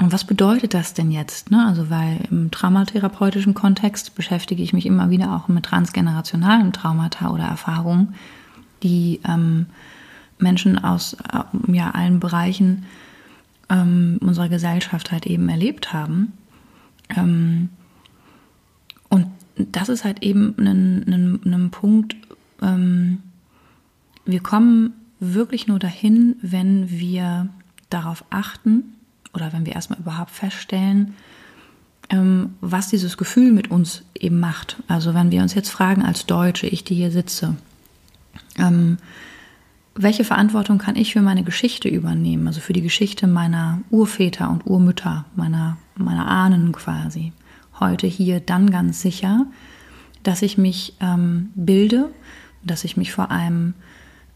Und 0.00 0.12
was 0.12 0.24
bedeutet 0.24 0.72
das 0.72 0.94
denn 0.94 1.10
jetzt? 1.10 1.50
Ne? 1.50 1.66
Also, 1.66 1.90
weil 1.90 2.20
im 2.30 2.50
traumatherapeutischen 2.50 3.52
Kontext 3.52 4.14
beschäftige 4.14 4.62
ich 4.62 4.72
mich 4.72 4.86
immer 4.86 5.10
wieder 5.10 5.36
auch 5.36 5.48
mit 5.48 5.66
transgenerationalen 5.66 6.72
Traumata 6.72 7.30
oder 7.30 7.44
Erfahrungen, 7.44 8.14
die 8.82 9.20
ähm, 9.28 9.66
Menschen 10.38 10.82
aus 10.82 11.18
äh, 11.32 11.72
ja, 11.72 11.90
allen 11.90 12.18
Bereichen 12.18 12.86
ähm, 13.68 14.18
unserer 14.22 14.48
Gesellschaft 14.48 15.12
halt 15.12 15.26
eben 15.26 15.50
erlebt 15.50 15.92
haben. 15.92 16.32
Ähm, 17.14 17.68
und 19.10 19.26
das 19.56 19.90
ist 19.90 20.04
halt 20.04 20.22
eben 20.22 20.54
ein, 20.58 21.04
ein, 21.12 21.40
ein 21.44 21.70
Punkt, 21.70 22.16
ähm, 22.62 23.18
wir 24.24 24.40
kommen 24.40 24.94
wirklich 25.18 25.66
nur 25.66 25.78
dahin, 25.78 26.36
wenn 26.40 26.88
wir 26.88 27.48
darauf 27.90 28.24
achten, 28.30 28.94
oder 29.32 29.52
wenn 29.52 29.66
wir 29.66 29.74
erstmal 29.74 29.98
überhaupt 29.98 30.30
feststellen, 30.30 31.14
ähm, 32.10 32.54
was 32.60 32.88
dieses 32.88 33.16
Gefühl 33.16 33.52
mit 33.52 33.70
uns 33.70 34.02
eben 34.18 34.40
macht. 34.40 34.82
Also 34.88 35.14
wenn 35.14 35.30
wir 35.30 35.42
uns 35.42 35.54
jetzt 35.54 35.70
fragen 35.70 36.02
als 36.02 36.26
Deutsche, 36.26 36.66
ich 36.66 36.84
die 36.84 36.94
hier 36.94 37.10
sitze, 37.10 37.56
ähm, 38.58 38.98
welche 39.94 40.24
Verantwortung 40.24 40.78
kann 40.78 40.96
ich 40.96 41.12
für 41.12 41.20
meine 41.20 41.42
Geschichte 41.42 41.88
übernehmen, 41.88 42.46
also 42.46 42.60
für 42.60 42.72
die 42.72 42.82
Geschichte 42.82 43.26
meiner 43.26 43.80
Urväter 43.90 44.50
und 44.50 44.66
Urmütter, 44.66 45.24
meiner, 45.34 45.78
meiner 45.96 46.28
Ahnen 46.28 46.72
quasi. 46.72 47.32
Heute 47.78 48.06
hier 48.06 48.40
dann 48.40 48.70
ganz 48.70 49.00
sicher, 49.00 49.46
dass 50.22 50.42
ich 50.42 50.58
mich 50.58 50.94
ähm, 51.00 51.50
bilde, 51.54 52.10
dass 52.62 52.84
ich 52.84 52.96
mich 52.96 53.12
vor 53.12 53.30
allem 53.30 53.74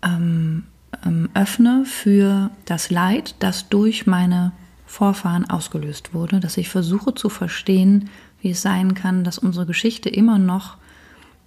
ähm, 0.02 0.64
ähm, 1.04 1.28
öffne 1.34 1.84
für 1.84 2.50
das 2.64 2.90
Leid, 2.90 3.34
das 3.38 3.68
durch 3.68 4.06
meine 4.06 4.52
Vorfahren 4.94 5.50
ausgelöst 5.50 6.14
wurde, 6.14 6.38
dass 6.38 6.56
ich 6.56 6.68
versuche 6.68 7.14
zu 7.14 7.28
verstehen, 7.28 8.10
wie 8.40 8.50
es 8.50 8.62
sein 8.62 8.94
kann, 8.94 9.24
dass 9.24 9.38
unsere 9.38 9.66
Geschichte 9.66 10.08
immer 10.08 10.38
noch 10.38 10.76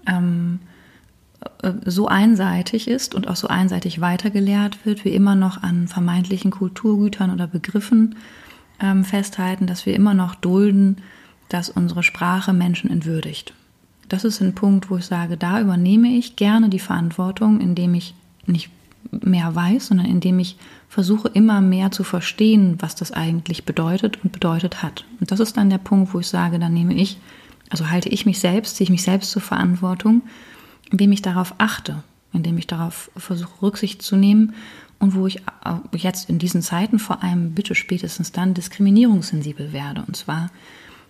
ähm, 0.06 0.60
äh, 1.62 1.72
so 1.86 2.08
einseitig 2.08 2.90
ist 2.90 3.16
und 3.16 3.30
auch 3.30 3.38
so 3.38 3.48
einseitig 3.48 4.02
weitergelehrt 4.02 4.86
wird, 4.86 5.06
wir 5.06 5.14
immer 5.14 5.36
noch 5.36 5.64
an 5.64 5.88
vermeintlichen 5.88 6.52
Kulturgütern 6.52 7.32
oder 7.32 7.48
Begriffen 7.48 8.16
ähm, 8.82 9.06
festhalten, 9.06 9.66
dass 9.66 9.86
wir 9.86 9.96
immer 9.96 10.14
noch 10.14 10.36
dulden, 10.36 10.98
dass 11.48 11.70
unsere 11.70 12.04
Sprache 12.04 12.52
Menschen 12.52 12.90
entwürdigt. 12.90 13.54
Das 14.10 14.26
ist 14.26 14.42
ein 14.42 14.56
Punkt, 14.56 14.90
wo 14.90 14.98
ich 14.98 15.06
sage, 15.06 15.38
da 15.38 15.62
übernehme 15.62 16.10
ich 16.10 16.36
gerne 16.36 16.68
die 16.68 16.80
Verantwortung, 16.80 17.62
indem 17.62 17.94
ich 17.94 18.14
nicht 18.46 18.70
mehr 19.12 19.56
weiß, 19.56 19.88
sondern 19.88 20.08
indem 20.08 20.40
ich 20.40 20.58
versuche 20.90 21.28
immer 21.30 21.62
mehr 21.62 21.92
zu 21.92 22.04
verstehen, 22.04 22.78
was 22.80 22.96
das 22.96 23.12
eigentlich 23.12 23.66
bedeutet 23.66 24.24
und 24.24 24.32
bedeutet 24.32 24.84
hat. 24.84 25.06
Und 25.20 25.32
das 25.32 25.40
ist 25.40 25.58
dann 25.58 25.70
der 25.70 25.78
Punkt, 25.78 26.14
wo 26.14 26.20
ich 26.20 26.28
sage, 26.28 26.60
dann 26.60 26.74
nehme 26.74 26.94
ich, 26.94 27.18
also 27.70 27.90
halte 27.90 28.10
ich 28.10 28.26
mich 28.26 28.40
selbst, 28.40 28.76
ziehe 28.76 28.86
ich 28.86 28.92
mich 28.92 29.04
selbst 29.04 29.32
zur 29.32 29.42
Verantwortung, 29.42 30.22
indem 30.92 31.12
ich 31.12 31.22
darauf 31.22 31.56
achte, 31.58 32.04
indem 32.34 32.58
ich 32.58 32.68
darauf 32.68 33.12
versuche, 33.18 33.62
Rücksicht 33.62 34.02
zu 34.02 34.16
nehmen 34.16 34.54
und 35.00 35.16
wo 35.16 35.28
ich 35.28 35.42
jetzt 35.94 36.30
in 36.30 36.40
diesen 36.40 36.62
Zeiten 36.62 37.00
vor 37.00 37.24
allem 37.24 37.54
bitte 37.54 37.76
spätestens 37.76 38.32
dann 38.32 38.54
diskriminierungssensibel 38.54 39.74
werde. 39.74 40.04
Und 40.08 40.16
zwar 40.16 40.50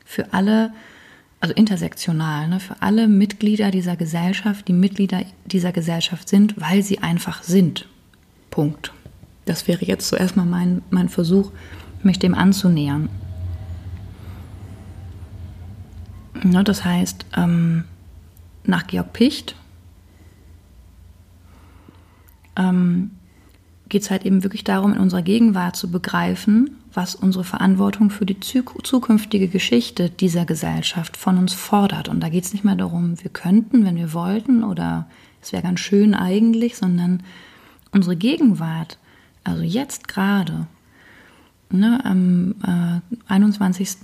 für 0.03 0.33
alle, 0.33 0.73
also 1.39 1.53
intersektional, 1.53 2.47
ne, 2.47 2.59
für 2.59 2.81
alle 2.81 3.07
Mitglieder 3.07 3.71
dieser 3.71 3.95
Gesellschaft, 3.95 4.67
die 4.67 4.73
Mitglieder 4.73 5.21
dieser 5.45 5.71
Gesellschaft 5.71 6.29
sind, 6.29 6.59
weil 6.59 6.81
sie 6.81 6.99
einfach 6.99 7.43
sind. 7.43 7.87
Punkt. 8.49 8.91
Das 9.45 9.67
wäre 9.67 9.85
jetzt 9.85 10.07
zuerst 10.07 10.35
mal 10.35 10.45
mein, 10.45 10.81
mein 10.89 11.09
Versuch, 11.09 11.51
mich 12.03 12.19
dem 12.19 12.33
anzunähern. 12.33 13.09
Ne, 16.43 16.63
das 16.63 16.83
heißt, 16.83 17.25
ähm, 17.35 17.85
nach 18.63 18.87
Georg 18.87 19.13
Picht 19.13 19.55
ähm, 22.55 23.11
geht 23.89 24.01
es 24.01 24.11
halt 24.11 24.25
eben 24.25 24.43
wirklich 24.43 24.63
darum, 24.63 24.93
in 24.93 24.99
unserer 24.99 25.21
Gegenwart 25.21 25.75
zu 25.75 25.89
begreifen, 25.89 26.76
was 26.93 27.15
unsere 27.15 27.43
Verantwortung 27.43 28.09
für 28.09 28.25
die 28.25 28.39
zukünftige 28.39 29.47
Geschichte 29.47 30.09
dieser 30.09 30.45
Gesellschaft 30.45 31.17
von 31.17 31.37
uns 31.37 31.53
fordert. 31.53 32.09
Und 32.09 32.21
da 32.21 32.29
geht 32.29 32.45
es 32.45 32.53
nicht 32.53 32.63
mehr 32.63 32.75
darum, 32.75 33.21
wir 33.21 33.29
könnten, 33.29 33.85
wenn 33.85 33.97
wir 33.97 34.13
wollten, 34.13 34.63
oder 34.63 35.07
es 35.41 35.51
wäre 35.51 35.63
ganz 35.63 35.79
schön 35.79 36.13
eigentlich, 36.13 36.77
sondern 36.77 37.23
unsere 37.91 38.15
Gegenwart, 38.15 38.99
also 39.43 39.63
jetzt 39.63 40.07
gerade, 40.07 40.67
ne, 41.69 41.99
am 42.03 42.55
äh, 42.63 43.01
21. 43.31 43.97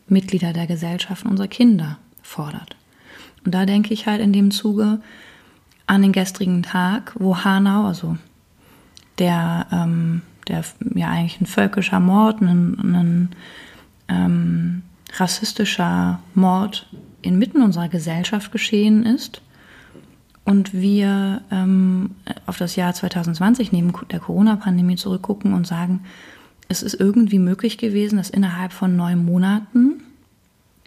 Mitglieder 0.09 0.53
der 0.53 0.67
Gesellschaft, 0.67 1.25
unserer 1.25 1.49
Kinder 1.49 1.99
fordert. 2.23 2.77
Und 3.45 3.55
da 3.55 3.67
denke 3.67 3.95
ich 3.95 4.07
halt 4.07 4.21
in 4.21 4.33
dem 4.33 4.51
Zuge 4.51 5.01
an 5.87 6.03
den 6.03 6.13
gestrigen 6.13 6.63
Tag, 6.63 7.15
wo 7.19 7.45
Hanau, 7.45 7.87
also 7.87 8.17
der, 9.19 9.67
ähm, 9.73 10.23
der 10.49 10.65
ja 10.95 11.09
eigentlich 11.09 11.41
ein 11.41 11.47
völkischer 11.47 12.01
Mord, 12.01 12.41
ein, 12.41 12.79
ein 12.79 13.29
ähm, 14.09 14.83
rassistischer 15.17 16.21
Mord 16.35 16.87
inmitten 17.23 17.63
unserer 17.63 17.89
Gesellschaft 17.89 18.53
geschehen 18.53 19.05
ist 19.05 19.41
und 20.49 20.73
wir 20.73 21.43
ähm, 21.51 22.13
auf 22.47 22.57
das 22.57 22.75
Jahr 22.75 22.95
2020 22.95 23.71
neben 23.71 23.93
der 24.11 24.19
Corona-Pandemie 24.19 24.97
zurückgucken 24.97 25.53
und 25.53 25.67
sagen, 25.67 26.05
es 26.69 26.83
ist 26.83 26.95
irgendwie 26.95 27.39
möglich 27.39 27.77
gewesen, 27.77 28.17
dass 28.17 28.31
innerhalb 28.31 28.73
von 28.73 28.97
neun 28.97 29.23
Monaten, 29.27 30.03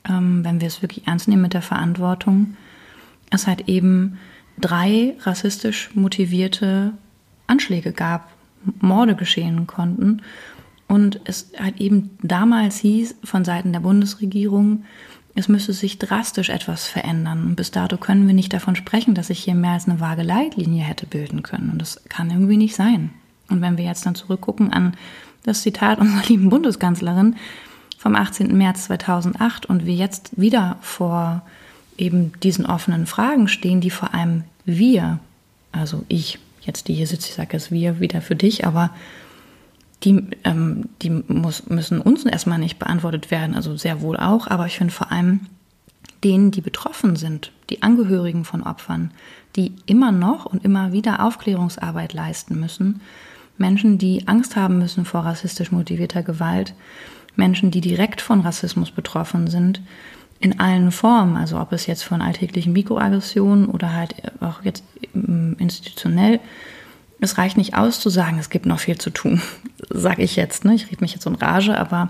ähm, 0.10 0.44
wenn 0.44 0.62
wir 0.62 0.68
es 0.68 0.82
wirklich 0.82 1.06
ernst 1.06 1.28
nehmen 1.28 1.44
mit 1.44 1.54
der 1.54 1.62
Verantwortung, 1.62 2.56
es 3.30 3.46
halt 3.46 3.70
eben 3.70 4.18
drei 4.60 5.14
rassistisch 5.20 5.92
motivierte 5.94 6.94
Anschläge 7.46 7.92
gab, 7.92 8.32
Morde 8.80 9.16
geschehen 9.16 9.68
konnten. 9.68 10.24
Und 10.88 11.22
es 11.26 11.52
halt 11.56 11.80
eben 11.80 12.10
damals 12.24 12.80
hieß 12.80 13.16
von 13.24 13.46
Seiten 13.46 13.74
der 13.74 13.82
Bundesregierung, 13.82 14.86
es 15.36 15.48
müsse 15.48 15.74
sich 15.74 15.98
drastisch 15.98 16.50
etwas 16.50 16.86
verändern. 16.86 17.56
Bis 17.56 17.72
dato 17.72 17.98
können 17.98 18.28
wir 18.28 18.34
nicht 18.34 18.54
davon 18.54 18.76
sprechen, 18.76 19.16
dass 19.16 19.28
sich 19.28 19.40
hier 19.40 19.56
mehr 19.56 19.72
als 19.72 19.88
eine 19.88 20.00
vage 20.00 20.24
Leitlinie 20.24 20.84
hätte 20.84 21.06
bilden 21.06 21.42
können. 21.44 21.70
Und 21.72 21.80
das 21.80 22.02
kann 22.10 22.30
irgendwie 22.30 22.58
nicht 22.58 22.76
sein. 22.76 23.12
Und 23.50 23.62
wenn 23.62 23.78
wir 23.78 23.86
jetzt 23.86 24.06
dann 24.06 24.16
zurückgucken 24.16 24.74
an 24.74 24.94
das 25.44 25.62
Zitat 25.62 26.00
unserer 26.00 26.28
lieben 26.28 26.50
Bundeskanzlerin 26.50 27.36
vom 27.98 28.16
18. 28.16 28.58
März 28.58 28.86
2008 28.86 29.66
und 29.66 29.86
wir 29.86 29.96
jetzt 29.96 30.32
wieder 30.40 30.78
vor 30.82 31.44
eben 31.98 32.34
diesen 32.42 32.66
offenen 32.66 33.06
Fragen 33.06 33.48
stehen, 33.48 33.82
die 33.82 33.90
vor 33.90 34.14
allem 34.14 34.44
wir, 34.66 35.20
also 35.72 36.04
ich, 36.08 36.40
jetzt 36.62 36.88
die 36.88 36.94
hier 36.94 37.08
sitze, 37.08 37.30
ich 37.30 37.36
sage 37.36 37.56
es 37.56 37.72
wir 37.72 38.00
wieder 38.00 38.22
für 38.22 38.36
dich, 38.36 38.66
aber 38.66 38.92
die, 40.04 40.24
ähm, 40.44 40.90
die 41.02 41.10
muss, 41.10 41.70
müssen 41.70 42.02
uns 42.02 42.26
erstmal 42.26 42.60
nicht 42.60 42.80
beantwortet 42.80 43.32
werden, 43.32 43.56
also 43.56 43.76
sehr 43.76 44.02
wohl 44.02 44.18
auch, 44.18 44.48
aber 44.48 44.66
ich 44.66 44.78
finde 44.78 44.94
vor 44.94 45.12
allem 45.12 45.42
denen, 46.24 46.52
die 46.52 46.62
betroffen 46.62 47.16
sind, 47.16 47.52
die 47.70 47.84
Angehörigen 47.84 48.46
von 48.46 48.64
Opfern, 48.64 49.12
die 49.56 49.74
immer 49.86 50.12
noch 50.12 50.46
und 50.46 50.64
immer 50.64 50.92
wieder 50.92 51.26
Aufklärungsarbeit 51.26 52.14
leisten 52.14 52.60
müssen, 52.60 53.02
Menschen, 53.58 53.98
die 53.98 54.28
Angst 54.28 54.56
haben 54.56 54.80
müssen 54.80 55.06
vor 55.06 55.22
rassistisch 55.22 55.72
motivierter 55.72 56.24
Gewalt, 56.24 56.74
Menschen, 57.36 57.72
die 57.72 57.82
direkt 57.82 58.22
von 58.22 58.42
Rassismus 58.42 58.92
betroffen 58.92 59.48
sind, 59.48 59.82
in 60.40 60.60
allen 60.60 60.92
Formen, 60.92 61.38
also 61.38 61.60
ob 61.60 61.72
es 61.72 61.86
jetzt 61.86 62.04
von 62.04 62.22
alltäglichen 62.22 62.74
Mikroaggressionen 62.74 63.68
oder 63.68 63.94
halt 63.94 64.16
auch 64.42 64.64
jetzt 64.64 64.84
ähm, 65.14 65.56
institutionell 65.60 66.40
es 67.22 67.38
reicht 67.38 67.56
nicht 67.56 67.76
aus 67.76 68.00
zu 68.00 68.10
sagen, 68.10 68.40
es 68.40 68.50
gibt 68.50 68.66
noch 68.66 68.80
viel 68.80 68.98
zu 68.98 69.12
tun, 69.12 69.42
sage 69.90 70.24
ich 70.24 70.36
jetzt. 70.36 70.66
Ne? 70.66 70.76
Ich 70.76 70.88
rede 70.88 71.02
mich 71.02 71.14
jetzt 71.14 71.26
in 71.26 71.36
Rage, 71.36 71.78
aber 71.78 72.10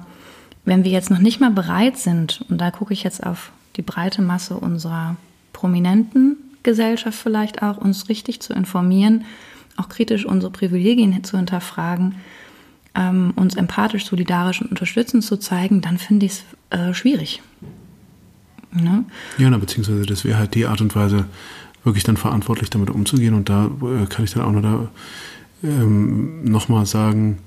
wenn 0.66 0.84
wir 0.84 0.91
jetzt 0.91 1.12
noch 1.12 1.20
nicht 1.20 1.39
mal 1.39 1.51
bereit 1.51 1.97
sind, 1.97 2.43
und 2.49 2.59
da 2.59 2.72
gucke 2.72 2.93
ich 2.93 3.03
jetzt 3.03 3.24
auf 3.24 3.51
die 3.76 3.82
breite 3.82 4.22
Masse 4.22 4.55
unserer 4.55 5.18
prominenten 5.53 6.38
Gesellschaft 6.64 7.18
vielleicht 7.18 7.62
auch, 7.62 7.78
uns 7.78 8.09
richtig 8.09 8.39
zu 8.39 8.53
informieren, 8.53 9.26
auch 9.78 9.89
kritisch 9.89 10.26
unsere 10.26 10.51
Privilegien 10.51 11.24
zu 11.24 11.38
hinterfragen, 11.38 12.16
ähm, 12.95 13.34
uns 13.36 13.55
empathisch, 13.55 14.05
solidarisch 14.05 14.62
und 14.62 14.70
unterstützend 14.70 15.24
zu 15.24 15.38
zeigen, 15.38 15.82
dann 15.82 15.97
finde 15.97 16.26
ich 16.26 16.43
es 16.70 16.78
äh, 16.78 16.93
schwierig. 16.93 17.41
Ne? 18.74 19.05
Ja, 19.38 19.49
na, 19.49 19.57
beziehungsweise 19.57 20.05
das 20.05 20.24
wäre 20.24 20.38
halt 20.38 20.55
die 20.55 20.66
Art 20.66 20.82
und 20.82 20.95
Weise, 20.95 21.26
wirklich 21.84 22.04
dann 22.04 22.18
verantwortlich 22.18 22.70
damit 22.70 22.90
umzugehen. 22.90 23.34
Und 23.34 23.50
da 23.50 23.66
äh, 23.66 24.06
kann 24.08 24.26
ich 24.26 24.34
dann 24.34 24.44
auch 24.44 24.52
noch 24.52 24.62
da, 24.62 24.90
ähm, 25.64 26.44
nochmal 26.44 26.86
sagen, 26.86 27.40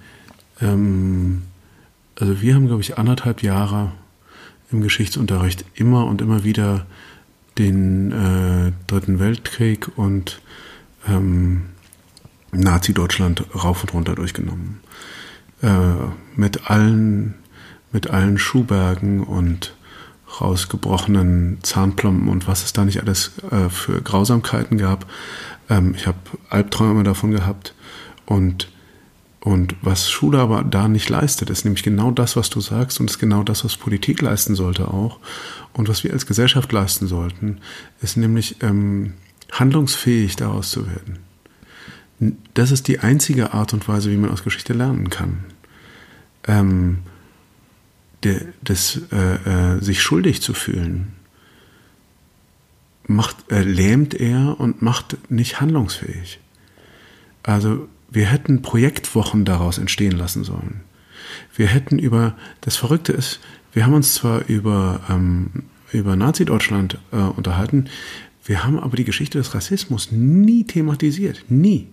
ähm, 0.60 1.42
also 2.18 2.40
wir 2.40 2.54
haben, 2.54 2.66
glaube 2.66 2.82
ich, 2.82 2.98
anderthalb 2.98 3.42
Jahre 3.42 3.92
im 4.70 4.80
Geschichtsunterricht 4.80 5.64
immer 5.74 6.06
und 6.06 6.22
immer 6.22 6.44
wieder 6.44 6.86
den 7.58 8.12
äh, 8.12 8.72
Dritten 8.86 9.18
Weltkrieg 9.18 9.88
und 9.96 10.40
ähm, 11.08 11.66
Nazi-Deutschland 12.52 13.44
rauf 13.54 13.82
und 13.82 13.94
runter 13.94 14.14
durchgenommen. 14.14 14.80
Äh, 15.62 15.70
mit 16.36 16.70
allen, 16.70 17.34
mit 17.92 18.10
allen 18.10 18.38
Schuhbergen 18.38 19.22
und 19.22 19.74
rausgebrochenen 20.40 21.58
Zahnplomben 21.62 22.28
und 22.28 22.46
was 22.48 22.64
es 22.64 22.72
da 22.72 22.84
nicht 22.84 23.00
alles 23.00 23.32
äh, 23.50 23.68
für 23.68 24.00
Grausamkeiten 24.02 24.78
gab. 24.78 25.06
Ähm, 25.68 25.94
ich 25.96 26.06
habe 26.06 26.18
Albträume 26.50 27.04
davon 27.04 27.30
gehabt 27.30 27.74
und 28.26 28.68
und 29.40 29.76
was 29.82 30.10
Schule 30.10 30.38
aber 30.38 30.64
da 30.64 30.88
nicht 30.88 31.10
leistet, 31.10 31.50
ist 31.50 31.66
nämlich 31.66 31.82
genau 31.82 32.10
das, 32.10 32.34
was 32.34 32.48
du 32.48 32.62
sagst 32.62 32.98
und 32.98 33.10
ist 33.10 33.18
genau 33.18 33.42
das, 33.42 33.62
was 33.62 33.76
Politik 33.76 34.22
leisten 34.22 34.54
sollte 34.54 34.88
auch 34.88 35.18
und 35.74 35.86
was 35.86 36.02
wir 36.02 36.14
als 36.14 36.24
Gesellschaft 36.24 36.72
leisten 36.72 37.06
sollten, 37.08 37.58
ist 38.00 38.16
nämlich 38.16 38.62
ähm, 38.62 39.12
handlungsfähig 39.52 40.36
daraus 40.36 40.70
zu 40.70 40.86
werden. 40.86 41.18
Das 42.54 42.70
ist 42.70 42.88
die 42.88 43.00
einzige 43.00 43.52
Art 43.52 43.74
und 43.74 43.86
Weise, 43.86 44.10
wie 44.10 44.16
man 44.16 44.30
aus 44.30 44.44
Geschichte 44.44 44.72
lernen 44.72 45.10
kann. 45.10 45.44
Ähm, 46.46 47.00
de, 48.24 48.40
des 48.62 49.02
äh, 49.12 49.76
äh, 49.76 49.82
sich 49.82 50.02
schuldig 50.02 50.42
zu 50.42 50.54
fühlen, 50.54 51.12
macht, 53.06 53.50
äh, 53.50 53.62
lähmt 53.62 54.14
er 54.14 54.58
und 54.58 54.82
macht 54.82 55.16
nicht 55.30 55.60
handlungsfähig. 55.60 56.40
Also 57.42 57.88
wir 58.10 58.26
hätten 58.26 58.62
Projektwochen 58.62 59.44
daraus 59.44 59.78
entstehen 59.78 60.16
lassen 60.16 60.44
sollen. 60.44 60.80
Wir 61.54 61.66
hätten 61.66 61.98
über, 61.98 62.36
das 62.60 62.76
Verrückte 62.76 63.12
ist, 63.12 63.40
wir 63.72 63.84
haben 63.84 63.94
uns 63.94 64.14
zwar 64.14 64.46
über, 64.46 65.00
ähm, 65.10 65.64
über 65.92 66.16
Nazi-Deutschland 66.16 66.98
äh, 67.12 67.16
unterhalten, 67.16 67.86
wir 68.44 68.62
haben 68.62 68.78
aber 68.78 68.96
die 68.96 69.04
Geschichte 69.04 69.38
des 69.38 69.54
Rassismus 69.54 70.12
nie 70.12 70.64
thematisiert, 70.64 71.44
nie. 71.48 71.88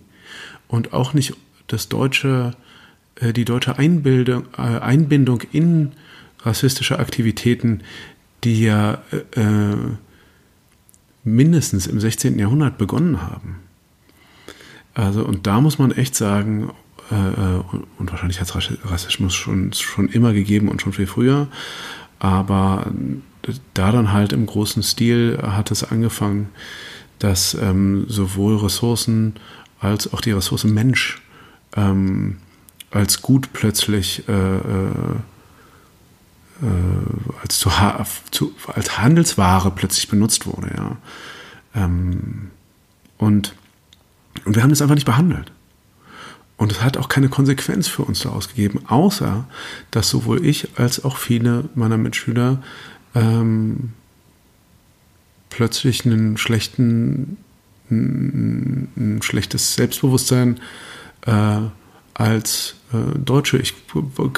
Und 0.68 0.92
auch 0.92 1.14
nicht 1.14 1.34
das 1.66 1.88
deutsche, 1.88 2.54
äh, 3.16 3.32
die 3.32 3.44
deutsche 3.44 3.78
Einbildung, 3.78 4.44
äh, 4.56 4.60
Einbindung 4.60 5.42
in 5.52 5.92
rassistische 6.44 6.98
Aktivitäten, 6.98 7.82
die 8.44 8.62
ja 8.62 9.02
äh, 9.34 9.40
äh 9.40 9.76
mindestens 11.24 11.86
im 11.86 12.00
16. 12.00 12.36
Jahrhundert 12.36 12.78
begonnen 12.78 13.22
haben. 13.22 13.60
Also, 14.92 15.24
und 15.24 15.46
da 15.46 15.60
muss 15.60 15.78
man 15.78 15.92
echt 15.92 16.16
sagen, 16.16 16.72
äh, 17.12 17.14
äh 17.14 17.62
und 17.98 18.10
wahrscheinlich 18.10 18.40
hat 18.40 18.52
es 18.52 18.90
Rassismus 18.90 19.32
schon, 19.32 19.72
schon 19.72 20.08
immer 20.08 20.32
gegeben 20.32 20.68
und 20.68 20.82
schon 20.82 20.92
viel 20.92 21.06
früher, 21.06 21.46
aber 22.18 22.92
da 23.74 23.92
dann 23.92 24.12
halt 24.12 24.32
im 24.32 24.46
großen 24.46 24.82
Stil 24.82 25.38
hat 25.42 25.70
es 25.70 25.84
angefangen, 25.84 26.48
dass 27.18 27.54
ähm, 27.54 28.06
sowohl 28.08 28.56
Ressourcen 28.56 29.34
als 29.80 30.12
auch 30.12 30.20
die 30.20 30.32
Ressource 30.32 30.64
Mensch 30.64 31.20
ähm, 31.76 32.38
als 32.90 33.22
gut 33.22 33.52
plötzlich 33.52 34.28
äh, 34.28 34.32
äh, 34.32 34.90
als, 37.42 37.58
zu, 37.58 37.70
zu, 38.30 38.54
als 38.66 38.98
Handelsware 38.98 39.70
plötzlich 39.70 40.08
benutzt 40.08 40.46
wurde. 40.46 40.72
Ja. 40.76 40.96
Ähm, 41.74 42.50
und, 43.18 43.54
und 44.44 44.56
wir 44.56 44.62
haben 44.62 44.70
das 44.70 44.82
einfach 44.82 44.94
nicht 44.94 45.06
behandelt. 45.06 45.52
Und 46.56 46.70
es 46.70 46.82
hat 46.82 46.96
auch 46.96 47.08
keine 47.08 47.28
Konsequenz 47.28 47.88
für 47.88 48.02
uns 48.02 48.20
daraus 48.20 48.48
gegeben, 48.48 48.86
außer 48.86 49.46
dass 49.90 50.08
sowohl 50.08 50.44
ich 50.44 50.68
als 50.78 51.04
auch 51.04 51.16
viele 51.16 51.68
meiner 51.74 51.96
Mitschüler 51.96 52.62
ähm, 53.14 53.94
plötzlich 55.50 56.06
einen 56.06 56.36
schlechten, 56.36 57.36
ein, 57.90 58.88
ein 58.96 59.22
schlechtes 59.22 59.74
Selbstbewusstsein 59.74 60.60
äh, 61.26 61.58
als 62.14 62.76
äh, 62.92 63.18
Deutsche. 63.18 63.58
Ich, 63.58 63.74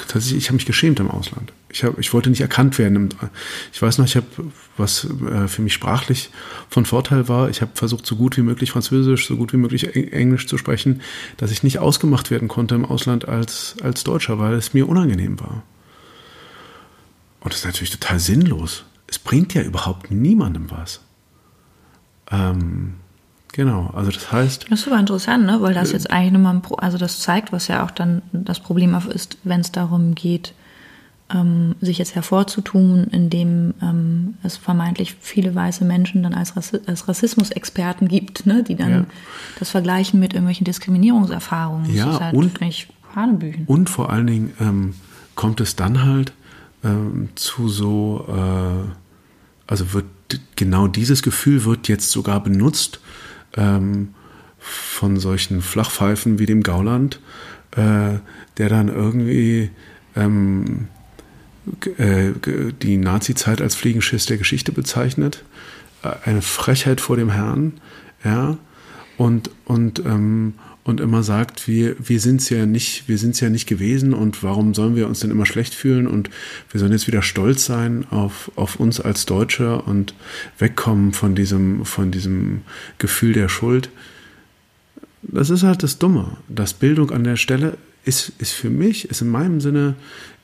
tatsächlich, 0.07 0.37
ich 0.37 0.47
habe 0.47 0.55
mich 0.55 0.65
geschämt 0.65 0.99
im 0.99 1.11
Ausland. 1.11 1.53
Ich, 1.75 1.83
hab, 1.83 1.99
ich 1.99 2.13
wollte 2.13 2.29
nicht 2.29 2.39
erkannt 2.39 2.79
werden. 2.79 3.13
Ich 3.73 3.81
weiß 3.81 3.97
noch, 3.97 4.05
ich 4.05 4.15
habe, 4.15 4.25
was 4.77 5.03
äh, 5.03 5.49
für 5.49 5.61
mich 5.61 5.73
sprachlich 5.73 6.29
von 6.69 6.85
Vorteil 6.85 7.27
war, 7.27 7.49
ich 7.49 7.61
habe 7.61 7.71
versucht, 7.73 8.05
so 8.05 8.15
gut 8.15 8.37
wie 8.37 8.43
möglich 8.43 8.71
Französisch, 8.71 9.27
so 9.27 9.35
gut 9.35 9.51
wie 9.51 9.57
möglich 9.57 9.93
Englisch 9.93 10.47
zu 10.47 10.57
sprechen, 10.57 11.01
dass 11.35 11.51
ich 11.51 11.63
nicht 11.63 11.79
ausgemacht 11.79 12.31
werden 12.31 12.47
konnte 12.47 12.75
im 12.75 12.85
Ausland 12.85 13.27
als, 13.27 13.75
als 13.83 14.05
Deutscher, 14.05 14.39
weil 14.39 14.53
es 14.53 14.73
mir 14.73 14.87
unangenehm 14.87 15.37
war. 15.41 15.63
Und 17.41 17.51
das 17.51 17.59
ist 17.59 17.65
natürlich 17.65 17.91
total 17.91 18.19
sinnlos. 18.19 18.85
Es 19.07 19.19
bringt 19.19 19.53
ja 19.53 19.61
überhaupt 19.61 20.11
niemandem 20.11 20.71
was. 20.71 21.01
Ähm, 22.31 22.93
genau, 23.51 23.91
also 23.93 24.11
das 24.11 24.31
heißt. 24.31 24.67
Das 24.69 24.79
ist 24.79 24.87
aber 24.87 24.97
interessant, 24.97 25.45
ne? 25.45 25.61
weil 25.61 25.73
das 25.73 25.89
äh, 25.89 25.93
jetzt 25.95 26.09
eigentlich 26.09 26.41
nochmal, 26.41 26.61
also 26.77 26.97
das 26.97 27.19
zeigt, 27.19 27.51
was 27.51 27.67
ja 27.67 27.83
auch 27.83 27.91
dann 27.91 28.21
das 28.31 28.61
Problem 28.61 28.95
ist, 29.09 29.39
wenn 29.43 29.59
es 29.59 29.73
darum 29.73 30.15
geht, 30.15 30.53
ähm, 31.33 31.75
sich 31.81 31.97
jetzt 31.97 32.15
hervorzutun, 32.15 33.05
indem 33.05 33.73
ähm, 33.81 34.35
es 34.43 34.57
vermeintlich 34.57 35.15
viele 35.19 35.55
weiße 35.55 35.83
Menschen 35.83 36.21
dann 36.21 36.33
als, 36.33 36.55
Rassi 36.55 36.79
als 36.85 37.07
Rassismusexperten 37.07 38.07
gibt, 38.07 38.45
ne, 38.45 38.63
die 38.63 38.75
dann 38.75 38.91
ja. 38.91 39.05
das 39.57 39.71
vergleichen 39.71 40.19
mit 40.19 40.33
irgendwelchen 40.33 40.65
Diskriminierungserfahrungen. 40.65 41.93
Ja, 41.93 42.05
das 42.05 42.15
ist 42.15 42.21
halt 42.21 42.35
und, 42.35 42.61
nicht 42.61 42.89
Hanebüchen. 43.15 43.65
Und 43.65 43.89
vor 43.89 44.11
allen 44.11 44.27
Dingen 44.27 44.53
ähm, 44.59 44.93
kommt 45.33 45.61
es 45.61 45.75
dann 45.75 46.03
halt 46.03 46.33
ähm, 46.83 47.29
zu 47.35 47.69
so, 47.69 48.25
äh, 48.29 48.89
also 49.67 49.93
wird 49.93 50.05
genau 50.55 50.87
dieses 50.87 51.23
Gefühl 51.23 51.65
wird 51.65 51.87
jetzt 51.87 52.11
sogar 52.11 52.43
benutzt 52.43 52.99
ähm, 53.57 54.13
von 54.59 55.17
solchen 55.17 55.61
Flachpfeifen 55.61 56.37
wie 56.37 56.45
dem 56.45 56.61
Gauland, 56.61 57.19
äh, 57.71 58.19
der 58.57 58.69
dann 58.69 58.89
irgendwie 58.89 59.71
ähm, 60.15 60.87
äh, 60.93 60.94
die 61.97 62.97
Nazi-Zeit 62.97 63.61
als 63.61 63.75
Fliegenschiss 63.75 64.25
der 64.25 64.37
Geschichte 64.37 64.71
bezeichnet. 64.71 65.43
Äh, 66.03 66.11
eine 66.25 66.41
Frechheit 66.41 67.01
vor 67.01 67.17
dem 67.17 67.29
Herrn, 67.29 67.73
ja. 68.23 68.57
Und, 69.17 69.49
und, 69.63 69.99
ähm, 69.99 70.55
und 70.83 70.99
immer 70.99 71.23
sagt, 71.23 71.69
wir, 71.69 71.95
wir 71.99 72.19
sind 72.19 72.41
es 72.41 72.49
ja 72.49 72.65
nicht, 72.65 73.07
wir 73.07 73.17
sind 73.17 73.39
ja 73.39 73.49
nicht 73.49 73.65
gewesen 73.65 74.13
und 74.13 74.43
warum 74.43 74.73
sollen 74.73 74.95
wir 74.97 75.07
uns 75.07 75.21
denn 75.21 75.31
immer 75.31 75.45
schlecht 75.45 75.73
fühlen 75.73 76.05
und 76.05 76.29
wir 76.69 76.79
sollen 76.81 76.91
jetzt 76.91 77.07
wieder 77.07 77.21
stolz 77.21 77.65
sein 77.65 78.05
auf, 78.09 78.51
auf 78.55 78.75
uns 78.75 78.99
als 78.99 79.25
Deutsche 79.25 79.81
und 79.81 80.13
wegkommen 80.59 81.13
von 81.13 81.33
diesem, 81.33 81.85
von 81.85 82.11
diesem 82.11 82.61
Gefühl 82.97 83.31
der 83.31 83.47
Schuld. 83.47 83.89
Das 85.23 85.49
ist 85.49 85.63
halt 85.63 85.81
das 85.81 85.97
Dumme, 85.97 86.37
dass 86.49 86.73
Bildung 86.73 87.11
an 87.11 87.23
der 87.23 87.37
Stelle 87.37 87.77
ist, 88.05 88.31
ist 88.39 88.51
für 88.51 88.69
mich, 88.69 89.09
ist 89.09 89.21
in 89.21 89.29
meinem 89.29 89.59
Sinne, 89.59 89.95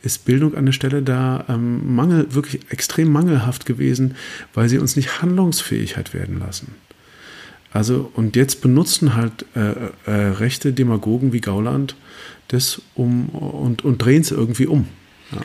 ist 0.04 0.26
Bildung 0.26 0.56
an 0.56 0.66
der 0.66 0.74
Stelle 0.74 1.02
da 1.02 1.46
ähm, 1.48 1.96
Mangel, 1.96 2.34
wirklich 2.34 2.72
extrem 2.72 3.12
mangelhaft 3.12 3.66
gewesen, 3.66 4.16
weil 4.54 4.68
sie 4.68 4.80
uns 4.80 4.96
nicht 4.96 5.22
handlungsfähig 5.22 5.96
hat 5.96 6.14
werden 6.14 6.40
lassen. 6.40 6.74
Also, 7.72 8.12
und 8.16 8.36
jetzt 8.36 8.62
benutzen 8.62 9.16
halt 9.16 9.46
äh, 9.56 9.74
äh, 10.06 10.12
rechte 10.12 10.74
Demagogen 10.74 11.32
wie 11.32 11.40
Gauland 11.40 11.96
das 12.50 12.82
um 12.96 13.30
und, 13.30 13.86
und 13.86 14.00
drehen 14.00 14.22
es 14.22 14.32
irgendwie 14.32 14.68
um. 14.68 14.88
Ja. 15.32 15.42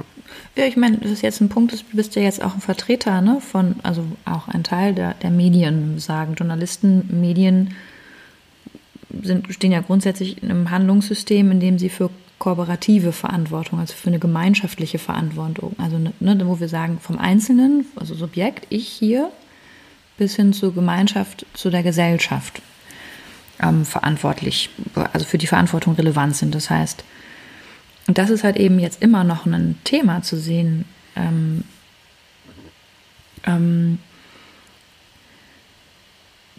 Ja, 0.57 0.65
ich 0.65 0.77
meine, 0.77 0.97
das 0.97 1.11
ist 1.11 1.23
jetzt 1.23 1.43
ein 1.43 1.51
Punkt, 1.51 1.73
du 1.73 1.77
bist 1.93 2.17
ja 2.17 2.23
jetzt 2.23 2.43
auch 2.43 2.55
ein 2.55 2.63
Vertreter 2.63 3.21
ne, 3.21 3.43
von, 3.43 3.77
also 3.83 4.05
auch 4.25 4.49
ein 4.49 4.65
Teil 4.65 4.95
der, 4.95 5.13
der 5.15 5.31
Medien, 5.31 5.99
sagen 5.99 6.35
Journalisten, 6.35 7.21
Medien 7.21 7.75
sind, 9.23 9.53
stehen 9.53 9.73
ja 9.73 9.81
grundsätzlich 9.81 10.43
in 10.43 10.51
einem 10.51 10.71
Handlungssystem, 10.71 11.51
in 11.51 11.61
dem 11.61 11.79
sie 11.79 11.89
für 11.89 12.11
kooperative 12.39 13.13
Verantwortung, 13.13 13.79
also 13.79 13.95
für 13.95 14.09
eine 14.09 14.19
gemeinschaftliche 14.19 14.99
Verantwortung, 14.99 15.75
also 15.79 15.99
ne, 15.99 16.43
wo 16.47 16.61
wir 16.61 16.69
sagen, 16.69 16.99
vom 17.01 17.19
Einzelnen, 17.19 17.87
also 17.97 18.15
Subjekt, 18.15 18.67
ich 18.69 18.89
hier, 18.89 19.31
bis 20.19 20.37
hin 20.37 20.53
zur 20.53 20.75
Gemeinschaft, 20.75 21.47
zu 21.55 21.71
der 21.71 21.83
Gesellschaft 21.83 22.61
ähm, 23.61 23.85
verantwortlich, 23.85 24.71
also 25.13 25.25
für 25.25 25.39
die 25.39 25.47
Verantwortung 25.47 25.95
relevant 25.95 26.37
sind. 26.37 26.55
Das 26.55 26.69
heißt, 26.69 27.05
und 28.07 28.19
das 28.19 28.31
ist 28.31 28.45
halt 28.45 28.57
eben 28.57 28.79
jetzt 28.79 29.03
immer 29.03 29.25
noch 29.25 29.47
ein 29.47 29.79
Thema 29.85 30.23
zu 30.23 30.37
sehen, 30.37 30.85
ähm, 31.17 31.65
ähm, 33.45 33.99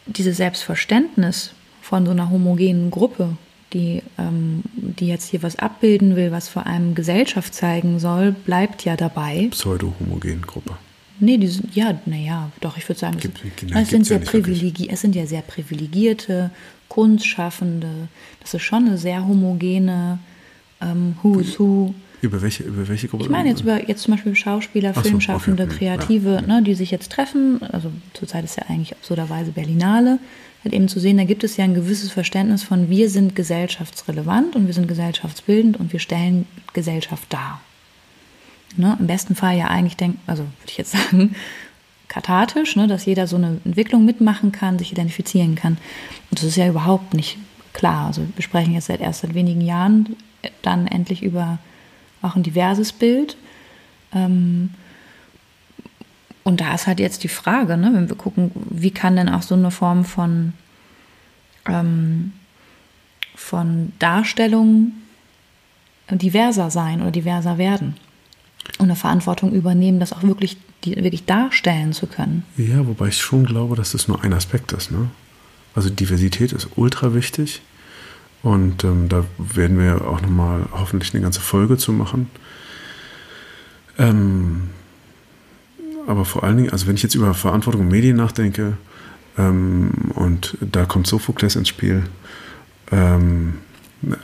dieses 0.05 0.37
Selbstverständnis 0.37 1.51
von 1.87 2.05
so 2.05 2.11
einer 2.11 2.29
homogenen 2.29 2.91
Gruppe, 2.91 3.37
die, 3.71 4.03
ähm, 4.17 4.61
die 4.75 5.07
jetzt 5.07 5.29
hier 5.29 5.41
was 5.41 5.57
abbilden 5.57 6.17
will, 6.17 6.33
was 6.33 6.49
vor 6.49 6.67
allem 6.67 6.95
Gesellschaft 6.95 7.53
zeigen 7.53 7.99
soll, 7.99 8.33
bleibt 8.33 8.83
ja 8.83 8.97
dabei. 8.97 9.47
Pseudo-homogen 9.51 10.41
Gruppe. 10.41 10.73
Nee, 11.21 11.37
die 11.37 11.47
sind, 11.47 11.73
ja, 11.73 11.97
naja, 12.05 12.51
doch, 12.59 12.75
ich 12.75 12.87
würde 12.89 12.99
sagen, 12.99 13.17
gibt, 13.17 13.41
es, 13.41 13.81
es, 13.83 13.89
sind 13.89 14.05
sehr 14.05 14.19
privilegi 14.19 14.89
es 14.89 14.99
sind 14.99 15.15
ja 15.15 15.25
sehr 15.25 15.41
privilegierte 15.41 16.51
Kunstschaffende. 16.89 18.09
Das 18.41 18.53
ist 18.53 18.63
schon 18.63 18.85
eine 18.85 18.97
sehr 18.97 19.25
homogene 19.25 20.19
ähm, 20.81 21.15
Who's 21.23 21.57
Who. 21.57 21.95
Über 22.21 22.41
welche, 22.41 22.63
über 22.63 22.85
welche 22.87 23.07
Gruppe? 23.07 23.23
Ich 23.23 23.29
meine 23.29 23.47
jetzt 23.47 23.61
über 23.61 23.87
jetzt 23.87 24.03
zum 24.03 24.13
Beispiel 24.13 24.35
Schauspieler, 24.35 24.93
so, 24.93 25.01
Filmschaffende, 25.01 25.63
okay, 25.63 25.73
okay, 25.73 25.97
Kreative, 25.97 26.33
ja. 26.35 26.41
ne, 26.41 26.63
die 26.63 26.75
sich 26.75 26.91
jetzt 26.91 27.13
treffen. 27.13 27.63
Also 27.63 27.91
zurzeit 28.13 28.43
ist 28.43 28.57
ja 28.57 28.63
eigentlich 28.67 28.91
absurderweise 28.91 29.51
Berlinale. 29.51 30.19
Halt 30.67 30.75
eben 30.75 30.89
zu 30.89 30.99
sehen, 30.99 31.15
da 31.15 31.23
gibt 31.23 31.45
es 31.45 31.55
ja 31.55 31.63
ein 31.63 31.75
gewisses 31.75 32.11
Verständnis 32.11 32.61
von, 32.61 32.89
wir 32.89 33.09
sind 33.09 33.37
gesellschaftsrelevant 33.37 34.57
und 34.57 34.67
wir 34.67 34.73
sind 34.73 34.89
gesellschaftsbildend 34.89 35.77
und 35.77 35.93
wir 35.93 36.01
stellen 36.01 36.45
Gesellschaft 36.73 37.31
dar. 37.31 37.61
Ne? 38.75 38.97
Im 38.99 39.07
besten 39.07 39.33
Fall 39.33 39.57
ja 39.57 39.67
eigentlich 39.67 39.95
denkt, 39.95 40.19
also 40.27 40.43
würde 40.43 40.67
ich 40.67 40.77
jetzt 40.77 40.91
sagen, 41.11 41.37
kathartisch, 42.09 42.75
ne? 42.75 42.85
dass 42.87 43.05
jeder 43.05 43.27
so 43.27 43.37
eine 43.37 43.61
Entwicklung 43.63 44.03
mitmachen 44.03 44.51
kann, 44.51 44.77
sich 44.77 44.91
identifizieren 44.91 45.55
kann. 45.55 45.77
Und 46.31 46.39
das 46.39 46.43
ist 46.43 46.57
ja 46.57 46.67
überhaupt 46.67 47.13
nicht 47.13 47.37
klar. 47.71 48.07
Also 48.07 48.23
wir 48.35 48.43
sprechen 48.43 48.73
jetzt 48.73 48.87
seit 48.87 48.99
erst 48.99 49.21
seit 49.21 49.35
wenigen 49.35 49.61
Jahren 49.61 50.17
dann 50.63 50.85
endlich 50.85 51.23
über 51.23 51.59
auch 52.21 52.35
ein 52.35 52.43
diverses 52.43 52.91
Bild. 52.91 53.37
Ähm, 54.13 54.71
und 56.47 56.61
da 56.61 56.73
ist 56.73 56.87
halt 56.87 57.01
jetzt 57.01 57.25
die 57.25 57.27
Frage, 57.27 57.75
ne, 57.75 57.91
wenn 57.93 58.07
wir 58.07 58.15
gucken, 58.15 58.51
wie 58.69 58.91
kann 58.91 59.17
denn 59.17 59.27
auch 59.27 59.41
so 59.41 59.53
eine 59.53 59.69
Form 59.69 60.05
von, 60.05 60.53
ähm, 61.65 62.31
von 63.35 63.91
Darstellung 63.99 64.93
diverser 66.09 66.71
sein 66.71 67.01
oder 67.01 67.11
diverser 67.11 67.57
werden 67.57 67.97
und 68.77 68.85
eine 68.85 68.95
Verantwortung 68.95 69.51
übernehmen, 69.51 69.99
das 69.99 70.13
auch 70.13 70.23
wirklich, 70.23 70.55
die, 70.85 70.95
wirklich 70.95 71.25
darstellen 71.25 71.91
zu 71.91 72.07
können. 72.07 72.45
Ja, 72.55 72.87
wobei 72.87 73.09
ich 73.09 73.17
schon 73.17 73.43
glaube, 73.43 73.75
dass 73.75 73.91
das 73.91 74.07
nur 74.07 74.23
ein 74.23 74.31
Aspekt 74.31 74.71
ist. 74.71 74.89
Ne? 74.89 75.09
Also 75.75 75.89
Diversität 75.89 76.53
ist 76.53 76.69
ultra 76.77 77.13
wichtig. 77.13 77.61
Und 78.41 78.85
ähm, 78.85 79.09
da 79.09 79.25
werden 79.37 79.79
wir 79.79 80.07
auch 80.07 80.21
nochmal 80.21 80.69
hoffentlich 80.71 81.13
eine 81.13 81.23
ganze 81.23 81.41
Folge 81.41 81.75
zu 81.75 81.91
machen. 81.91 82.29
Ähm, 83.99 84.69
aber 86.07 86.25
vor 86.25 86.43
allen 86.43 86.57
Dingen, 86.57 86.69
also 86.71 86.87
wenn 86.87 86.95
ich 86.95 87.03
jetzt 87.03 87.15
über 87.15 87.33
Verantwortung 87.33 87.81
und 87.81 87.89
Medien 87.89 88.17
nachdenke, 88.17 88.77
ähm, 89.37 89.91
und 90.15 90.57
da 90.59 90.85
kommt 90.85 91.07
Sophokles 91.07 91.55
ins 91.55 91.67
Spiel, 91.67 92.03
ähm, 92.91 93.59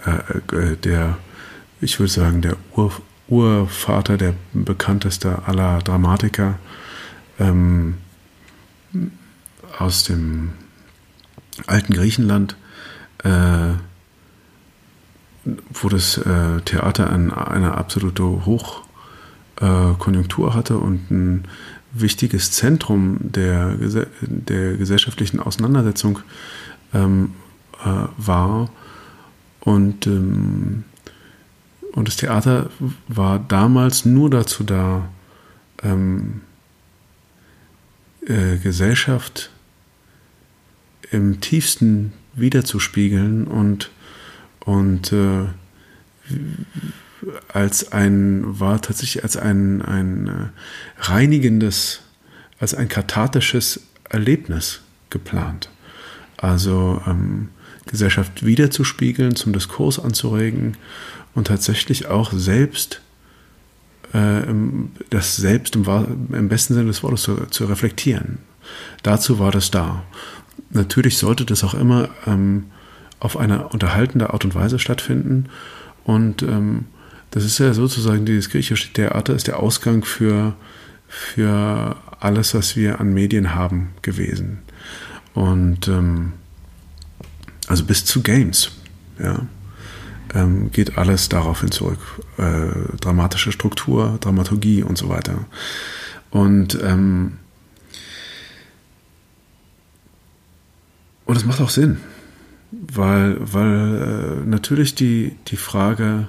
äh, 0.05 0.55
äh, 0.55 0.77
der, 0.77 1.17
ich 1.81 1.99
würde 1.99 2.11
sagen, 2.11 2.41
der 2.41 2.55
Ur, 2.75 2.91
Urvater, 3.27 4.17
der 4.17 4.33
bekannteste 4.53 5.43
aller 5.45 5.79
Dramatiker 5.79 6.59
ähm, 7.39 7.95
aus 9.77 10.03
dem 10.03 10.53
alten 11.67 11.93
Griechenland, 11.93 12.57
äh, 13.23 13.73
wo 15.73 15.89
das 15.89 16.17
äh, 16.17 16.61
Theater 16.61 17.11
ein, 17.11 17.33
eine 17.33 17.75
absolute 17.75 18.23
Hochkonjunktur 18.45 20.53
hatte 20.53 20.77
und 20.77 21.11
ein 21.11 21.43
wichtiges 21.93 22.51
Zentrum 22.51 23.17
der, 23.21 23.75
der 24.21 24.77
gesellschaftlichen 24.77 25.39
Auseinandersetzung 25.39 26.19
ähm, 26.93 27.33
äh, 27.83 28.07
war. 28.17 28.69
Und, 29.59 30.07
ähm, 30.07 30.83
und 31.93 32.07
das 32.07 32.17
Theater 32.17 32.69
war 33.07 33.39
damals 33.39 34.05
nur 34.05 34.29
dazu 34.29 34.63
da, 34.63 35.07
ähm, 35.83 36.41
äh, 38.25 38.57
Gesellschaft 38.57 39.49
im 41.11 41.41
tiefsten 41.41 42.13
wiederzuspiegeln 42.33 43.45
und, 43.47 43.91
und 44.61 45.11
äh, 45.11 45.45
als 47.51 47.91
ein, 47.91 48.59
war 48.59 48.81
tatsächlich 48.81 49.23
als 49.23 49.37
ein, 49.37 49.81
ein 49.81 50.27
äh, 50.27 51.01
reinigendes, 51.01 52.01
als 52.59 52.73
ein 52.73 52.87
kathartisches 52.87 53.81
Erlebnis 54.09 54.81
geplant. 55.09 55.69
Also 56.37 57.01
ähm, 57.07 57.49
Gesellschaft 57.85 58.45
wiederzuspiegeln, 58.45 59.35
zum 59.35 59.53
Diskurs 59.53 59.99
anzuregen 59.99 60.77
und 61.35 61.47
tatsächlich 61.47 62.07
auch 62.07 62.31
selbst 62.33 63.01
äh, 64.13 64.41
das 65.09 65.35
Selbst 65.35 65.75
im, 65.75 65.85
im, 66.31 66.49
besten 66.49 66.73
Sinne 66.73 66.87
des 66.87 67.03
Wortes 67.03 67.23
zu, 67.23 67.45
zu, 67.47 67.65
reflektieren. 67.65 68.39
Dazu 69.03 69.39
war 69.39 69.51
das 69.51 69.71
da. 69.71 70.03
Natürlich 70.69 71.17
sollte 71.17 71.45
das 71.45 71.63
auch 71.63 71.73
immer 71.73 72.09
ähm, 72.25 72.65
auf 73.19 73.37
eine 73.37 73.67
unterhaltende 73.67 74.31
Art 74.31 74.45
und 74.45 74.55
Weise 74.55 74.79
stattfinden 74.79 75.49
und 76.03 76.43
ähm, 76.43 76.85
das 77.33 77.45
ist 77.45 77.57
ja 77.57 77.73
sozusagen 77.73 78.25
dieses 78.25 78.51
griechische 78.51 78.93
Theater 78.93 79.33
ist 79.33 79.47
der 79.47 79.57
Ausgang 79.57 80.05
für, 80.05 80.53
für 81.07 81.95
alles, 82.19 82.53
was 82.53 82.75
wir 82.75 82.99
an 83.01 83.11
Medien 83.11 83.55
haben 83.55 83.89
gewesen. 84.03 84.59
Und 85.33 85.87
ähm, 85.87 86.33
also 87.67 87.85
bis 87.85 88.05
zu 88.05 88.21
Games, 88.21 88.73
ja, 89.17 89.47
ähm, 90.35 90.71
geht 90.71 90.99
alles 90.99 91.27
daraufhin 91.27 91.71
zurück. 91.71 91.97
Äh, 92.37 92.97
dramatische 93.01 93.51
Struktur, 93.51 94.19
Dramaturgie 94.21 94.83
und 94.83 94.99
so 94.99 95.09
weiter. 95.09 95.45
Und 96.29 96.77
ähm, 96.83 97.39
und 101.25 101.35
es 101.35 101.45
macht 101.45 101.61
auch 101.61 101.71
Sinn, 101.71 101.97
weil, 102.69 103.37
weil 103.39 104.43
äh, 104.43 104.47
natürlich 104.47 104.93
die, 104.93 105.35
die 105.47 105.57
Frage 105.57 106.27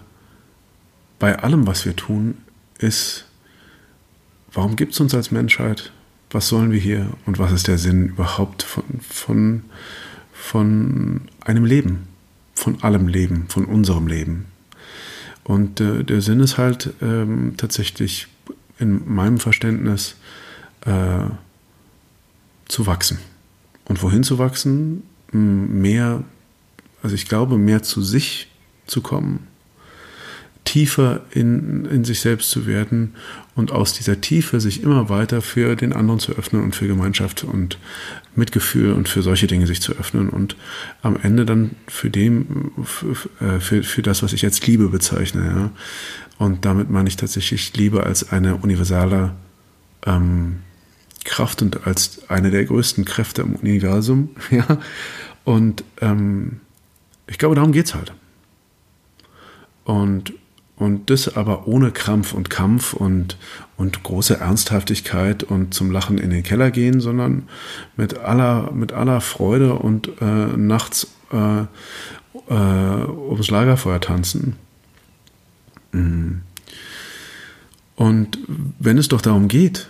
bei 1.19 1.39
allem, 1.39 1.67
was 1.67 1.85
wir 1.85 1.97
tun, 1.97 2.39
ist, 2.79 3.27
warum 4.53 4.77
gibt 4.77 4.93
es 4.93 5.01
uns 5.01 5.15
als 5.15 5.31
Menschheit? 5.31 5.93
Was 6.31 6.49
sollen 6.49 6.73
wir 6.73 6.81
hier? 6.81 7.11
Und 7.27 7.39
was 7.39 7.53
ist 7.53 7.69
der 7.69 7.79
Sinn 7.79 8.09
überhaupt 8.09 8.63
von, 8.63 8.85
von, 9.09 9.63
von 10.33 11.21
einem 11.41 11.65
Leben? 11.65 12.09
Von 12.55 12.83
allem 12.83 13.09
Leben, 13.09 13.47
von 13.49 13.65
unserem 13.65 14.07
Leben. 14.07 14.47
Und 15.45 15.81
äh, 15.81 16.05
der 16.05 16.23
Sinn 16.23 16.41
ist 16.41 16.57
halt 16.57 16.95
ähm, 17.03 17.55
tatsächlich 17.57 18.29
in 18.79 19.13
meinem 19.13 19.39
Verständnis 19.39 20.17
äh, 20.87 21.25
zu 22.67 22.87
wachsen. 22.87 23.19
Und 23.85 24.03
wohin 24.03 24.25
zu 24.25 24.39
wachsen? 24.39 25.03
Mehr, 25.31 26.25
also 27.03 27.15
ich 27.15 27.29
glaube, 27.29 27.59
mehr 27.59 27.83
zu 27.83 28.03
sich 28.03 28.51
zu 28.87 29.01
kommen, 29.01 29.47
tiefer 30.65 31.21
in, 31.31 31.85
in 31.85 32.05
sich 32.05 32.21
selbst 32.21 32.51
zu 32.51 32.67
werden 32.67 33.15
und 33.55 33.71
aus 33.71 33.93
dieser 33.93 34.21
Tiefe 34.21 34.61
sich 34.61 34.83
immer 34.83 35.09
weiter 35.09 35.43
für 35.43 35.77
den 35.77 35.93
anderen 35.93 36.21
zu 36.21 36.33
öffnen 36.33 36.63
und 36.63 36.75
für 36.75 36.87
Gemeinschaft 36.87 37.45
und 37.45 37.79
Mitgefühl 38.35 38.93
und 38.93 39.09
für 39.09 39.23
solche 39.23 39.47
Dinge 39.47 39.67
sich 39.67 39.81
zu 39.81 39.93
öffnen 39.93 40.29
und 40.29 40.57
am 41.03 41.17
Ende 41.23 41.45
dann 41.45 41.73
für 41.87 42.11
dem, 42.11 42.73
für, 42.83 43.61
für, 43.61 43.83
für 43.83 44.03
das, 44.03 44.23
was 44.23 44.33
ich 44.33 44.43
jetzt 44.43 44.67
Liebe 44.67 44.89
bezeichne. 44.89 45.45
Ja. 45.45 45.71
Und 46.39 46.65
damit 46.65 46.91
meine 46.91 47.09
ich 47.09 47.17
tatsächlich 47.17 47.77
Liebe 47.77 48.05
als 48.05 48.33
eine 48.33 48.57
universale 48.57 49.35
ähm, 50.07 50.61
Kraft 51.25 51.63
und 51.63 51.87
als 51.87 52.29
eine 52.29 52.51
der 52.51 52.65
größten 52.65 53.05
Kräfte 53.05 53.43
im 53.43 53.55
Universum. 53.57 54.31
Ja. 54.51 54.79
Und 55.45 55.85
ähm, 56.01 56.61
ich 57.27 57.37
glaube, 57.37 57.55
darum 57.55 57.73
geht 57.73 57.85
es 57.85 57.95
halt. 57.95 58.15
Und 59.85 60.33
und 60.77 61.09
das 61.11 61.37
aber 61.37 61.69
ohne 61.69 61.93
Krampf 61.93 62.35
und 62.35 62.51
Kampf 62.51 62.95
und, 62.95 63.37
und 63.77 64.03
große 64.03 64.39
Ernsthaftigkeit 64.39 65.45
und 65.45 65.73
zum 65.73 65.91
Lachen 65.91 66.19
in 66.19 66.31
den 66.31 66.43
Keller 66.43 66.71
gehen, 66.71 67.01
sondern 67.01 67.49
mit 67.97 68.19
aller, 68.19 68.73
mit 68.73 68.93
aller 68.93 69.21
Freude 69.21 69.75
und 69.75 70.11
äh, 70.21 70.57
nachts 70.57 71.09
äh, 71.33 71.63
äh, 72.49 73.07
ums 73.07 73.51
Lagerfeuer 73.51 74.01
tanzen. 74.01 74.57
Mhm. 75.93 76.43
Und 77.95 78.39
wenn 78.81 78.99
es 78.99 79.07
doch 79.07 79.21
darum 79.21 79.47
geht, 79.47 79.87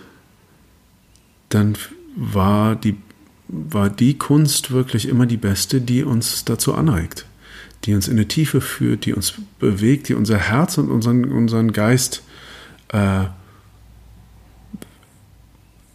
dann 1.49 1.75
war 2.15 2.75
die, 2.75 2.97
war 3.47 3.89
die 3.89 4.19
Kunst 4.19 4.69
wirklich 4.69 5.07
immer 5.07 5.25
die 5.25 5.37
beste, 5.37 5.81
die 5.81 6.03
uns 6.03 6.45
dazu 6.45 6.75
anregt 6.75 7.25
die 7.85 7.93
uns 7.93 8.07
in 8.07 8.13
eine 8.17 8.27
Tiefe 8.27 8.61
führt, 8.61 9.05
die 9.05 9.13
uns 9.13 9.35
bewegt, 9.59 10.09
die 10.09 10.15
unser 10.15 10.37
Herz 10.37 10.77
und 10.77 10.89
unseren, 10.89 11.25
unseren 11.25 11.71
Geist 11.71 12.23
äh, 12.89 13.25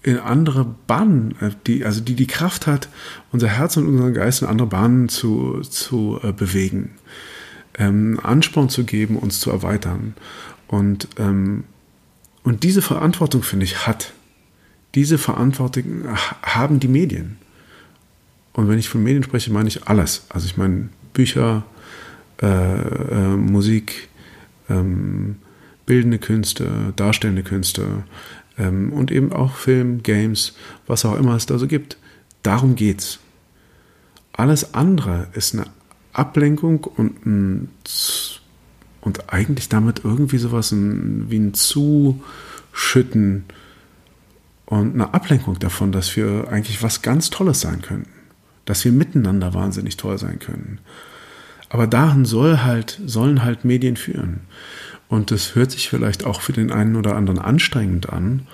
in 0.03 0.19
andere 0.19 0.65
Bahnen, 0.87 1.35
äh, 1.41 1.51
die, 1.67 1.85
also 1.85 2.01
die 2.01 2.15
die 2.15 2.27
Kraft 2.27 2.67
hat, 2.67 2.89
unser 3.33 3.49
Herz 3.49 3.77
und 3.77 3.87
unseren 3.87 4.15
Geist 4.15 4.43
in 4.43 4.49
andere 4.49 4.69
Bahnen 4.69 5.09
zu, 5.09 5.61
zu 5.63 6.21
äh, 6.23 6.33
bewegen, 6.33 6.93
ähm, 7.79 8.21
Ansporn 8.23 8.69
zu 8.69 8.85
geben, 8.85 9.17
uns 9.17 9.41
zu 9.41 9.51
erweitern. 9.51 10.15
Und, 10.69 11.09
ähm, 11.19 11.65
und 12.45 12.63
diese 12.63 12.83
Verantwortung, 12.83 13.43
finde 13.43 13.65
ich, 13.65 13.87
hat, 13.87 14.13
diese 14.95 15.19
Verantwortung 15.19 16.05
haben 16.43 16.81
die 16.81 16.89
Medien. 16.89 17.39
Und 18.53 18.69
wenn 18.69 18.79
ich 18.79 18.89
von 18.89 19.03
Medien 19.03 19.23
spreche, 19.23 19.53
meine 19.53 19.69
ich 19.69 19.87
alles. 19.87 20.25
Also 20.31 20.47
ich 20.47 20.57
meine 20.57 20.89
Bücher, 21.13 21.65
äh, 22.43 22.47
äh, 22.47 23.37
Musik, 23.37 24.09
ähm, 24.69 25.37
bildende 25.87 26.19
Künste, 26.19 26.93
darstellende 26.97 27.43
Künste 27.43 28.05
ähm, 28.59 28.93
und 28.93 29.11
eben 29.11 29.33
auch 29.33 29.55
Film, 29.55 30.03
Games, 30.03 30.55
was 30.87 31.05
auch 31.05 31.17
immer 31.19 31.35
es 31.35 31.47
da 31.47 31.59
so 31.59 31.67
gibt. 31.67 31.97
Darum 32.43 32.77
geht's. 32.77 33.19
Alles 34.33 34.75
andere 34.75 35.29
ist 35.35 35.55
eine 35.55 35.67
Ablenkung 36.13 36.85
und 36.85 37.27
ein 37.27 37.69
und 39.03 39.33
eigentlich 39.33 39.69
damit 39.69 40.03
irgendwie 40.05 40.39
sowas 40.39 40.73
wie 40.73 41.39
ein 41.39 41.55
Zuschütten 41.55 43.45
und 44.67 44.95
eine 44.95 45.15
Ablenkung 45.15 45.59
davon, 45.59 45.91
dass 45.91 46.15
wir 46.17 46.49
eigentlich 46.49 46.83
was 46.83 47.03
ganz 47.03 47.31
Tolles 47.31 47.61
sein 47.61 47.83
könnten. 47.83 48.11
Dass 48.67 48.85
wir 48.85 48.93
miteinander 48.93 49.55
wahnsinnig 49.55 49.97
toll 49.97 50.19
sein 50.19 50.39
können. 50.39 50.79
Aber 51.71 51.87
dahin 51.87 52.25
soll 52.27 52.59
halt, 52.59 53.01
sollen 53.07 53.43
halt 53.43 53.65
Medien 53.65 53.97
führen. 53.97 54.41
Und 55.09 55.31
das 55.31 55.55
hört 55.55 55.71
sich 55.71 55.89
vielleicht 55.89 56.25
auch 56.25 56.41
für 56.41 56.53
den 56.53 56.71
einen 56.71 56.97
oder 56.97 57.17
anderen 57.17 57.39
anstrengend 57.39 58.11
an. 58.11 58.47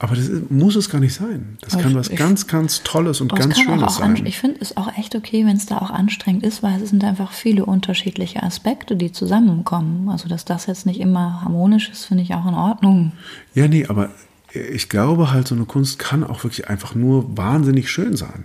Aber 0.00 0.16
das 0.16 0.28
muss 0.50 0.74
es 0.74 0.90
gar 0.90 1.00
nicht 1.00 1.14
sein. 1.14 1.56
Das 1.60 1.74
aber 1.74 1.82
kann 1.82 1.92
ich, 1.92 1.96
was 1.96 2.08
ich, 2.08 2.18
ganz, 2.18 2.46
ganz 2.46 2.82
Tolles 2.82 3.20
und 3.20 3.34
ganz 3.34 3.58
Schönes 3.58 3.96
sein. 3.96 4.26
Ich 4.26 4.38
finde 4.38 4.58
es 4.60 4.76
auch 4.76 4.92
echt 4.98 5.14
okay, 5.14 5.46
wenn 5.46 5.56
es 5.56 5.66
da 5.66 5.78
auch 5.78 5.90
anstrengend 5.90 6.42
ist, 6.42 6.62
weil 6.62 6.82
es 6.82 6.90
sind 6.90 7.04
einfach 7.04 7.32
viele 7.32 7.64
unterschiedliche 7.64 8.42
Aspekte, 8.42 8.96
die 8.96 9.12
zusammenkommen. 9.12 10.08
Also, 10.08 10.28
dass 10.28 10.44
das 10.44 10.66
jetzt 10.66 10.84
nicht 10.84 11.00
immer 11.00 11.42
harmonisch 11.42 11.88
ist, 11.90 12.06
finde 12.06 12.24
ich 12.24 12.34
auch 12.34 12.46
in 12.46 12.54
Ordnung. 12.54 13.12
Ja, 13.54 13.68
nee, 13.68 13.86
aber 13.86 14.10
ich 14.52 14.88
glaube 14.88 15.32
halt, 15.32 15.48
so 15.48 15.54
eine 15.54 15.64
Kunst 15.64 15.98
kann 15.98 16.24
auch 16.24 16.42
wirklich 16.44 16.68
einfach 16.68 16.94
nur 16.94 17.36
wahnsinnig 17.36 17.90
schön 17.90 18.16
sein. 18.16 18.44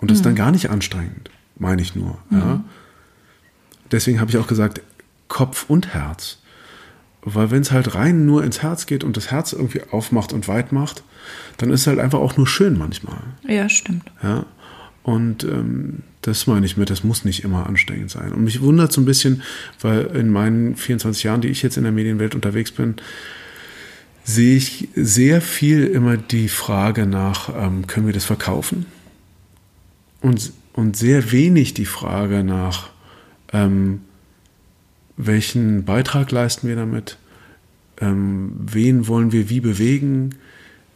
Und 0.00 0.10
das 0.10 0.18
ist 0.18 0.26
dann 0.26 0.34
gar 0.34 0.50
nicht 0.50 0.70
anstrengend, 0.70 1.30
meine 1.56 1.82
ich 1.82 1.94
nur. 1.94 2.18
Mhm. 2.30 2.38
Ja? 2.38 2.64
Deswegen 3.92 4.20
habe 4.20 4.30
ich 4.30 4.36
auch 4.38 4.46
gesagt, 4.46 4.80
Kopf 5.28 5.66
und 5.68 5.94
Herz. 5.94 6.38
Weil 7.22 7.50
wenn 7.50 7.62
es 7.62 7.70
halt 7.70 7.94
rein 7.94 8.26
nur 8.26 8.42
ins 8.42 8.62
Herz 8.62 8.86
geht 8.86 9.04
und 9.04 9.16
das 9.16 9.30
Herz 9.30 9.52
irgendwie 9.52 9.82
aufmacht 9.90 10.32
und 10.32 10.48
weit 10.48 10.72
macht, 10.72 11.04
dann 11.56 11.70
ist 11.70 11.82
es 11.82 11.86
halt 11.86 12.00
einfach 12.00 12.18
auch 12.18 12.36
nur 12.36 12.48
schön 12.48 12.76
manchmal. 12.76 13.18
Ja, 13.46 13.68
stimmt. 13.68 14.10
Ja. 14.22 14.44
Und 15.04 15.44
ähm, 15.44 16.02
das 16.22 16.46
meine 16.46 16.66
ich 16.66 16.76
mit, 16.76 16.90
das 16.90 17.04
muss 17.04 17.24
nicht 17.24 17.44
immer 17.44 17.66
anstrengend 17.66 18.10
sein. 18.10 18.32
Und 18.32 18.44
mich 18.44 18.60
wundert 18.60 18.92
so 18.92 19.00
ein 19.00 19.04
bisschen, 19.04 19.42
weil 19.80 20.06
in 20.14 20.30
meinen 20.30 20.76
24 20.76 21.22
Jahren, 21.24 21.40
die 21.40 21.48
ich 21.48 21.62
jetzt 21.62 21.76
in 21.76 21.82
der 21.84 21.92
Medienwelt 21.92 22.34
unterwegs 22.34 22.70
bin, 22.70 22.96
sehe 24.24 24.56
ich 24.56 24.88
sehr 24.94 25.40
viel 25.40 25.84
immer 25.84 26.16
die 26.16 26.48
Frage 26.48 27.06
nach, 27.06 27.48
ähm, 27.56 27.86
können 27.86 28.06
wir 28.06 28.12
das 28.12 28.24
verkaufen? 28.24 28.86
Und, 30.20 30.52
und 30.72 30.96
sehr 30.96 31.32
wenig 31.32 31.74
die 31.74 31.86
Frage 31.86 32.44
nach, 32.44 32.90
ähm, 33.52 34.02
welchen 35.16 35.84
Beitrag 35.84 36.30
leisten 36.30 36.68
wir 36.68 36.76
damit? 36.76 37.18
Ähm, 38.00 38.52
wen 38.58 39.06
wollen 39.06 39.32
wir 39.32 39.50
wie 39.50 39.60
bewegen? 39.60 40.36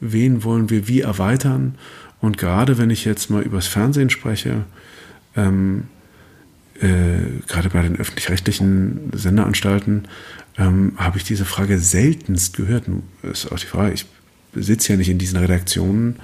Wen 0.00 0.44
wollen 0.44 0.70
wir 0.70 0.88
wie 0.88 1.00
erweitern? 1.00 1.76
Und 2.20 2.38
gerade 2.38 2.78
wenn 2.78 2.90
ich 2.90 3.04
jetzt 3.04 3.30
mal 3.30 3.42
übers 3.42 3.66
Fernsehen 3.66 4.11
spreche, 4.11 4.64
ähm, 5.36 5.84
äh, 6.80 7.40
gerade 7.46 7.70
bei 7.70 7.82
den 7.82 7.96
öffentlich-rechtlichen 7.96 9.11
Senderanstalten, 9.12 10.09
ähm, 10.59 10.92
habe 10.96 11.18
ich 11.18 11.24
diese 11.24 11.44
Frage 11.44 11.78
seltenst 11.78 12.57
gehört. 12.57 12.88
Nun 12.88 13.04
ist 13.22 13.50
auch 13.52 13.59
die 13.59 13.66
Frage, 13.66 13.92
ich 13.92 14.07
sitze 14.57 14.92
ja 14.92 14.96
nicht 14.96 15.09
in 15.09 15.18
diesen 15.18 15.38
Redaktionen, 15.38 16.16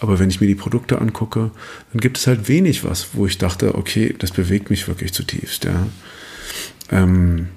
aber 0.00 0.18
wenn 0.18 0.30
ich 0.30 0.40
mir 0.40 0.46
die 0.46 0.54
Produkte 0.54 1.00
angucke, 1.00 1.50
dann 1.92 2.00
gibt 2.00 2.18
es 2.18 2.26
halt 2.26 2.48
wenig 2.48 2.84
was, 2.84 3.08
wo 3.14 3.26
ich 3.26 3.38
dachte, 3.38 3.74
okay, 3.74 4.14
das 4.18 4.32
bewegt 4.32 4.70
mich 4.70 4.88
wirklich 4.88 5.12
zutiefst. 5.12 5.64
Ja. 5.64 5.86
Ähm, 6.90 7.48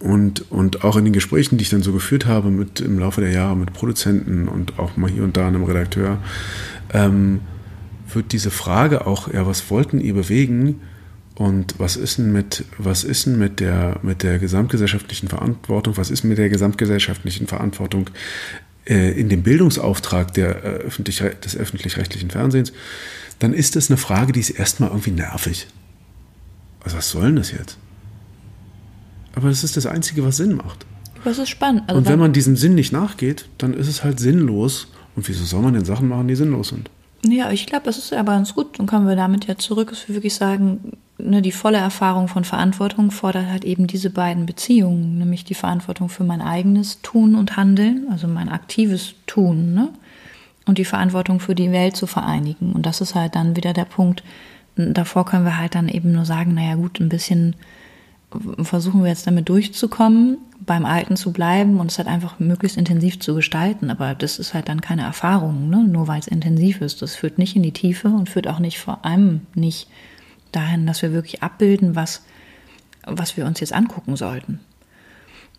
und, 0.00 0.50
und 0.50 0.84
auch 0.84 0.96
in 0.96 1.04
den 1.04 1.12
Gesprächen, 1.12 1.58
die 1.58 1.62
ich 1.62 1.70
dann 1.70 1.82
so 1.82 1.92
geführt 1.92 2.26
habe 2.26 2.50
mit, 2.50 2.80
im 2.80 2.98
Laufe 2.98 3.20
der 3.20 3.30
Jahre 3.30 3.56
mit 3.56 3.72
Produzenten 3.72 4.48
und 4.48 4.78
auch 4.78 4.96
mal 4.96 5.08
hier 5.08 5.22
und 5.22 5.36
da 5.36 5.46
einem 5.46 5.62
Redakteur, 5.62 6.18
ähm, 6.92 7.40
wird 8.12 8.32
diese 8.32 8.50
Frage 8.50 9.06
auch, 9.06 9.32
ja, 9.32 9.46
was 9.46 9.70
wollten 9.70 10.00
ihr 10.00 10.14
bewegen 10.14 10.80
und 11.34 11.76
was 11.78 11.96
ist 11.96 12.18
denn 12.18 12.32
mit, 12.32 12.64
was 12.78 13.04
ist 13.04 13.26
denn 13.26 13.38
mit 13.38 13.60
der, 13.60 14.00
mit 14.02 14.22
der 14.22 14.38
gesamtgesellschaftlichen 14.38 15.28
Verantwortung, 15.28 15.96
was 15.96 16.10
ist 16.10 16.24
mit 16.24 16.38
der 16.38 16.48
gesamtgesellschaftlichen 16.48 17.46
Verantwortung 17.46 18.10
in 18.84 19.28
dem 19.28 19.42
Bildungsauftrag 19.42 20.34
der, 20.34 20.64
äh, 20.64 20.68
öffentlich, 20.78 21.22
des 21.44 21.56
öffentlich-rechtlichen 21.56 22.30
Fernsehens, 22.30 22.72
dann 23.38 23.52
ist 23.52 23.76
das 23.76 23.90
eine 23.90 23.96
Frage, 23.96 24.32
die 24.32 24.40
ist 24.40 24.50
erstmal 24.50 24.90
irgendwie 24.90 25.12
nervig. 25.12 25.66
Also 26.80 26.96
was 26.96 27.10
soll 27.10 27.26
denn 27.26 27.36
das 27.36 27.52
jetzt? 27.52 27.78
Aber 29.34 29.48
das 29.48 29.64
ist 29.64 29.76
das 29.76 29.86
Einzige, 29.86 30.24
was 30.24 30.36
Sinn 30.36 30.56
macht. 30.56 30.84
Das 31.24 31.38
ist 31.38 31.48
spannend. 31.48 31.84
Also 31.86 31.98
und 31.98 32.08
wenn 32.08 32.18
man 32.18 32.32
diesem 32.32 32.56
Sinn 32.56 32.74
nicht 32.74 32.92
nachgeht, 32.92 33.48
dann 33.58 33.74
ist 33.74 33.88
es 33.88 34.02
halt 34.04 34.18
sinnlos. 34.18 34.88
Und 35.14 35.28
wieso 35.28 35.44
soll 35.44 35.62
man 35.62 35.74
denn 35.74 35.84
Sachen 35.84 36.08
machen, 36.08 36.28
die 36.28 36.34
sinnlos 36.34 36.68
sind? 36.68 36.90
Ja, 37.24 37.52
ich 37.52 37.66
glaube, 37.66 37.84
das 37.84 37.98
ist 37.98 38.12
aber 38.12 38.32
ganz 38.32 38.54
gut. 38.54 38.78
Dann 38.78 38.86
kommen 38.86 39.06
wir 39.06 39.14
damit 39.14 39.46
ja 39.46 39.56
zurück, 39.56 39.90
dass 39.90 40.08
wir 40.08 40.16
wirklich 40.16 40.34
sagen, 40.34 40.96
ne, 41.22 41.42
die 41.42 41.52
volle 41.52 41.78
Erfahrung 41.78 42.28
von 42.28 42.44
Verantwortung 42.44 43.10
fordert 43.10 43.48
halt 43.48 43.64
eben 43.64 43.86
diese 43.86 44.10
beiden 44.10 44.46
Beziehungen, 44.46 45.18
nämlich 45.18 45.44
die 45.44 45.54
Verantwortung 45.54 46.08
für 46.08 46.24
mein 46.24 46.42
eigenes 46.42 47.00
Tun 47.02 47.34
und 47.34 47.56
Handeln, 47.56 48.06
also 48.10 48.26
mein 48.26 48.48
aktives 48.48 49.14
Tun, 49.26 49.74
ne? 49.74 49.88
und 50.66 50.78
die 50.78 50.84
Verantwortung 50.84 51.40
für 51.40 51.54
die 51.54 51.72
Welt 51.72 51.96
zu 51.96 52.06
vereinigen. 52.06 52.72
Und 52.72 52.86
das 52.86 53.00
ist 53.00 53.14
halt 53.14 53.34
dann 53.34 53.56
wieder 53.56 53.72
der 53.72 53.84
Punkt. 53.84 54.22
Davor 54.76 55.24
können 55.24 55.44
wir 55.44 55.58
halt 55.58 55.74
dann 55.74 55.88
eben 55.88 56.12
nur 56.12 56.24
sagen, 56.24 56.54
naja 56.54 56.76
gut, 56.76 57.00
ein 57.00 57.08
bisschen 57.08 57.56
versuchen 58.62 59.02
wir 59.02 59.10
jetzt 59.10 59.26
damit 59.26 59.48
durchzukommen, 59.48 60.38
beim 60.60 60.86
Alten 60.86 61.16
zu 61.16 61.32
bleiben 61.32 61.80
und 61.80 61.90
es 61.90 61.98
halt 61.98 62.08
einfach 62.08 62.38
möglichst 62.38 62.78
intensiv 62.78 63.20
zu 63.20 63.34
gestalten. 63.34 63.90
Aber 63.90 64.14
das 64.14 64.38
ist 64.38 64.54
halt 64.54 64.68
dann 64.68 64.80
keine 64.80 65.02
Erfahrung, 65.02 65.68
ne? 65.68 65.84
nur 65.84 66.08
weil 66.08 66.20
es 66.20 66.28
intensiv 66.28 66.80
ist. 66.80 67.02
Das 67.02 67.14
führt 67.14 67.38
nicht 67.38 67.56
in 67.56 67.62
die 67.62 67.72
Tiefe 67.72 68.08
und 68.08 68.30
führt 68.30 68.48
auch 68.48 68.58
nicht 68.58 68.78
vor 68.78 69.04
allem 69.04 69.42
nicht 69.54 69.88
dahin, 70.52 70.86
dass 70.86 71.02
wir 71.02 71.12
wirklich 71.12 71.42
abbilden, 71.42 71.96
was, 71.96 72.24
was 73.04 73.36
wir 73.36 73.46
uns 73.46 73.60
jetzt 73.60 73.72
angucken 73.72 74.16
sollten. 74.16 74.60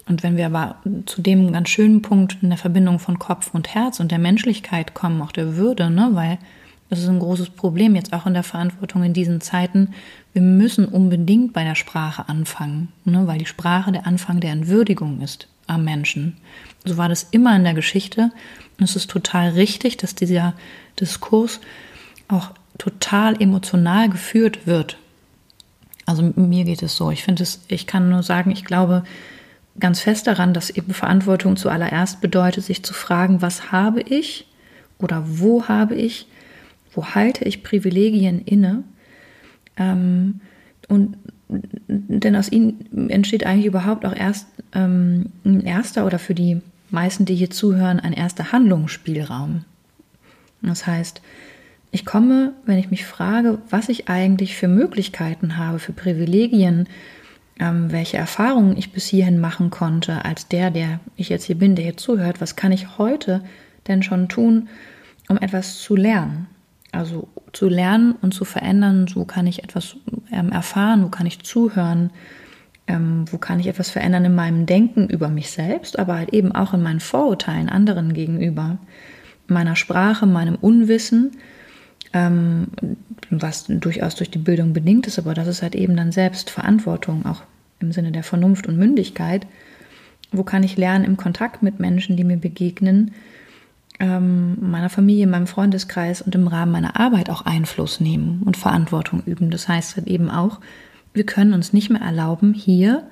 Und 0.05 0.21
wenn 0.23 0.35
wir 0.35 0.45
aber 0.45 0.77
zu 1.05 1.21
dem 1.21 1.51
ganz 1.53 1.69
schönen 1.69 2.01
Punkt 2.01 2.37
in 2.41 2.49
der 2.49 2.57
Verbindung 2.57 2.99
von 2.99 3.19
Kopf 3.19 3.53
und 3.53 3.73
Herz 3.73 3.99
und 3.99 4.11
der 4.11 4.19
Menschlichkeit 4.19 4.93
kommen, 4.93 5.21
auch 5.21 5.31
der 5.31 5.55
Würde, 5.55 5.89
ne? 5.89 6.09
weil 6.13 6.39
das 6.89 6.99
ist 6.99 7.09
ein 7.09 7.19
großes 7.19 7.49
Problem 7.49 7.95
jetzt 7.95 8.13
auch 8.13 8.27
in 8.27 8.35
der 8.35 8.43
Verantwortung 8.43 9.03
in 9.03 9.13
diesen 9.13 9.41
Zeiten. 9.41 9.95
Wir 10.31 10.43
müssen 10.43 10.85
unbedingt 10.85 11.51
bei 11.51 11.63
der 11.63 11.73
Sprache 11.73 12.29
anfangen, 12.29 12.89
ne, 13.03 13.25
weil 13.25 13.39
die 13.39 13.47
Sprache 13.47 13.91
der 13.91 14.05
Anfang 14.05 14.39
der 14.39 14.51
Entwürdigung 14.51 15.21
ist 15.21 15.47
am 15.65 15.85
Menschen. 15.85 16.37
So 16.85 16.97
war 16.97 17.09
das 17.09 17.23
immer 17.31 17.55
in 17.55 17.63
der 17.63 17.73
Geschichte. 17.73 18.31
Und 18.77 18.83
es 18.83 18.95
ist 18.95 19.09
total 19.09 19.49
richtig, 19.51 19.97
dass 19.97 20.13
dieser 20.13 20.53
Diskurs 20.99 21.61
auch 22.27 22.51
total 22.77 23.41
emotional 23.41 24.09
geführt 24.09 24.65
wird. 24.65 24.97
Also 26.05 26.33
mir 26.35 26.65
geht 26.65 26.83
es 26.83 26.95
so. 26.95 27.11
Ich 27.11 27.23
finde 27.23 27.43
es, 27.43 27.61
ich 27.67 27.87
kann 27.87 28.09
nur 28.09 28.23
sagen, 28.23 28.51
ich 28.51 28.65
glaube 28.65 29.03
ganz 29.79 30.01
fest 30.01 30.27
daran, 30.27 30.53
dass 30.53 30.69
eben 30.69 30.93
Verantwortung 30.93 31.55
zuallererst 31.55 32.21
bedeutet, 32.21 32.63
sich 32.63 32.83
zu 32.83 32.93
fragen, 32.93 33.41
was 33.41 33.71
habe 33.71 34.01
ich 34.01 34.47
oder 34.99 35.23
wo 35.25 35.67
habe 35.67 35.95
ich 35.95 36.27
wo 36.93 37.05
halte 37.05 37.45
ich 37.45 37.63
Privilegien 37.63 38.41
inne? 38.45 38.83
Ähm, 39.77 40.41
und 40.87 41.17
denn 41.87 42.35
aus 42.35 42.51
ihnen 42.51 43.09
entsteht 43.09 43.45
eigentlich 43.45 43.65
überhaupt 43.65 44.05
auch 44.05 44.15
erst 44.15 44.47
ähm, 44.73 45.27
ein 45.45 45.61
erster 45.61 46.05
oder 46.05 46.19
für 46.19 46.33
die 46.33 46.61
meisten, 46.89 47.25
die 47.25 47.35
hier 47.35 47.49
zuhören, 47.49 47.99
ein 47.99 48.13
erster 48.13 48.51
Handlungsspielraum. 48.51 49.65
Das 50.61 50.87
heißt, 50.87 51.21
ich 51.93 52.05
komme, 52.05 52.53
wenn 52.65 52.79
ich 52.79 52.89
mich 52.89 53.05
frage, 53.05 53.59
was 53.69 53.87
ich 53.87 54.09
eigentlich 54.09 54.57
für 54.57 54.67
Möglichkeiten 54.67 55.57
habe, 55.57 55.77
für 55.77 55.93
Privilegien, 55.93 56.87
ähm, 57.59 57.91
welche 57.91 58.17
Erfahrungen 58.17 58.75
ich 58.75 58.91
bis 58.91 59.05
hierhin 59.05 59.39
machen 59.39 59.69
konnte, 59.69 60.25
als 60.25 60.47
der, 60.47 60.71
der 60.71 60.99
ich 61.17 61.29
jetzt 61.29 61.45
hier 61.45 61.57
bin, 61.57 61.75
der 61.75 61.85
hier 61.85 61.95
zuhört, 61.95 62.41
was 62.41 62.55
kann 62.55 62.71
ich 62.71 62.97
heute 62.97 63.43
denn 63.87 64.01
schon 64.01 64.27
tun, 64.27 64.69
um 65.29 65.37
etwas 65.37 65.77
zu 65.77 65.95
lernen? 65.95 66.47
Also 66.91 67.27
zu 67.53 67.69
lernen 67.69 68.15
und 68.23 68.33
zu 68.33 68.43
verändern, 68.43 69.05
wo 69.13 69.25
kann 69.25 69.45
ich 69.45 69.63
etwas 69.63 69.95
ähm, 70.31 70.51
erfahren, 70.51 71.03
wo 71.03 71.09
kann 71.09 71.27
ich 71.27 71.43
zuhören, 71.43 72.09
ähm, 72.87 73.25
wo 73.31 73.37
kann 73.37 73.59
ich 73.59 73.67
etwas 73.67 73.91
verändern 73.91 74.25
in 74.25 74.33
meinem 74.33 74.65
Denken 74.65 75.09
über 75.09 75.29
mich 75.29 75.51
selbst, 75.51 75.99
aber 75.99 76.15
halt 76.15 76.33
eben 76.33 76.51
auch 76.53 76.73
in 76.73 76.81
meinen 76.81 77.01
Vorurteilen 77.01 77.69
anderen 77.69 78.13
gegenüber, 78.13 78.79
meiner 79.45 79.75
Sprache, 79.75 80.25
meinem 80.25 80.55
Unwissen, 80.55 81.33
ähm, 82.13 82.67
was 83.29 83.65
durchaus 83.67 84.15
durch 84.15 84.29
die 84.29 84.39
Bildung 84.39 84.73
bedingt 84.73 85.07
ist, 85.07 85.19
aber 85.19 85.33
das 85.33 85.47
ist 85.47 85.61
halt 85.61 85.75
eben 85.75 85.95
dann 85.97 86.11
Selbstverantwortung, 86.11 87.25
auch 87.25 87.43
im 87.79 87.91
Sinne 87.91 88.11
der 88.11 88.23
Vernunft 88.23 88.67
und 88.67 88.77
Mündigkeit. 88.77 89.47
Wo 90.31 90.43
kann 90.43 90.63
ich 90.63 90.77
lernen 90.77 91.05
im 91.05 91.17
Kontakt 91.17 91.61
mit 91.61 91.79
Menschen, 91.79 92.17
die 92.17 92.23
mir 92.23 92.37
begegnen, 92.37 93.11
ähm, 93.99 94.57
meiner 94.59 94.89
Familie, 94.89 95.27
meinem 95.27 95.47
Freundeskreis 95.47 96.21
und 96.21 96.33
im 96.35 96.47
Rahmen 96.47 96.71
meiner 96.71 96.99
Arbeit 96.99 97.29
auch 97.29 97.45
Einfluss 97.45 97.99
nehmen 97.99 98.41
und 98.43 98.57
Verantwortung 98.57 99.21
üben. 99.25 99.51
Das 99.51 99.67
heißt 99.67 99.97
halt 99.97 100.07
eben 100.07 100.29
auch, 100.29 100.59
wir 101.13 101.25
können 101.25 101.53
uns 101.53 101.73
nicht 101.73 101.89
mehr 101.89 102.01
erlauben, 102.01 102.53
hier 102.53 103.03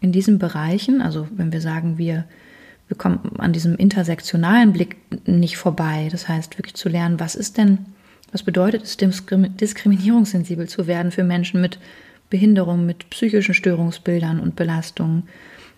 in 0.00 0.12
diesen 0.12 0.38
Bereichen, 0.38 1.00
also 1.00 1.28
wenn 1.36 1.52
wir 1.52 1.60
sagen, 1.60 1.96
wir, 1.96 2.24
wir 2.88 2.96
kommen 2.96 3.38
an 3.38 3.52
diesem 3.52 3.76
intersektionalen 3.76 4.72
Blick 4.72 4.96
nicht 5.26 5.56
vorbei. 5.56 6.08
Das 6.10 6.28
heißt, 6.28 6.58
wirklich 6.58 6.74
zu 6.74 6.88
lernen, 6.88 7.20
was 7.20 7.34
ist 7.34 7.56
denn, 7.56 7.78
was 8.36 8.42
bedeutet 8.42 8.82
es, 8.82 8.98
diskriminierungssensibel 8.98 10.68
zu 10.68 10.86
werden 10.86 11.10
für 11.10 11.24
Menschen 11.24 11.62
mit 11.62 11.78
Behinderung, 12.28 12.84
mit 12.84 13.08
psychischen 13.08 13.54
Störungsbildern 13.54 14.40
und 14.40 14.56
Belastungen 14.56 15.22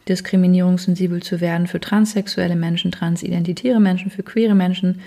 diskriminierungssensibel 0.09 1.23
zu 1.23 1.41
werden 1.41 1.69
für 1.69 1.79
transsexuelle 1.79 2.57
Menschen, 2.57 2.91
transidentitäre 2.91 3.79
Menschen, 3.79 4.11
für 4.11 4.25
queere 4.25 4.57
Menschen, 4.57 5.03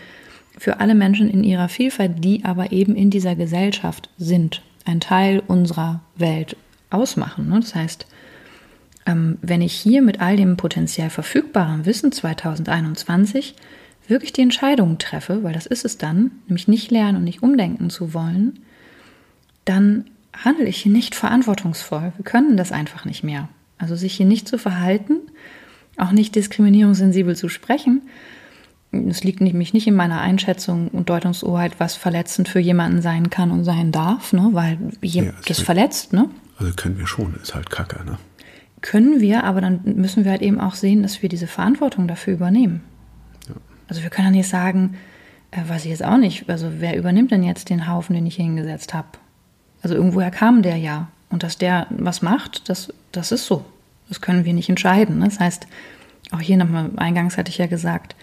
für 0.58 0.80
alle 0.80 0.96
Menschen 0.96 1.30
in 1.30 1.44
ihrer 1.44 1.68
Vielfalt, 1.68 2.24
die 2.24 2.46
aber 2.46 2.72
eben 2.72 2.96
in 2.96 3.10
dieser 3.10 3.36
Gesellschaft 3.36 4.10
sind, 4.18 4.62
ein 4.86 5.02
Teil 5.02 5.44
unserer 5.46 6.00
Welt 6.16 6.56
ausmachen. 6.90 7.50
Ne? 7.50 7.60
Das 7.60 7.76
heißt, 7.76 8.08
ähm, 9.08 9.40
wenn 9.42 9.62
ich 9.62 9.74
hier 9.74 10.02
mit 10.02 10.22
all 10.22 10.38
dem 10.38 10.56
potenziell 10.56 11.10
verfügbaren 11.10 11.86
Wissen 11.86 12.14
2021 12.14 13.56
wirklich 14.08 14.34
die 14.34 14.42
Entscheidungen 14.42 14.98
treffe, 14.98 15.44
weil 15.44 15.54
das 15.54 15.66
ist 15.66 15.86
es 15.86 15.98
dann, 15.98 16.32
nämlich 16.48 16.68
nicht 16.68 16.92
lernen 16.92 17.18
und 17.18 17.24
nicht 17.24 17.44
umdenken 17.44 17.90
zu 17.90 18.14
wollen, 18.14 18.60
dann 19.66 20.06
handle 20.34 20.66
ich 20.66 20.78
hier 20.78 20.92
nicht 20.92 21.16
verantwortungsvoll. 21.16 22.14
Wir 22.16 22.26
können 22.26 22.58
das 22.58 22.72
einfach 22.72 23.06
nicht 23.06 23.24
mehr. 23.24 23.50
Also 23.78 23.96
sich 23.96 24.14
hier 24.16 24.26
nicht 24.26 24.48
zu 24.48 24.58
verhalten, 24.58 25.18
auch 25.98 26.12
nicht 26.12 26.36
diskriminierungssensibel 26.36 27.36
zu 27.36 27.50
sprechen. 27.50 28.04
Es 28.92 29.24
liegt 29.24 29.40
nämlich 29.40 29.74
nicht 29.74 29.88
in 29.88 29.96
meiner 29.96 30.20
Einschätzung 30.20 30.90
und 30.90 31.10
Deutungshoheit, 31.10 31.80
was 31.80 31.96
verletzend 31.96 32.50
für 32.50 32.60
jemanden 32.60 33.02
sein 33.02 33.30
kann 33.30 33.52
und 33.52 33.64
sein 33.64 33.92
darf, 33.92 34.34
ne? 34.34 34.50
weil 34.52 34.78
ja, 35.02 35.32
das 35.48 35.62
verletzt. 35.62 36.12
Ne? 36.12 36.30
Also 36.58 36.74
können 36.74 36.98
wir 36.98 37.08
schon, 37.08 37.36
ist 37.42 37.56
halt 37.56 37.70
Kacke, 37.70 38.04
ne? 38.04 38.18
Können 38.82 39.22
wir, 39.22 39.44
aber 39.44 39.62
dann 39.62 39.82
müssen 39.84 40.24
wir 40.24 40.32
halt 40.32 40.42
eben 40.42 40.60
auch 40.60 40.74
sehen, 40.74 41.04
dass 41.04 41.22
wir 41.22 41.30
diese 41.30 41.46
Verantwortung 41.46 42.08
dafür 42.08 42.34
übernehmen. 42.34 42.82
Also 43.92 44.04
wir 44.04 44.10
können 44.10 44.28
ja 44.28 44.32
nicht 44.32 44.48
sagen, 44.48 44.96
äh, 45.52 45.68
weiß 45.68 45.84
ich 45.84 45.92
jetzt 45.92 46.06
auch 46.06 46.16
nicht, 46.16 46.50
also 46.50 46.72
wer 46.78 46.96
übernimmt 46.96 47.30
denn 47.30 47.44
jetzt 47.44 47.70
den 47.70 47.90
Haufen, 47.90 48.16
den 48.16 48.26
ich 48.26 48.38
hier 48.38 48.46
hingesetzt 48.46 48.94
habe? 48.94 49.10
Also 49.84 49.96
irgendwoher 49.96 50.32
kam 50.32 50.62
der 50.62 50.78
ja. 50.78 51.10
Und 51.30 51.44
dass 51.44 51.58
der 51.58 51.88
was 51.90 52.22
macht, 52.22 52.70
das, 52.70 52.94
das 53.12 53.34
ist 53.34 53.46
so. 53.46 53.66
Das 54.08 54.22
können 54.22 54.46
wir 54.46 54.54
nicht 54.54 54.70
entscheiden. 54.70 55.20
Das 55.20 55.42
heißt, 55.42 55.68
auch 56.32 56.40
hier 56.40 56.56
nochmal, 56.56 56.92
eingangs 56.96 57.38
hatte 57.38 57.50
ich 57.50 57.58
ja 57.58 57.68
gesagt, 57.68 58.16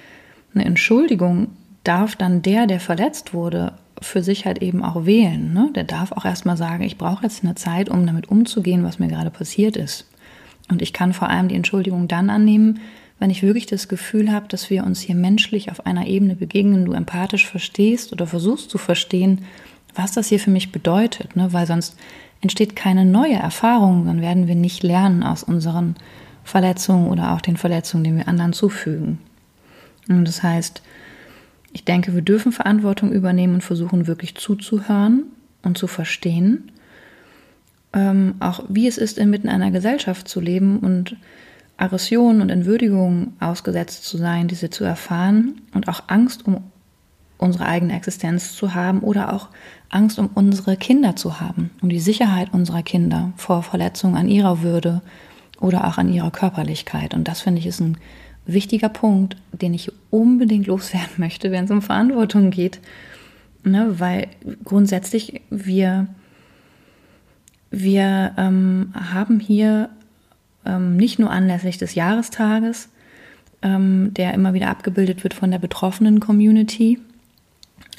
eine 0.54 0.64
Entschuldigung 0.64 1.48
darf 1.84 2.16
dann 2.16 2.40
der, 2.40 2.66
der 2.66 2.80
verletzt 2.80 3.34
wurde, 3.34 3.74
für 4.00 4.22
sich 4.22 4.46
halt 4.46 4.62
eben 4.62 4.82
auch 4.82 5.04
wählen. 5.04 5.52
Ne? 5.52 5.70
Der 5.74 5.84
darf 5.84 6.12
auch 6.12 6.24
erstmal 6.24 6.56
sagen, 6.56 6.82
ich 6.82 6.96
brauche 6.96 7.24
jetzt 7.24 7.44
eine 7.44 7.56
Zeit, 7.56 7.90
um 7.90 8.06
damit 8.06 8.30
umzugehen, 8.30 8.84
was 8.84 8.98
mir 8.98 9.08
gerade 9.08 9.30
passiert 9.30 9.76
ist. 9.76 10.08
Und 10.70 10.80
ich 10.80 10.94
kann 10.94 11.12
vor 11.12 11.28
allem 11.28 11.48
die 11.48 11.56
Entschuldigung 11.56 12.08
dann 12.08 12.30
annehmen, 12.30 12.80
wenn 13.18 13.30
ich 13.30 13.42
wirklich 13.42 13.66
das 13.66 13.88
Gefühl 13.88 14.32
habe, 14.32 14.48
dass 14.48 14.70
wir 14.70 14.84
uns 14.84 15.00
hier 15.00 15.14
menschlich 15.14 15.70
auf 15.70 15.86
einer 15.86 16.06
Ebene 16.06 16.36
begegnen, 16.36 16.84
du 16.84 16.92
empathisch 16.92 17.46
verstehst 17.46 18.12
oder 18.12 18.26
versuchst 18.26 18.70
zu 18.70 18.78
verstehen, 18.78 19.42
was 19.94 20.12
das 20.12 20.28
hier 20.28 20.38
für 20.38 20.50
mich 20.50 20.70
bedeutet, 20.70 21.34
ne? 21.34 21.52
weil 21.52 21.66
sonst 21.66 21.96
entsteht 22.40 22.76
keine 22.76 23.04
neue 23.04 23.34
Erfahrung, 23.34 24.06
dann 24.06 24.20
werden 24.20 24.46
wir 24.46 24.54
nicht 24.54 24.82
lernen 24.82 25.24
aus 25.24 25.42
unseren 25.42 25.96
Verletzungen 26.44 27.08
oder 27.08 27.32
auch 27.32 27.40
den 27.40 27.56
Verletzungen, 27.56 28.04
die 28.04 28.14
wir 28.14 28.28
anderen 28.28 28.52
zufügen. 28.52 29.18
Und 30.08 30.26
das 30.26 30.42
heißt, 30.42 30.82
ich 31.72 31.84
denke, 31.84 32.14
wir 32.14 32.22
dürfen 32.22 32.52
Verantwortung 32.52 33.12
übernehmen 33.12 33.54
und 33.54 33.64
versuchen 33.64 34.06
wirklich 34.06 34.36
zuzuhören 34.36 35.24
und 35.62 35.76
zu 35.76 35.86
verstehen, 35.86 36.70
ähm, 37.92 38.36
auch 38.40 38.64
wie 38.68 38.86
es 38.86 38.98
ist, 38.98 39.18
inmitten 39.18 39.48
einer 39.48 39.70
Gesellschaft 39.70 40.28
zu 40.28 40.40
leben 40.40 40.78
und 40.78 41.16
Aggression 41.78 42.42
und 42.42 42.50
Entwürdigung 42.50 43.32
ausgesetzt 43.40 44.04
zu 44.04 44.18
sein, 44.18 44.48
diese 44.48 44.68
zu 44.68 44.84
erfahren 44.84 45.62
und 45.72 45.88
auch 45.88 46.02
Angst 46.08 46.46
um 46.46 46.64
unsere 47.38 47.66
eigene 47.66 47.94
Existenz 47.94 48.54
zu 48.54 48.74
haben 48.74 49.00
oder 49.00 49.32
auch 49.32 49.48
Angst 49.88 50.18
um 50.18 50.28
unsere 50.34 50.76
Kinder 50.76 51.16
zu 51.16 51.40
haben, 51.40 51.70
um 51.80 51.88
die 51.88 52.00
Sicherheit 52.00 52.52
unserer 52.52 52.82
Kinder 52.82 53.32
vor 53.36 53.62
Verletzungen 53.62 54.16
an 54.16 54.28
ihrer 54.28 54.60
Würde 54.62 55.02
oder 55.60 55.86
auch 55.86 55.98
an 55.98 56.12
ihrer 56.12 56.32
Körperlichkeit. 56.32 57.14
Und 57.14 57.28
das 57.28 57.40
finde 57.40 57.60
ich 57.60 57.66
ist 57.66 57.80
ein 57.80 57.96
wichtiger 58.44 58.88
Punkt, 58.88 59.36
den 59.52 59.72
ich 59.72 59.92
unbedingt 60.10 60.66
loswerden 60.66 61.08
möchte, 61.16 61.52
wenn 61.52 61.64
es 61.64 61.70
um 61.70 61.80
Verantwortung 61.80 62.50
geht. 62.50 62.80
Ne, 63.64 63.98
weil 63.98 64.28
grundsätzlich 64.64 65.42
wir, 65.50 66.06
wir 67.70 68.32
ähm, 68.36 68.94
haben 68.94 69.40
hier 69.40 69.90
ähm, 70.68 70.96
nicht 70.96 71.18
nur 71.18 71.30
anlässlich 71.30 71.78
des 71.78 71.94
Jahrestages, 71.94 72.88
ähm, 73.62 74.14
der 74.14 74.34
immer 74.34 74.54
wieder 74.54 74.68
abgebildet 74.68 75.24
wird 75.24 75.34
von 75.34 75.50
der 75.50 75.58
betroffenen 75.58 76.20
Community, 76.20 77.00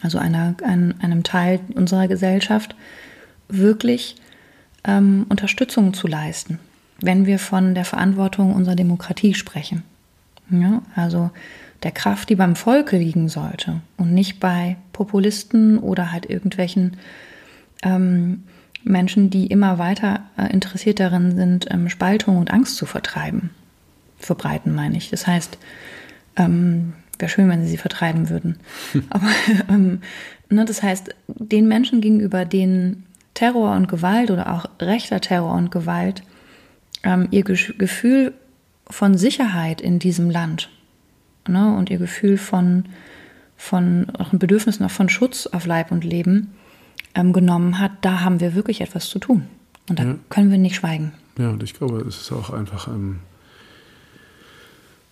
also 0.01 0.17
einer, 0.17 0.55
ein, 0.63 0.95
einem 1.01 1.23
Teil 1.23 1.59
unserer 1.75 2.07
Gesellschaft, 2.07 2.75
wirklich 3.49 4.15
ähm, 4.85 5.25
Unterstützung 5.27 5.93
zu 5.93 6.07
leisten, 6.07 6.59
wenn 7.01 7.25
wir 7.25 7.39
von 7.39 7.75
der 7.75 7.85
Verantwortung 7.85 8.53
unserer 8.53 8.75
Demokratie 8.75 9.33
sprechen. 9.33 9.83
Ja, 10.49 10.81
also 10.95 11.31
der 11.83 11.91
Kraft, 11.91 12.29
die 12.29 12.35
beim 12.35 12.55
Volke 12.55 12.97
liegen 12.97 13.29
sollte 13.29 13.81
und 13.97 14.13
nicht 14.13 14.39
bei 14.39 14.77
Populisten 14.93 15.77
oder 15.77 16.11
halt 16.11 16.29
irgendwelchen 16.29 16.97
ähm, 17.83 18.43
Menschen, 18.83 19.29
die 19.29 19.47
immer 19.47 19.77
weiter 19.77 20.21
äh, 20.37 20.51
interessiert 20.51 20.99
darin 20.99 21.35
sind, 21.35 21.67
ähm, 21.69 21.89
Spaltung 21.89 22.37
und 22.37 22.51
Angst 22.51 22.75
zu 22.75 22.85
vertreiben. 22.85 23.51
Verbreiten, 24.17 24.73
meine 24.73 24.97
ich. 24.97 25.09
Das 25.09 25.27
heißt, 25.27 25.57
ähm, 26.35 26.93
wäre 27.17 27.29
schön, 27.29 27.49
wenn 27.49 27.63
sie 27.63 27.71
sie 27.71 27.77
vertreiben 27.77 28.29
würden. 28.29 28.57
Aber 29.09 29.27
ähm, 29.69 30.01
ne, 30.49 30.65
das 30.65 30.83
heißt, 30.83 31.15
den 31.27 31.67
Menschen 31.67 32.01
gegenüber, 32.01 32.45
denen 32.45 33.05
Terror 33.33 33.75
und 33.75 33.87
Gewalt 33.87 34.31
oder 34.31 34.53
auch 34.53 34.65
rechter 34.81 35.21
Terror 35.21 35.53
und 35.53 35.71
Gewalt 35.71 36.23
ähm, 37.03 37.27
ihr 37.31 37.43
Gefühl 37.43 38.33
von 38.89 39.17
Sicherheit 39.17 39.81
in 39.81 39.99
diesem 39.99 40.29
Land 40.29 40.69
ne, 41.47 41.75
und 41.75 41.89
ihr 41.89 41.99
Gefühl 41.99 42.37
von, 42.37 42.85
von 43.55 44.07
auch 44.17 44.33
ein 44.33 44.39
Bedürfnis 44.39 44.79
noch 44.79 44.91
von 44.91 45.09
Schutz 45.09 45.47
auf 45.47 45.65
Leib 45.65 45.91
und 45.91 46.03
Leben 46.03 46.53
ähm, 47.15 47.33
genommen 47.33 47.79
hat, 47.79 47.91
da 48.01 48.21
haben 48.21 48.39
wir 48.39 48.55
wirklich 48.55 48.81
etwas 48.81 49.09
zu 49.09 49.19
tun. 49.19 49.47
Und 49.89 49.99
da 49.99 50.03
ja. 50.03 50.15
können 50.29 50.51
wir 50.51 50.57
nicht 50.57 50.75
schweigen. 50.75 51.13
Ja, 51.37 51.49
und 51.49 51.63
ich 51.63 51.73
glaube, 51.73 52.01
es 52.01 52.21
ist 52.21 52.31
auch 52.31 52.49
einfach, 52.51 52.87
ähm, 52.87 53.19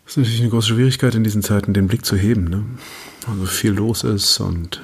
es 0.05 0.11
ist 0.11 0.17
natürlich 0.17 0.41
eine 0.41 0.49
große 0.49 0.69
Schwierigkeit 0.69 1.15
in 1.15 1.23
diesen 1.23 1.41
Zeiten, 1.41 1.73
den 1.73 1.87
Blick 1.87 2.05
zu 2.05 2.15
heben. 2.15 2.45
Ne? 2.45 2.63
Also 3.27 3.45
viel 3.45 3.71
los 3.71 4.03
ist 4.03 4.39
und, 4.39 4.81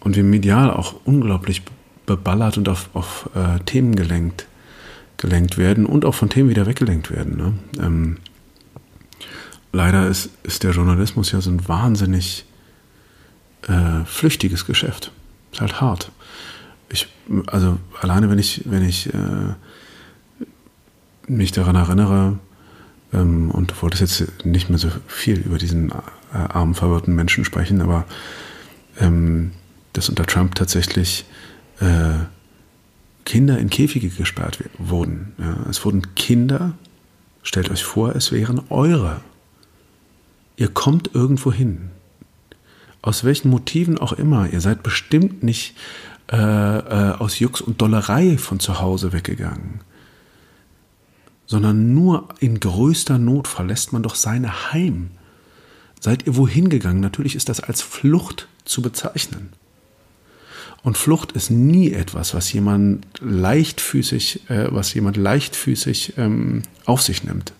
und 0.00 0.16
wir 0.16 0.24
medial 0.24 0.70
auch 0.70 0.94
unglaublich 1.04 1.62
beballert 2.06 2.58
und 2.58 2.68
auf, 2.68 2.90
auf 2.94 3.30
äh, 3.34 3.58
Themen 3.64 3.94
gelenkt 3.94 4.46
gelenkt 5.22 5.56
werden 5.56 5.86
und 5.86 6.04
auch 6.04 6.16
von 6.16 6.28
Themen 6.28 6.50
wieder 6.50 6.66
weggelenkt 6.66 7.10
werden. 7.12 7.36
Ne? 7.36 7.54
Ähm, 7.80 8.16
leider 9.72 10.08
ist, 10.08 10.30
ist 10.42 10.64
der 10.64 10.72
Journalismus 10.72 11.30
ja 11.30 11.40
so 11.40 11.50
ein 11.50 11.66
wahnsinnig 11.68 12.44
äh, 13.68 14.04
flüchtiges 14.04 14.66
Geschäft. 14.66 15.12
Ist 15.52 15.60
halt 15.60 15.80
hart. 15.80 16.10
Ich, 16.88 17.08
also 17.46 17.78
alleine 18.00 18.30
wenn 18.30 18.38
ich, 18.38 18.62
wenn 18.64 18.86
ich 18.86 19.12
äh, 19.12 19.54
mich 21.26 21.52
daran 21.52 21.76
erinnere, 21.76 22.38
ähm, 23.12 23.50
und 23.50 23.70
du 23.70 23.82
wolltest 23.82 24.00
jetzt 24.00 24.46
nicht 24.46 24.68
mehr 24.68 24.78
so 24.78 24.88
viel 25.06 25.40
über 25.40 25.58
diesen 25.58 25.90
äh, 25.90 26.36
armen, 26.36 26.74
verwirrten 26.74 27.14
Menschen 27.14 27.44
sprechen, 27.44 27.80
aber 27.80 28.04
ähm, 28.98 29.52
dass 29.92 30.08
unter 30.08 30.26
Trump 30.26 30.54
tatsächlich 30.54 31.24
äh, 31.80 32.24
Kinder 33.24 33.58
in 33.58 33.70
Käfige 33.70 34.08
gesperrt 34.08 34.58
wurden. 34.78 35.32
Ja, 35.38 35.56
es 35.70 35.84
wurden 35.84 36.14
Kinder, 36.14 36.72
stellt 37.42 37.70
euch 37.70 37.84
vor, 37.84 38.16
es 38.16 38.32
wären 38.32 38.60
eure. 38.70 39.20
Ihr 40.56 40.68
kommt 40.68 41.14
irgendwo 41.14 41.52
hin. 41.52 41.90
Aus 43.02 43.24
welchen 43.24 43.50
Motiven 43.50 43.98
auch 43.98 44.12
immer. 44.12 44.48
Ihr 44.52 44.60
seid 44.60 44.82
bestimmt 44.82 45.42
nicht 45.42 45.74
äh, 46.30 46.36
äh, 46.36 47.12
aus 47.18 47.40
Jux 47.40 47.60
und 47.60 47.82
Dollerei 47.82 48.38
von 48.38 48.60
zu 48.60 48.80
Hause 48.80 49.12
weggegangen, 49.12 49.80
sondern 51.46 51.92
nur 51.92 52.28
in 52.38 52.60
größter 52.60 53.18
Not 53.18 53.48
verlässt 53.48 53.92
man 53.92 54.02
doch 54.02 54.14
seine 54.14 54.72
Heim. 54.72 55.10
Seid 56.00 56.26
ihr 56.26 56.36
wohin 56.36 56.68
gegangen? 56.68 57.00
Natürlich 57.00 57.34
ist 57.34 57.48
das 57.48 57.60
als 57.60 57.82
Flucht 57.82 58.48
zu 58.64 58.82
bezeichnen. 58.82 59.50
Und 60.82 60.96
Flucht 60.96 61.32
ist 61.32 61.50
nie 61.50 61.92
etwas, 61.92 62.34
was 62.34 62.52
jemand 62.52 63.06
leichtfüßig, 63.20 64.48
äh, 64.48 64.66
was 64.70 64.94
jemand 64.94 65.16
leichtfüßig 65.16 66.14
ähm, 66.16 66.62
auf 66.86 67.02
sich 67.02 67.24
nimmt. 67.24 67.52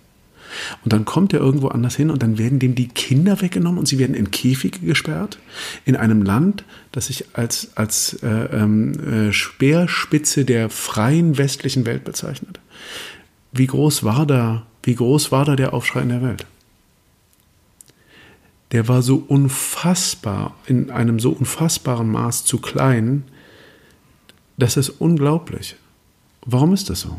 Und 0.84 0.92
dann 0.92 1.04
kommt 1.04 1.32
er 1.32 1.40
irgendwo 1.40 1.68
anders 1.68 1.96
hin 1.96 2.10
und 2.10 2.22
dann 2.22 2.38
werden 2.38 2.58
dem 2.58 2.74
die 2.74 2.88
Kinder 2.88 3.40
weggenommen 3.40 3.78
und 3.78 3.86
sie 3.86 3.98
werden 3.98 4.14
in 4.14 4.30
Käfige 4.30 4.80
gesperrt. 4.80 5.38
In 5.84 5.96
einem 5.96 6.22
Land, 6.22 6.64
das 6.92 7.06
sich 7.06 7.24
als, 7.34 7.76
als 7.76 8.14
äh, 8.22 8.28
ähm, 8.28 9.28
äh, 9.28 9.32
Speerspitze 9.32 10.44
der 10.44 10.70
freien 10.70 11.38
westlichen 11.38 11.86
Welt 11.86 12.04
bezeichnet. 12.04 12.60
Wie 13.52 13.66
groß 13.66 14.04
war 14.04 14.26
da, 14.26 14.66
wie 14.82 14.94
groß 14.94 15.32
war 15.32 15.44
da 15.44 15.56
der 15.56 15.74
Aufschrei 15.74 16.02
in 16.02 16.08
der 16.08 16.22
Welt? 16.22 16.46
der 18.72 18.88
war 18.88 19.02
so 19.02 19.22
unfassbar, 19.28 20.56
in 20.66 20.90
einem 20.90 21.20
so 21.20 21.30
unfassbaren 21.30 22.10
Maß 22.10 22.44
zu 22.44 22.58
klein, 22.58 23.24
das 24.56 24.76
ist 24.76 24.88
unglaublich. 24.88 25.76
Warum 26.44 26.72
ist 26.72 26.88
das 26.90 27.02
so? 27.02 27.16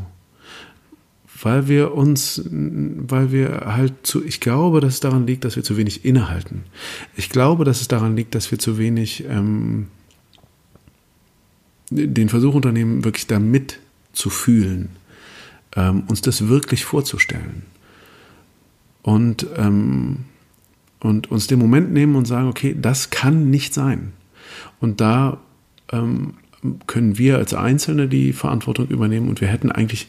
Weil 1.44 1.68
wir 1.68 1.94
uns, 1.94 2.42
weil 2.50 3.32
wir 3.32 3.64
halt 3.66 3.94
zu, 4.04 4.24
ich 4.24 4.40
glaube, 4.40 4.80
dass 4.80 4.96
es 4.96 5.00
daran 5.02 5.28
liegt, 5.28 5.44
dass 5.46 5.56
wir 5.56 5.64
zu 5.64 5.78
wenig 5.78 6.06
innehalten. 6.06 6.64
Ich 7.16 7.30
glaube, 7.30 7.66
dass 7.66 7.82
es 7.82 7.88
daran 7.88 8.16
liegt, 8.16 8.34
dass 8.34 8.50
wir 8.50 8.60
zu 8.60 8.78
wenig 8.78 9.26
ähm, 9.30 9.88
den 11.92 12.30
Versuch 12.30 12.56
unternehmen, 12.56 13.04
wirklich 13.04 13.28
da 13.28 13.40
mitzufühlen, 13.40 14.90
ähm, 15.76 16.04
uns 16.08 16.22
das 16.22 16.48
wirklich 16.48 16.86
vorzustellen. 16.86 17.64
Und 19.02 19.46
ähm, 19.58 20.26
und 21.04 21.30
uns 21.30 21.48
den 21.48 21.60
Moment 21.60 21.92
nehmen 21.92 22.16
und 22.16 22.26
sagen, 22.26 22.48
okay, 22.48 22.76
das 22.80 23.10
kann 23.10 23.50
nicht 23.50 23.74
sein. 23.74 24.14
Und 24.80 25.02
da 25.02 25.38
ähm, 25.92 26.36
können 26.88 27.18
wir 27.18 27.38
als 27.38 27.54
Einzelne 27.54 28.08
die 28.08 28.32
Verantwortung 28.32 28.88
übernehmen 28.88 29.28
und 29.28 29.42
wir 29.42 29.50
hätten 29.50 29.70
eigentlich, 29.70 30.08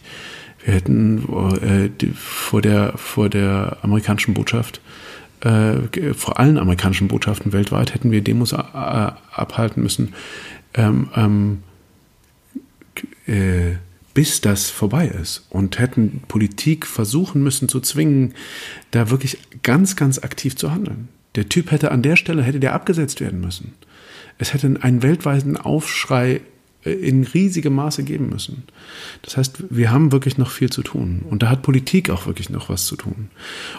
wir 0.65 0.75
hätten 0.75 1.25
äh, 1.63 1.91
die, 1.91 2.09
vor, 2.15 2.63
der, 2.63 2.97
vor 2.97 3.29
der 3.29 3.79
amerikanischen 3.83 4.35
Botschaft, 4.35 4.81
äh, 5.41 6.15
vor 6.15 6.39
allen 6.41 6.59
amerikanischen 6.59 7.09
Botschaften 7.09 7.53
weltweit 7.53 7.93
hätten 7.93 8.11
wir 8.11 8.23
Demos 8.23 8.55
abhalten 8.55 9.83
müssen. 9.83 10.15
Ähm, 10.73 11.11
ähm, 11.15 11.63
äh, 13.27 13.77
bis 14.15 14.41
das 14.41 14.71
vorbei 14.71 15.09
ist 15.09 15.45
und 15.51 15.79
hätten 15.79 16.23
Politik 16.29 16.87
versuchen 16.87 17.43
müssen 17.43 17.69
zu 17.69 17.81
zwingen, 17.81 18.35
da 18.93 19.11
wirklich 19.11 19.39
ganz, 19.63 19.97
ganz 19.97 20.21
aktiv 20.21 20.55
zu 20.57 20.71
handeln. 20.71 21.09
Der 21.35 21.49
Typ 21.49 21.73
hätte 21.73 21.91
an 21.91 22.03
der 22.03 22.15
Stelle, 22.15 22.43
hätte 22.43 22.61
der 22.61 22.75
abgesetzt 22.75 23.21
werden 23.21 23.41
müssen. 23.41 23.75
Es 24.39 24.55
hätte 24.55 24.79
einen 24.81 25.03
weltweiten 25.03 25.57
Aufschrei 25.57 26.43
in 26.85 27.25
riesigem 27.25 27.75
Maße 27.75 28.05
geben 28.05 28.29
müssen. 28.29 28.65
Das 29.23 29.37
heißt, 29.37 29.65
wir 29.71 29.91
haben 29.91 30.13
wirklich 30.13 30.39
noch 30.39 30.51
viel 30.51 30.71
zu 30.71 30.83
tun. 30.83 31.23
Und 31.29 31.43
da 31.43 31.49
hat 31.49 31.63
Politik 31.63 32.11
auch 32.11 32.27
wirklich 32.27 32.51
noch 32.51 32.69
was 32.69 32.87
zu 32.87 32.97
tun. 32.97 33.31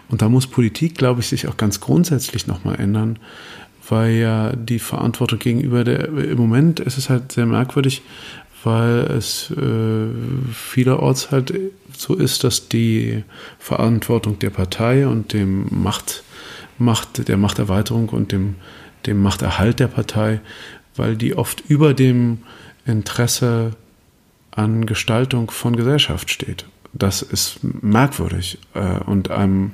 Und 0.10 0.22
da 0.22 0.30
muss 0.30 0.47
Politik, 0.47 0.97
glaube 0.97 1.22
ich, 1.22 1.28
sich 1.28 1.47
auch 1.47 1.58
ganz 1.58 1.80
grundsätzlich 1.80 2.47
nochmal 2.47 2.80
ändern, 2.80 3.20
weil 3.88 4.16
ja 4.16 4.56
die 4.56 4.80
Verantwortung 4.80 5.39
gegenüber 5.39 5.84
der, 5.84 6.06
im 6.08 6.38
Moment 6.38 6.80
ist 6.80 6.97
es 6.97 7.10
halt 7.10 7.32
sehr 7.32 7.45
merkwürdig, 7.45 8.01
weil 8.64 9.01
es 9.12 9.51
äh, 9.51 10.08
vielerorts 10.51 11.30
halt 11.30 11.53
so 11.95 12.16
ist, 12.16 12.43
dass 12.43 12.68
die 12.68 13.24
Verantwortung 13.60 14.39
der 14.39 14.49
Partei 14.49 15.08
und 15.08 15.34
dem 15.34 15.68
Macht, 15.70 16.24
Macht 16.78 17.28
der 17.28 17.38
Machterweiterung 17.38 18.10
und 18.10 18.32
dem, 18.32 18.56
dem 19.06 19.22
Machterhalt 19.22 19.80
der 19.80 19.88
Partei, 19.88 20.41
weil 20.95 21.16
die 21.16 21.38
oft 21.38 21.64
über 21.68 21.93
dem 21.93 22.39
Interesse 22.86 23.72
an 24.52 24.86
Gestaltung 24.86 25.52
von 25.52 25.76
Gesellschaft 25.76 26.30
steht. 26.30 26.66
Das 26.94 27.22
ist 27.22 27.60
merkwürdig 27.62 28.58
äh, 28.74 29.00
und 29.04 29.30
einem, 29.30 29.72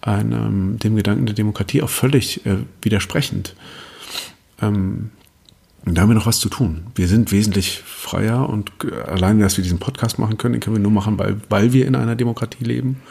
einem, 0.00 0.78
dem 0.78 0.96
Gedanken 0.96 1.26
der 1.26 1.34
Demokratie 1.34 1.82
auch 1.82 1.90
völlig 1.90 2.46
äh, 2.46 2.58
widersprechend. 2.80 3.54
Ähm, 4.60 5.10
da 5.84 6.02
haben 6.02 6.10
wir 6.10 6.14
noch 6.14 6.26
was 6.26 6.38
zu 6.38 6.48
tun. 6.48 6.86
Wir 6.94 7.08
sind 7.08 7.32
wesentlich 7.32 7.80
freier 7.80 8.48
und 8.48 8.70
alleine, 9.06 9.42
dass 9.42 9.56
wir 9.56 9.64
diesen 9.64 9.80
Podcast 9.80 10.18
machen 10.18 10.38
können, 10.38 10.54
den 10.54 10.60
können 10.60 10.76
wir 10.76 10.82
nur 10.82 10.92
machen, 10.92 11.18
weil, 11.18 11.40
weil 11.48 11.72
wir 11.72 11.86
in 11.86 11.96
einer 11.96 12.14
Demokratie 12.14 12.64
leben. 12.64 13.02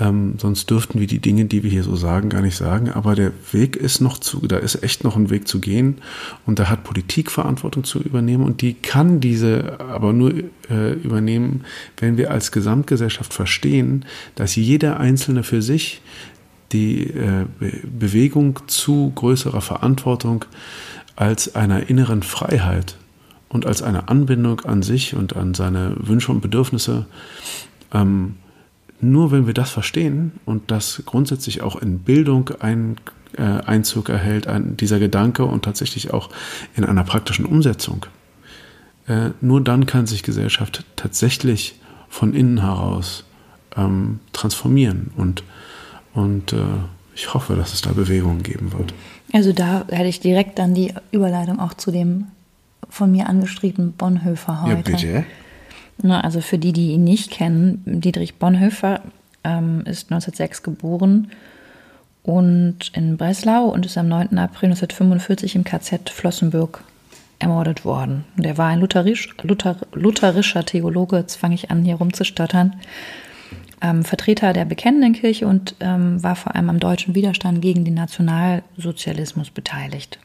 Ähm, 0.00 0.34
sonst 0.38 0.70
dürften 0.70 1.00
wir 1.00 1.06
die 1.06 1.18
Dinge, 1.18 1.44
die 1.44 1.62
wir 1.62 1.70
hier 1.70 1.82
so 1.82 1.96
sagen, 1.96 2.30
gar 2.30 2.40
nicht 2.40 2.56
sagen. 2.56 2.90
Aber 2.90 3.14
der 3.14 3.32
Weg 3.52 3.76
ist 3.76 4.00
noch 4.00 4.18
zu, 4.18 4.46
da 4.46 4.56
ist 4.56 4.82
echt 4.82 5.04
noch 5.04 5.16
ein 5.16 5.28
Weg 5.28 5.46
zu 5.46 5.60
gehen. 5.60 5.98
Und 6.46 6.58
da 6.58 6.70
hat 6.70 6.82
Politik 6.82 7.30
Verantwortung 7.30 7.84
zu 7.84 8.00
übernehmen. 8.00 8.44
Und 8.44 8.62
die 8.62 8.74
kann 8.74 9.20
diese 9.20 9.80
aber 9.80 10.12
nur 10.12 10.32
äh, 10.70 10.92
übernehmen, 10.94 11.64
wenn 11.98 12.16
wir 12.16 12.30
als 12.30 12.52
Gesamtgesellschaft 12.52 13.34
verstehen, 13.34 14.06
dass 14.34 14.56
jeder 14.56 14.98
Einzelne 14.98 15.42
für 15.42 15.60
sich 15.60 16.00
die 16.72 17.08
äh, 17.08 17.44
Bewegung 17.98 18.60
zu 18.66 19.12
größerer 19.14 19.60
Verantwortung 19.60 20.46
als 21.16 21.54
einer 21.54 21.90
inneren 21.90 22.22
Freiheit 22.22 22.96
und 23.50 23.66
als 23.66 23.82
eine 23.82 24.08
Anbindung 24.08 24.60
an 24.60 24.82
sich 24.82 25.14
und 25.14 25.36
an 25.36 25.52
seine 25.52 25.94
Wünsche 25.98 26.32
und 26.32 26.40
Bedürfnisse. 26.40 27.04
Ähm, 27.92 28.36
nur 29.02 29.32
wenn 29.32 29.46
wir 29.46 29.54
das 29.54 29.70
verstehen 29.70 30.32
und 30.44 30.70
das 30.70 31.02
grundsätzlich 31.04 31.60
auch 31.60 31.76
in 31.76 31.98
Bildung 31.98 32.50
ein, 32.60 32.96
äh, 33.36 33.42
Einzug 33.42 34.08
erhält, 34.08 34.46
ein, 34.46 34.76
dieser 34.76 34.98
Gedanke 34.98 35.44
und 35.44 35.64
tatsächlich 35.64 36.12
auch 36.12 36.30
in 36.76 36.84
einer 36.84 37.04
praktischen 37.04 37.44
Umsetzung, 37.44 38.06
äh, 39.08 39.30
nur 39.40 39.60
dann 39.60 39.86
kann 39.86 40.06
sich 40.06 40.22
Gesellschaft 40.22 40.84
tatsächlich 40.96 41.80
von 42.08 42.34
innen 42.34 42.60
heraus 42.60 43.24
ähm, 43.76 44.20
transformieren 44.32 45.10
und, 45.16 45.42
und 46.14 46.52
äh, 46.52 46.58
ich 47.14 47.34
hoffe, 47.34 47.56
dass 47.56 47.74
es 47.74 47.82
da 47.82 47.92
Bewegungen 47.92 48.42
geben 48.42 48.72
wird. 48.72 48.94
Also 49.32 49.52
da 49.52 49.84
hätte 49.88 50.08
ich 50.08 50.20
direkt 50.20 50.58
dann 50.58 50.74
die 50.74 50.94
Überleitung 51.10 51.58
auch 51.58 51.74
zu 51.74 51.90
dem 51.90 52.26
von 52.88 53.10
mir 53.10 53.28
angestrebten 53.28 53.92
Bonhoeffer 53.92 54.62
heute. 54.62 54.90
Ja, 54.92 54.96
bitte. 54.96 55.24
Na, 56.02 56.20
also 56.20 56.40
für 56.40 56.58
die, 56.58 56.72
die 56.72 56.92
ihn 56.92 57.04
nicht 57.04 57.30
kennen, 57.30 57.82
Dietrich 57.86 58.34
Bonhoeffer 58.34 59.00
ähm, 59.44 59.82
ist 59.86 60.10
1906 60.10 60.62
geboren 60.64 61.30
und 62.24 62.90
in 62.94 63.16
Breslau 63.16 63.66
und 63.66 63.86
ist 63.86 63.96
am 63.96 64.08
9. 64.08 64.38
April 64.38 64.70
1945 64.70 65.54
im 65.54 65.64
KZ 65.64 66.10
Flossenbürg 66.10 66.82
ermordet 67.38 67.84
worden. 67.84 68.24
Und 68.36 68.44
er 68.44 68.58
war 68.58 68.68
ein 68.68 68.80
lutherisch, 68.80 69.34
Luther, 69.42 69.76
lutherischer 69.92 70.64
Theologe, 70.64 71.16
jetzt 71.16 71.36
fange 71.36 71.54
ich 71.54 71.70
an, 71.70 71.84
hier 71.84 71.96
rumzustottern, 71.96 72.76
ähm, 73.80 74.04
Vertreter 74.04 74.52
der 74.52 74.64
bekennenden 74.64 75.12
Kirche 75.12 75.46
und 75.46 75.76
ähm, 75.80 76.22
war 76.22 76.36
vor 76.36 76.54
allem 76.54 76.70
am 76.70 76.80
deutschen 76.80 77.14
Widerstand 77.14 77.60
gegen 77.62 77.84
den 77.84 77.94
Nationalsozialismus 77.94 79.50
beteiligt. 79.50 80.18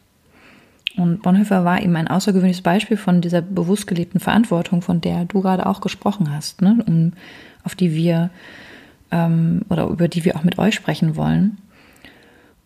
Und 0.98 1.22
Bonhoeffer 1.22 1.64
war 1.64 1.82
eben 1.82 1.96
ein 1.96 2.08
außergewöhnliches 2.08 2.64
Beispiel 2.64 2.98
von 2.98 3.22
dieser 3.22 3.42
bewusst 3.42 3.86
gelebten 3.86 4.20
Verantwortung, 4.20 4.82
von 4.82 5.00
der 5.00 5.26
du 5.26 5.42
gerade 5.42 5.68
auch 5.68 5.80
gesprochen 5.80 6.34
hast, 6.34 6.62
ne? 6.62 6.84
um, 6.88 7.14
auf 7.64 7.76
die 7.76 7.94
wir 7.94 8.32
ähm, 9.12 9.62
oder 9.70 9.88
über 9.88 10.08
die 10.08 10.26
wir 10.26 10.36
auch 10.36 10.44
mit 10.44 10.58
euch 10.58 10.74
sprechen 10.74 11.16
wollen. 11.16 11.58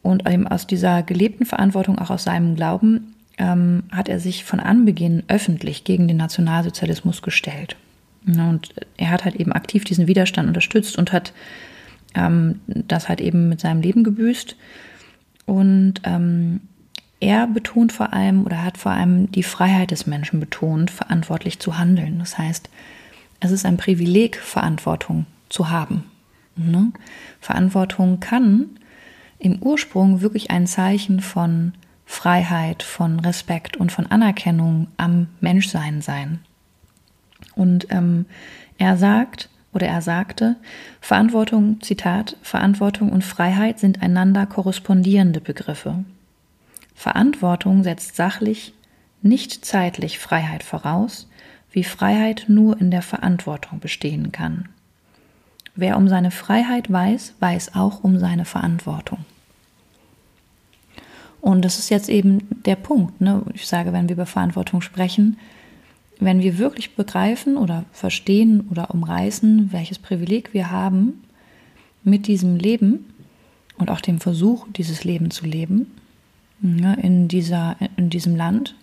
Und 0.02 0.28
eben 0.28 0.48
aus 0.48 0.66
dieser 0.66 1.04
gelebten 1.04 1.46
Verantwortung, 1.46 2.00
auch 2.00 2.10
aus 2.10 2.24
seinem 2.24 2.56
Glauben, 2.56 3.14
ähm, 3.38 3.84
hat 3.92 4.10
er 4.10 4.20
sich 4.20 4.46
von 4.46 4.60
Anbeginn 4.60 5.24
öffentlich 5.28 5.84
gegen 5.84 6.08
den 6.08 6.18
Nationalsozialismus 6.18 7.22
gestellt. 7.22 7.76
Ne, 8.24 8.50
und 8.50 8.74
er 8.98 9.10
hat 9.10 9.26
halt 9.26 9.36
eben 9.36 9.52
aktiv 9.52 9.84
diesen 9.84 10.08
Widerstand 10.08 10.48
unterstützt 10.48 10.98
und 10.98 11.12
hat 11.12 11.34
ähm, 12.16 12.62
das 12.68 13.10
halt 13.10 13.20
eben 13.20 13.50
mit 13.50 13.60
seinem 13.60 13.82
Leben 13.82 14.04
gebüßt. 14.04 14.56
Und 15.46 15.96
ähm, 16.04 16.62
er 17.22 17.48
betont 17.48 17.94
vor 17.94 18.14
allem 18.14 18.46
oder 18.46 18.64
hat 18.64 18.78
vor 18.78 18.92
allem 18.92 19.32
die 19.32 19.44
Freiheit 19.44 19.92
des 19.92 20.08
Menschen 20.08 20.40
betont, 20.40 20.92
verantwortlich 20.92 21.60
zu 21.60 21.78
handeln. 21.78 22.20
Das 22.20 22.38
heißt, 22.38 22.70
es 23.40 23.52
ist 23.52 23.66
ein 23.66 23.78
Privileg, 23.78 24.38
Verantwortung 24.38 25.28
zu 25.48 25.70
haben. 25.70 26.04
Ne? 26.56 26.92
Verantwortung 27.40 28.20
kann 28.20 28.72
im 29.38 29.62
Ursprung 29.62 30.22
wirklich 30.22 30.52
ein 30.52 30.68
Zeichen 30.68 31.22
von 31.22 31.74
Freiheit, 32.06 32.84
von 32.84 33.20
Respekt 33.20 33.78
und 33.78 33.92
von 33.92 34.08
Anerkennung 34.08 34.88
am 34.98 35.28
Menschsein 35.40 36.02
sein. 36.02 36.40
Und 37.56 37.88
ähm, 37.92 38.26
er 38.78 38.98
sagt, 38.98 39.50
oder 39.74 39.88
er 39.88 40.02
sagte, 40.02 40.58
Verantwortung, 41.00 41.82
Zitat, 41.82 42.36
Verantwortung 42.42 43.12
und 43.12 43.24
Freiheit 43.24 43.80
sind 43.80 44.02
einander 44.02 44.46
korrespondierende 44.46 45.40
Begriffe. 45.40 46.04
Verantwortung 47.02 47.82
setzt 47.82 48.16
sachlich, 48.16 48.76
nicht 49.24 49.66
zeitlich 49.66 50.20
Freiheit 50.20 50.62
voraus, 50.62 51.28
wie 51.72 51.84
Freiheit 51.84 52.46
nur 52.48 52.80
in 52.80 52.92
der 52.92 53.02
Verantwortung 53.02 53.80
bestehen 53.80 54.32
kann. 54.32 54.70
Wer 55.74 55.98
um 55.98 56.08
seine 56.10 56.30
Freiheit 56.30 56.92
weiß, 56.92 57.34
weiß 57.40 57.74
auch 57.74 58.04
um 58.04 58.20
seine 58.20 58.46
Verantwortung. 58.46 59.26
Und 61.42 61.66
das 61.66 61.80
ist 61.80 61.90
jetzt 61.90 62.08
eben 62.08 62.48
der 62.68 62.76
Punkt. 62.76 63.20
Ne? 63.20 63.42
Ich 63.56 63.66
sage, 63.66 63.94
wenn 63.94 64.08
wir 64.08 64.14
über 64.14 64.28
Verantwortung 64.28 64.82
sprechen, 64.82 65.40
wenn 66.20 66.44
wir 66.44 66.60
wirklich 66.60 66.96
begreifen 66.96 67.58
oder 67.58 67.84
verstehen 67.92 68.68
oder 68.70 68.92
umreißen, 68.92 69.74
welches 69.74 69.98
Privileg 69.98 70.54
wir 70.54 70.70
haben 70.70 71.24
mit 72.04 72.28
diesem 72.28 72.58
Leben 72.58 73.12
und 73.80 73.90
auch 73.90 74.02
dem 74.02 74.20
Versuch, 74.20 74.68
dieses 74.76 75.04
Leben 75.04 75.32
zu 75.32 75.48
leben 75.48 75.88
ja, 76.62 76.94
in, 76.94 77.28
dieser, 77.28 77.76
in 77.98 78.10
diesem 78.10 78.36
Land, 78.36 78.76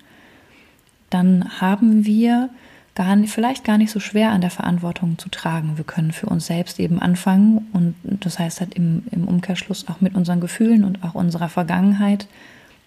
dann 1.11 1.61
haben 1.61 2.05
wir 2.05 2.51
gar, 2.95 3.17
vielleicht 3.27 3.65
gar 3.65 3.79
nicht 3.79 3.91
so 3.91 4.01
schwer 4.01 4.33
an 4.33 4.41
der 4.41 4.51
Verantwortung 4.51 5.19
zu 5.19 5.29
tragen. 5.29 5.77
Wir 5.77 5.85
können 5.85 6.13
für 6.13 6.27
uns 6.27 6.47
selbst 6.47 6.81
eben 6.81 6.99
anfangen 6.99 7.69
und 7.73 7.95
das 8.03 8.39
heißt 8.39 8.61
halt 8.61 8.75
im, 8.75 9.05
im 9.11 9.27
Umkehrschluss 9.27 9.87
auch 9.89 10.01
mit 10.01 10.15
unseren 10.15 10.41
Gefühlen 10.41 10.85
und 10.85 11.05
auch 11.05 11.15
unserer 11.15 11.49
Vergangenheit 11.49 12.27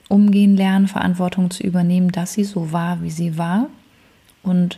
umgehen 0.09 0.57
lernen, 0.57 0.87
Verantwortung 0.87 1.49
zu 1.49 1.63
übernehmen, 1.63 2.11
dass 2.11 2.33
sie 2.33 2.43
so 2.43 2.73
war, 2.73 3.01
wie 3.01 3.09
sie 3.09 3.37
war 3.37 3.67
und 4.43 4.77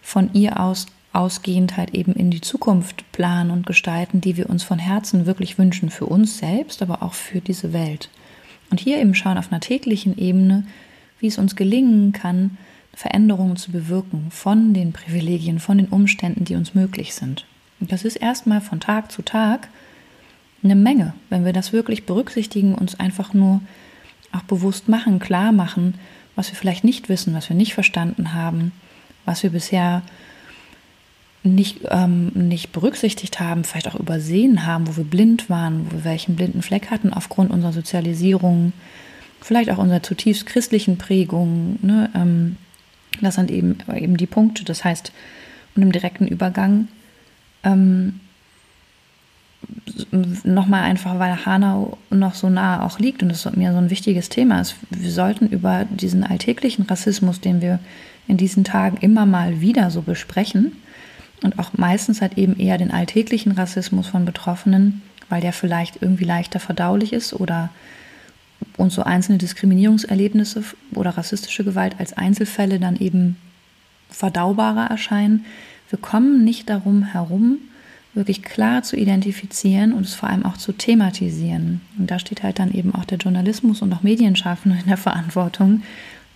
von 0.00 0.30
ihr 0.32 0.60
aus 0.60 0.86
ausgehend 1.12 1.76
halt 1.76 1.94
eben 1.94 2.12
in 2.12 2.30
die 2.30 2.42
Zukunft 2.42 3.10
planen 3.12 3.50
und 3.50 3.66
gestalten, 3.66 4.20
die 4.20 4.36
wir 4.36 4.48
uns 4.48 4.62
von 4.62 4.78
Herzen 4.78 5.26
wirklich 5.26 5.58
wünschen, 5.58 5.90
für 5.90 6.06
uns 6.06 6.38
selbst, 6.38 6.82
aber 6.82 7.02
auch 7.02 7.14
für 7.14 7.40
diese 7.40 7.72
Welt. 7.72 8.10
Und 8.70 8.80
hier 8.80 8.98
eben 8.98 9.14
schauen 9.14 9.38
auf 9.38 9.50
einer 9.50 9.60
täglichen 9.60 10.18
Ebene, 10.18 10.64
wie 11.20 11.26
es 11.26 11.38
uns 11.38 11.56
gelingen 11.56 12.12
kann, 12.12 12.58
Veränderungen 12.94 13.56
zu 13.56 13.70
bewirken 13.70 14.26
von 14.30 14.74
den 14.74 14.92
Privilegien, 14.92 15.60
von 15.60 15.78
den 15.78 15.86
Umständen, 15.86 16.44
die 16.44 16.56
uns 16.56 16.74
möglich 16.74 17.14
sind. 17.14 17.46
Und 17.80 17.92
das 17.92 18.04
ist 18.04 18.16
erstmal 18.16 18.60
von 18.60 18.80
Tag 18.80 19.12
zu 19.12 19.22
Tag 19.22 19.68
eine 20.64 20.74
Menge, 20.74 21.14
wenn 21.30 21.44
wir 21.44 21.52
das 21.52 21.72
wirklich 21.72 22.06
berücksichtigen, 22.06 22.74
uns 22.74 22.98
einfach 22.98 23.32
nur 23.32 23.60
auch 24.32 24.42
bewusst 24.42 24.88
machen, 24.88 25.20
klar 25.20 25.52
machen, 25.52 25.94
was 26.34 26.50
wir 26.50 26.56
vielleicht 26.56 26.84
nicht 26.84 27.08
wissen, 27.08 27.34
was 27.34 27.48
wir 27.48 27.56
nicht 27.56 27.74
verstanden 27.74 28.34
haben, 28.34 28.72
was 29.24 29.42
wir 29.42 29.50
bisher 29.50 30.02
nicht, 31.42 31.80
ähm, 31.90 32.30
nicht 32.34 32.72
berücksichtigt 32.72 33.40
haben, 33.40 33.64
vielleicht 33.64 33.88
auch 33.88 33.98
übersehen 33.98 34.66
haben, 34.66 34.88
wo 34.88 34.96
wir 34.96 35.04
blind 35.04 35.48
waren, 35.48 35.86
wo 35.86 35.98
wir 35.98 36.04
welchen 36.04 36.36
blinden 36.36 36.62
Fleck 36.62 36.90
hatten 36.90 37.12
aufgrund 37.12 37.50
unserer 37.50 37.72
Sozialisierung, 37.72 38.72
vielleicht 39.40 39.70
auch 39.70 39.78
unserer 39.78 40.02
zutiefst 40.02 40.46
christlichen 40.46 40.98
Prägung. 40.98 41.78
Ne? 41.82 42.10
Ähm, 42.14 42.56
das 43.20 43.36
sind 43.36 43.50
eben, 43.50 43.78
eben 43.94 44.16
die 44.16 44.26
Punkte. 44.26 44.64
Das 44.64 44.84
heißt, 44.84 45.12
Und 45.76 45.82
im 45.82 45.92
direkten 45.92 46.26
Übergang 46.26 46.88
ähm, 47.64 48.20
nochmal 50.44 50.82
einfach, 50.82 51.18
weil 51.18 51.44
Hanau 51.44 51.98
noch 52.10 52.34
so 52.34 52.48
nah 52.48 52.84
auch 52.84 52.98
liegt 52.98 53.22
und 53.22 53.30
es 53.30 53.44
mir 53.56 53.72
so 53.72 53.78
ein 53.78 53.90
wichtiges 53.90 54.28
Thema 54.28 54.60
ist. 54.60 54.76
Wir 54.90 55.10
sollten 55.10 55.48
über 55.48 55.84
diesen 55.84 56.24
alltäglichen 56.24 56.84
Rassismus, 56.84 57.40
den 57.40 57.60
wir 57.60 57.80
in 58.28 58.36
diesen 58.36 58.62
Tagen 58.64 58.98
immer 58.98 59.26
mal 59.26 59.60
wieder 59.60 59.90
so 59.90 60.02
besprechen 60.02 60.72
und 61.42 61.58
auch 61.58 61.70
meistens 61.74 62.20
halt 62.20 62.36
eben 62.36 62.58
eher 62.58 62.78
den 62.78 62.90
alltäglichen 62.90 63.52
Rassismus 63.52 64.08
von 64.08 64.24
Betroffenen, 64.24 65.02
weil 65.28 65.40
der 65.40 65.52
vielleicht 65.52 66.02
irgendwie 66.02 66.24
leichter 66.24 66.60
verdaulich 66.60 67.12
ist 67.12 67.32
oder 67.34 67.70
uns 68.76 68.94
so 68.94 69.02
einzelne 69.02 69.38
Diskriminierungserlebnisse 69.38 70.64
oder 70.94 71.10
rassistische 71.10 71.64
Gewalt 71.64 71.96
als 71.98 72.12
Einzelfälle 72.12 72.80
dann 72.80 72.96
eben 72.96 73.36
verdaubarer 74.10 74.90
erscheinen. 74.90 75.44
Wir 75.90 75.98
kommen 75.98 76.44
nicht 76.44 76.68
darum 76.68 77.02
herum, 77.02 77.58
wirklich 78.14 78.42
klar 78.42 78.82
zu 78.82 78.96
identifizieren 78.96 79.92
und 79.92 80.04
es 80.04 80.14
vor 80.14 80.28
allem 80.28 80.44
auch 80.44 80.56
zu 80.56 80.72
thematisieren. 80.72 81.80
Und 81.98 82.10
da 82.10 82.18
steht 82.18 82.42
halt 82.42 82.58
dann 82.58 82.72
eben 82.72 82.94
auch 82.94 83.04
der 83.04 83.18
Journalismus 83.18 83.82
und 83.82 83.92
auch 83.92 84.02
Medienschaffende 84.02 84.78
in 84.82 84.88
der 84.88 84.96
Verantwortung, 84.96 85.82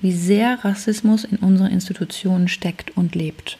wie 0.00 0.12
sehr 0.12 0.64
Rassismus 0.64 1.24
in 1.24 1.38
unseren 1.38 1.70
Institutionen 1.70 2.48
steckt 2.48 2.96
und 2.96 3.14
lebt. 3.14 3.58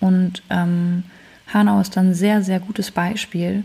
Und 0.00 0.42
ähm, 0.50 1.04
Hanau 1.52 1.80
ist 1.80 1.96
dann 1.96 2.10
ein 2.10 2.14
sehr, 2.14 2.42
sehr 2.42 2.60
gutes 2.60 2.90
Beispiel, 2.90 3.64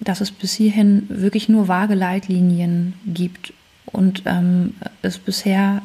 dass 0.00 0.20
es 0.20 0.30
bis 0.30 0.54
hierhin 0.54 1.06
wirklich 1.08 1.48
nur 1.48 1.68
vage 1.68 1.94
Leitlinien 1.94 2.94
gibt 3.06 3.52
und 3.86 4.22
ähm, 4.26 4.74
es 5.02 5.18
bisher 5.18 5.82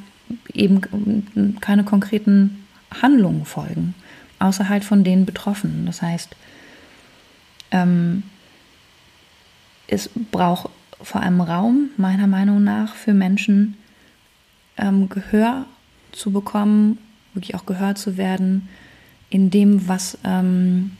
eben 0.53 1.57
keine 1.61 1.83
konkreten 1.83 2.65
Handlungen 3.01 3.45
folgen, 3.45 3.95
außer 4.39 4.69
halt 4.69 4.83
von 4.83 5.03
den 5.03 5.25
Betroffenen. 5.25 5.85
Das 5.85 6.01
heißt, 6.01 6.35
ähm, 7.71 8.23
es 9.87 10.09
braucht 10.31 10.69
vor 11.01 11.21
allem 11.21 11.41
Raum, 11.41 11.89
meiner 11.97 12.27
Meinung 12.27 12.63
nach, 12.63 12.95
für 12.95 13.13
Menschen 13.13 13.77
ähm, 14.77 15.09
Gehör 15.09 15.65
zu 16.11 16.31
bekommen, 16.31 16.99
wirklich 17.33 17.55
auch 17.55 17.65
gehört 17.65 17.97
zu 17.97 18.15
werden 18.15 18.69
in 19.34 19.49
dem, 19.49 19.88
was, 19.88 20.15
ähm, 20.23 20.91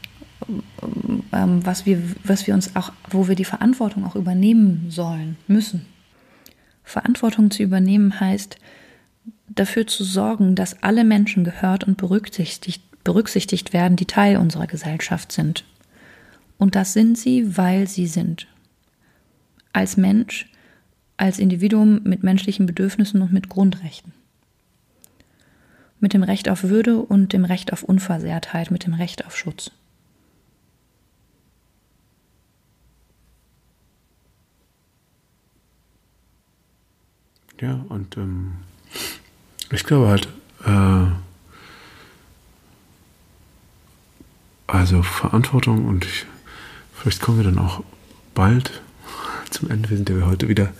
ähm, 1.32 1.64
was, 1.64 1.86
wir, 1.86 2.02
was 2.24 2.48
wir 2.48 2.54
uns 2.54 2.74
auch, 2.74 2.92
wo 3.08 3.28
wir 3.28 3.36
die 3.36 3.44
Verantwortung 3.44 4.04
auch 4.04 4.16
übernehmen 4.16 4.86
sollen, 4.88 5.36
müssen. 5.46 5.86
Verantwortung 6.82 7.52
zu 7.52 7.62
übernehmen 7.62 8.18
heißt, 8.18 8.58
dafür 9.48 9.86
zu 9.86 10.02
sorgen, 10.02 10.56
dass 10.56 10.82
alle 10.82 11.04
Menschen 11.04 11.44
gehört 11.44 11.84
und 11.84 11.96
berücksichtigt, 11.96 12.82
berücksichtigt 13.04 13.72
werden, 13.72 13.96
die 13.96 14.06
Teil 14.06 14.38
unserer 14.38 14.66
Gesellschaft 14.66 15.30
sind. 15.30 15.64
Und 16.58 16.74
das 16.74 16.92
sind 16.92 17.16
sie, 17.16 17.56
weil 17.56 17.86
sie 17.86 18.08
sind. 18.08 18.48
Als 19.72 19.96
Mensch, 19.96 20.50
als 21.16 21.38
Individuum 21.38 22.00
mit 22.02 22.24
menschlichen 22.24 22.66
Bedürfnissen 22.66 23.22
und 23.22 23.32
mit 23.32 23.48
Grundrechten. 23.48 24.12
Mit 26.04 26.12
dem 26.12 26.22
Recht 26.22 26.50
auf 26.50 26.64
Würde 26.64 26.98
und 26.98 27.32
dem 27.32 27.46
Recht 27.46 27.72
auf 27.72 27.82
Unversehrtheit, 27.82 28.70
mit 28.70 28.84
dem 28.84 28.92
Recht 28.92 29.24
auf 29.24 29.38
Schutz. 29.38 29.70
Ja, 37.58 37.86
und 37.88 38.18
ähm, 38.18 38.56
ich 39.70 39.84
glaube 39.84 40.08
halt, 40.08 40.28
äh, 40.66 41.06
also 44.66 45.02
Verantwortung 45.02 45.86
und 45.86 46.04
ich 46.04 46.26
Vielleicht 46.92 47.22
kommen 47.22 47.38
wir 47.38 47.44
dann 47.44 47.58
auch 47.58 47.82
bald 48.34 48.82
zum 49.50 49.70
Ende. 49.70 49.88
Wir 49.88 49.96
sind 49.96 50.10
ja 50.10 50.26
heute 50.26 50.50
wieder 50.50 50.74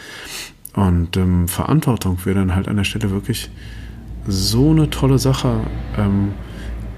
Und 0.74 1.16
ähm, 1.16 1.49
Verantwortung 1.49 2.18
wäre 2.24 2.39
dann 2.39 2.55
halt 2.55 2.68
an 2.68 2.76
der 2.76 2.85
Stelle 2.85 3.11
wirklich 3.11 3.51
so 4.28 4.70
eine 4.70 4.91
tolle 4.91 5.18
Sache. 5.18 5.61
Ähm, 5.97 6.33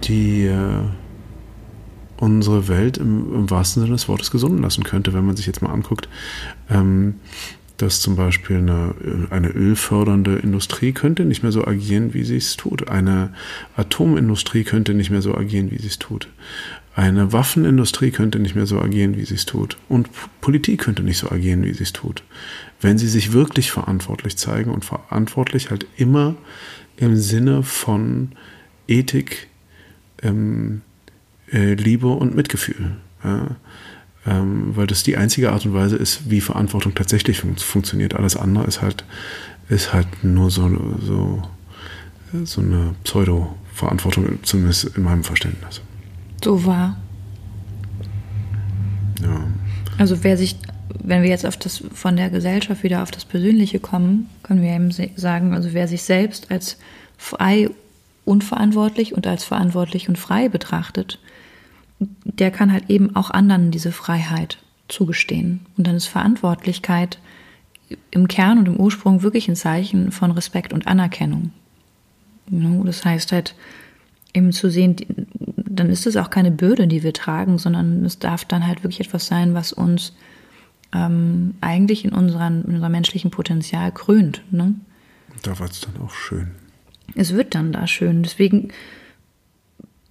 die 0.05 0.47
äh, 0.47 0.83
unsere 2.19 2.69
Welt 2.69 2.99
im, 2.99 3.35
im, 3.35 3.51
wahrsten 3.51 3.83
Sinne 3.83 3.95
des 3.95 4.09
Wortes 4.09 4.31
gesunden 4.31 4.63
lassen 4.63 4.85
könnte, 4.85 5.13
wenn 5.13 5.27
man 5.27 5.37
sich 5.37 5.47
jetzt 5.47 5.63
mal 5.63 5.73
anguckt, 5.73 6.09
ähm, 6.71 7.15
dass 7.83 8.01
zum 8.01 8.15
Beispiel 8.15 8.59
eine, 8.59 8.95
eine 9.31 9.49
ölfördernde 9.49 10.37
Industrie 10.37 10.93
könnte 10.93 11.25
nicht 11.25 11.43
mehr 11.43 11.51
so 11.51 11.67
agieren, 11.67 12.15
wie 12.15 12.23
sie 12.23 12.37
es 12.37 12.57
tut. 12.57 12.89
Eine 12.89 13.35
Atomindustrie 13.77 14.63
könnte 14.63 14.95
nicht 14.95 15.11
mehr 15.11 15.21
so 15.21 15.35
agieren, 15.35 15.71
wie 15.73 15.79
sie 15.79 15.89
es 15.89 15.99
tut. 15.99 16.29
Eine 16.95 17.33
Waffenindustrie 17.33 18.13
könnte 18.13 18.39
nicht 18.39 18.55
mehr 18.55 18.67
so 18.67 18.81
agieren, 18.81 19.17
wie 19.17 19.25
sie 19.25 19.35
es 19.35 19.47
tut. 19.47 19.79
Und 19.89 20.11
Politik 20.41 20.83
könnte 20.83 21.03
nicht 21.03 21.19
so 21.19 21.31
agieren, 21.31 21.65
wie 21.65 21.73
sie 21.73 21.83
es 21.83 21.93
tut. 21.93 22.23
Wenn 22.81 22.99
sie 22.99 23.09
sich 23.09 23.33
wirklich 23.33 23.73
verantwortlich 23.73 24.37
zeigen 24.37 24.71
und 24.71 24.85
verantwortlich 24.85 25.71
halt 25.71 25.87
immer 25.97 26.37
im 26.99 27.17
Sinne 27.17 27.65
von 27.65 28.33
Ethik, 28.87 29.49
ähm, 30.23 30.83
äh, 31.51 31.75
Liebe 31.75 32.09
und 32.09 32.37
Mitgefühl. 32.37 32.97
Ja? 33.25 33.57
Ähm, 34.25 34.77
weil 34.77 34.87
das 34.87 35.03
die 35.03 35.17
einzige 35.17 35.53
Art 35.53 35.67
und 35.67 35.75
Weise 35.75 35.97
ist, 35.97 36.31
wie 36.31 36.41
Verantwortung 36.41 36.95
tatsächlich 36.95 37.41
fun 37.41 37.57
funktioniert. 37.57 38.15
Alles 38.15 38.37
andere 38.37 38.65
ist 38.65 38.81
halt, 38.81 39.05
ist 39.69 39.93
halt 39.93 40.07
nur 40.23 40.51
so, 40.51 40.71
so, 41.01 41.43
so 42.45 42.61
eine 42.61 42.95
Pseudo-Verantwortung, 43.03 44.39
zumindest 44.43 44.97
in 44.97 45.03
meinem 45.03 45.25
Verständnis. 45.25 45.81
So 46.43 46.65
wahr. 46.65 46.97
Ja. 49.23 49.45
Also 49.99 50.23
wer 50.23 50.37
sich, 50.37 50.57
wenn 51.03 51.23
wir 51.23 51.31
jetzt 51.31 51.47
auf 51.47 51.57
das 51.57 51.83
von 51.93 52.17
der 52.17 52.31
Gesellschaft 52.31 52.85
wieder 52.85 53.03
auf 53.03 53.11
das 53.11 53.25
Persönliche 53.25 53.81
kommen, 53.81 54.29
können 54.45 54.63
wir 54.63 54.73
eben 54.73 54.91
sagen, 55.17 55.53
also 55.53 55.73
wer 55.73 55.89
sich 55.89 56.03
selbst 56.03 56.51
als 56.51 56.77
frei 57.19 57.71
unverantwortlich 58.25 59.15
und 59.15 59.27
als 59.27 59.45
verantwortlich 59.45 60.09
und 60.09 60.17
frei 60.17 60.49
betrachtet, 60.49 61.19
der 62.25 62.51
kann 62.51 62.73
halt 62.73 62.91
eben 62.91 63.17
auch 63.17 63.31
anderen 63.31 63.71
diese 63.71 63.93
Freiheit 63.93 64.59
zugestehen. 64.89 65.61
Und 65.77 65.87
dann 65.87 65.97
ist 65.97 66.07
Verantwortlichkeit 66.07 67.19
im 68.11 68.29
Kern 68.29 68.59
und 68.59 68.67
im 68.67 68.77
Ursprung 68.77 69.23
wirklich 69.23 69.49
ein 69.49 69.57
Zeichen 69.57 70.13
von 70.13 70.31
Respekt 70.31 70.73
und 70.73 70.87
Anerkennung. 70.87 71.51
Das 72.47 73.05
heißt 73.05 73.33
halt, 73.33 73.55
eben 74.35 74.53
zu 74.53 74.71
sehen, 74.71 74.97
dann 75.57 75.91
ist 75.91 76.07
es 76.07 76.17
auch 76.17 76.31
keine 76.31 76.51
Bürde, 76.51 76.87
die 76.87 77.03
wir 77.03 77.13
tragen, 77.13 77.59
sondern 77.59 78.05
es 78.05 78.19
darf 78.19 78.45
dann 78.45 78.67
halt 78.67 78.83
wirklich 78.83 79.01
etwas 79.01 79.27
sein, 79.27 79.55
was 79.55 79.73
uns 79.73 80.15
ähm, 80.95 81.55
eigentlich 81.61 82.05
in, 82.05 82.13
unseren, 82.13 82.65
in 82.65 82.75
unserem 82.75 82.93
menschlichen 82.93 83.31
Potenzial 83.31 83.93
krönt. 83.93 84.43
Ne? 84.51 84.75
Da 85.43 85.59
war 85.59 85.69
es 85.69 85.81
dann 85.81 85.97
auch 86.03 86.11
schön 86.11 86.51
es 87.15 87.35
wird 87.35 87.55
dann 87.55 87.73
da 87.73 87.87
schön. 87.87 88.23
Deswegen, 88.23 88.69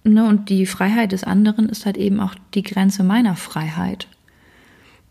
ne, 0.04 0.26
und 0.26 0.48
die 0.48 0.66
Freiheit 0.66 1.12
des 1.12 1.24
anderen 1.24 1.68
ist 1.68 1.86
halt 1.86 1.96
eben 1.96 2.20
auch 2.20 2.34
die 2.54 2.62
Grenze 2.62 3.04
meiner 3.04 3.36
Freiheit. 3.36 4.08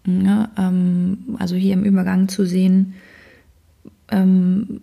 Ne, 0.05 0.49
ähm, 0.57 1.37
also 1.39 1.55
hier 1.55 1.73
im 1.73 1.83
Übergang 1.83 2.27
zu 2.27 2.45
sehen, 2.45 2.95
ähm, 4.09 4.81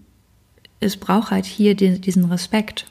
es 0.80 0.96
braucht 0.96 1.30
halt 1.30 1.44
hier 1.44 1.74
die, 1.74 2.00
diesen 2.00 2.26
Respekt 2.26 2.86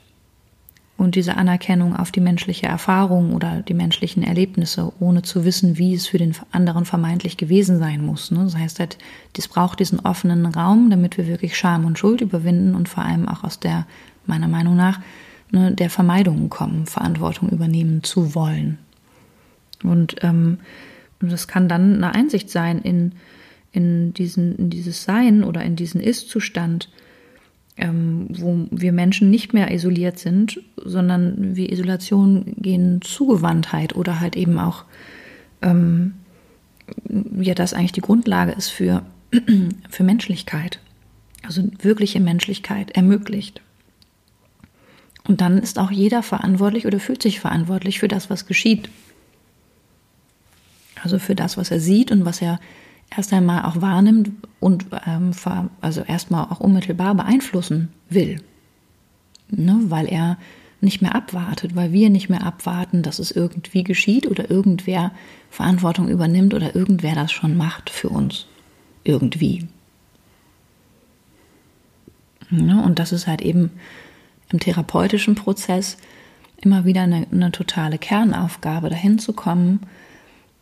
und 0.98 1.14
diese 1.14 1.36
Anerkennung 1.36 1.96
auf 1.96 2.10
die 2.10 2.20
menschliche 2.20 2.66
Erfahrung 2.66 3.32
oder 3.32 3.62
die 3.62 3.72
menschlichen 3.72 4.24
Erlebnisse, 4.24 4.92
ohne 4.98 5.22
zu 5.22 5.44
wissen, 5.44 5.78
wie 5.78 5.94
es 5.94 6.08
für 6.08 6.18
den 6.18 6.34
anderen 6.50 6.84
vermeintlich 6.84 7.36
gewesen 7.36 7.78
sein 7.78 8.04
muss. 8.04 8.32
Ne? 8.32 8.42
Das 8.42 8.56
heißt 8.56 8.80
halt, 8.80 8.98
es 9.36 9.46
braucht 9.46 9.78
diesen 9.78 10.00
offenen 10.00 10.44
Raum, 10.44 10.90
damit 10.90 11.16
wir 11.16 11.28
wirklich 11.28 11.56
Scham 11.56 11.84
und 11.84 11.98
Schuld 11.98 12.20
überwinden 12.20 12.74
und 12.74 12.88
vor 12.88 13.04
allem 13.04 13.28
auch 13.28 13.44
aus 13.44 13.60
der, 13.60 13.86
meiner 14.26 14.48
Meinung 14.48 14.74
nach, 14.74 15.00
ne, 15.50 15.72
der 15.72 15.90
Vermeidungen 15.90 16.50
kommen, 16.50 16.86
Verantwortung 16.86 17.48
übernehmen 17.50 18.02
zu 18.02 18.34
wollen. 18.34 18.78
Und 19.82 20.16
ähm, 20.22 20.58
das 21.20 21.48
kann 21.48 21.68
dann 21.68 21.96
eine 21.96 22.14
Einsicht 22.14 22.50
sein 22.50 22.78
in, 22.78 23.12
in, 23.72 24.12
diesen, 24.14 24.56
in 24.56 24.70
dieses 24.70 25.04
Sein 25.04 25.44
oder 25.44 25.62
in 25.62 25.76
diesen 25.76 26.00
Ist-Zustand, 26.00 26.90
ähm, 27.76 28.26
wo 28.30 28.66
wir 28.70 28.92
Menschen 28.92 29.30
nicht 29.30 29.54
mehr 29.54 29.72
isoliert 29.72 30.18
sind, 30.18 30.60
sondern 30.76 31.56
wie 31.56 31.70
Isolation 31.70 32.54
gehen 32.56 33.00
Zugewandtheit 33.02 33.94
oder 33.94 34.20
halt 34.20 34.36
eben 34.36 34.58
auch, 34.58 34.84
ähm, 35.62 36.14
ja, 37.40 37.54
das 37.54 37.74
eigentlich 37.74 37.92
die 37.92 38.00
Grundlage 38.00 38.52
ist 38.52 38.68
für, 38.68 39.02
für 39.90 40.02
Menschlichkeit. 40.02 40.80
Also 41.44 41.62
wirkliche 41.80 42.20
Menschlichkeit 42.20 42.90
ermöglicht. 42.92 43.62
Und 45.28 45.42
dann 45.42 45.58
ist 45.58 45.78
auch 45.78 45.90
jeder 45.90 46.22
verantwortlich 46.22 46.86
oder 46.86 46.98
fühlt 46.98 47.22
sich 47.22 47.38
verantwortlich 47.38 47.98
für 48.00 48.08
das, 48.08 48.30
was 48.30 48.46
geschieht. 48.46 48.88
Also 51.02 51.18
für 51.18 51.34
das, 51.34 51.56
was 51.58 51.70
er 51.70 51.80
sieht 51.80 52.10
und 52.10 52.24
was 52.24 52.40
er 52.40 52.58
erst 53.14 53.32
einmal 53.32 53.64
auch 53.64 53.80
wahrnimmt 53.80 54.30
und 54.58 54.86
ähm, 55.06 55.32
also 55.82 56.00
erstmal 56.00 56.44
auch 56.46 56.60
unmittelbar 56.60 57.14
beeinflussen 57.14 57.90
will. 58.08 58.40
Ne? 59.50 59.78
Weil 59.84 60.08
er 60.08 60.38
nicht 60.80 61.02
mehr 61.02 61.14
abwartet, 61.14 61.76
weil 61.76 61.92
wir 61.92 62.08
nicht 62.08 62.30
mehr 62.30 62.44
abwarten, 62.44 63.02
dass 63.02 63.18
es 63.18 63.30
irgendwie 63.30 63.84
geschieht 63.84 64.26
oder 64.26 64.50
irgendwer 64.50 65.12
Verantwortung 65.50 66.08
übernimmt 66.08 66.54
oder 66.54 66.74
irgendwer 66.74 67.14
das 67.14 67.32
schon 67.32 67.56
macht 67.56 67.90
für 67.90 68.08
uns. 68.08 68.46
Irgendwie. 69.04 69.66
Ne? 72.50 72.82
Und 72.82 72.98
das 72.98 73.12
ist 73.12 73.26
halt 73.26 73.42
eben 73.42 73.70
im 74.50 74.60
therapeutischen 74.60 75.34
Prozess 75.34 75.96
immer 76.60 76.84
wieder 76.84 77.02
eine, 77.02 77.26
eine 77.30 77.52
totale 77.52 77.98
Kernaufgabe, 77.98 78.90
dahin 78.90 79.18
zu 79.18 79.32
kommen, 79.32 79.80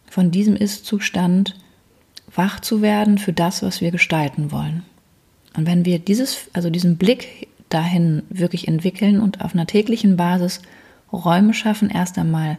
von 0.09 0.31
diesem 0.31 0.57
Ist-Zustand 0.57 1.57
wach 2.35 2.61
zu 2.61 2.83
werden 2.83 3.19
für 3.19 3.33
das, 3.33 3.63
was 3.63 3.81
wir 3.81 3.91
gestalten 3.91 4.53
wollen. 4.53 4.83
Und 5.57 5.67
wenn 5.67 5.85
wir 5.85 5.99
dieses, 5.99 6.49
also 6.53 6.71
diesen 6.71 6.97
Blick 6.97 7.49
dahin 7.69 8.23
wirklich 8.29 8.69
entwickeln 8.69 9.21
und 9.21 9.41
auf 9.41 9.55
einer 9.55 9.67
täglichen 9.67 10.17
Basis 10.17 10.61
Räume 11.13 11.55
schaffen, 11.55 11.89
erst 11.89 12.19
einmal, 12.19 12.59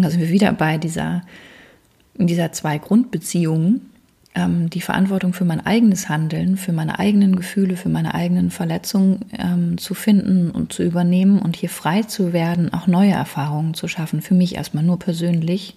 also 0.00 0.18
wir 0.18 0.28
wieder 0.28 0.52
bei 0.52 0.78
dieser, 0.78 1.22
dieser 2.14 2.52
zwei 2.52 2.78
Grundbeziehungen, 2.78 3.90
ähm, 4.34 4.68
die 4.70 4.80
Verantwortung 4.80 5.32
für 5.32 5.44
mein 5.44 5.64
eigenes 5.64 6.08
Handeln, 6.08 6.56
für 6.56 6.72
meine 6.72 6.98
eigenen 6.98 7.36
Gefühle, 7.36 7.76
für 7.76 7.88
meine 7.88 8.14
eigenen 8.14 8.50
Verletzungen 8.50 9.20
ähm, 9.38 9.78
zu 9.78 9.94
finden 9.94 10.50
und 10.50 10.72
zu 10.72 10.82
übernehmen 10.82 11.40
und 11.40 11.56
hier 11.56 11.70
frei 11.70 12.02
zu 12.02 12.32
werden, 12.32 12.72
auch 12.72 12.86
neue 12.86 13.12
Erfahrungen 13.12 13.74
zu 13.74 13.88
schaffen, 13.88 14.22
für 14.22 14.34
mich 14.34 14.56
erstmal 14.56 14.84
nur 14.84 14.98
persönlich 14.98 15.76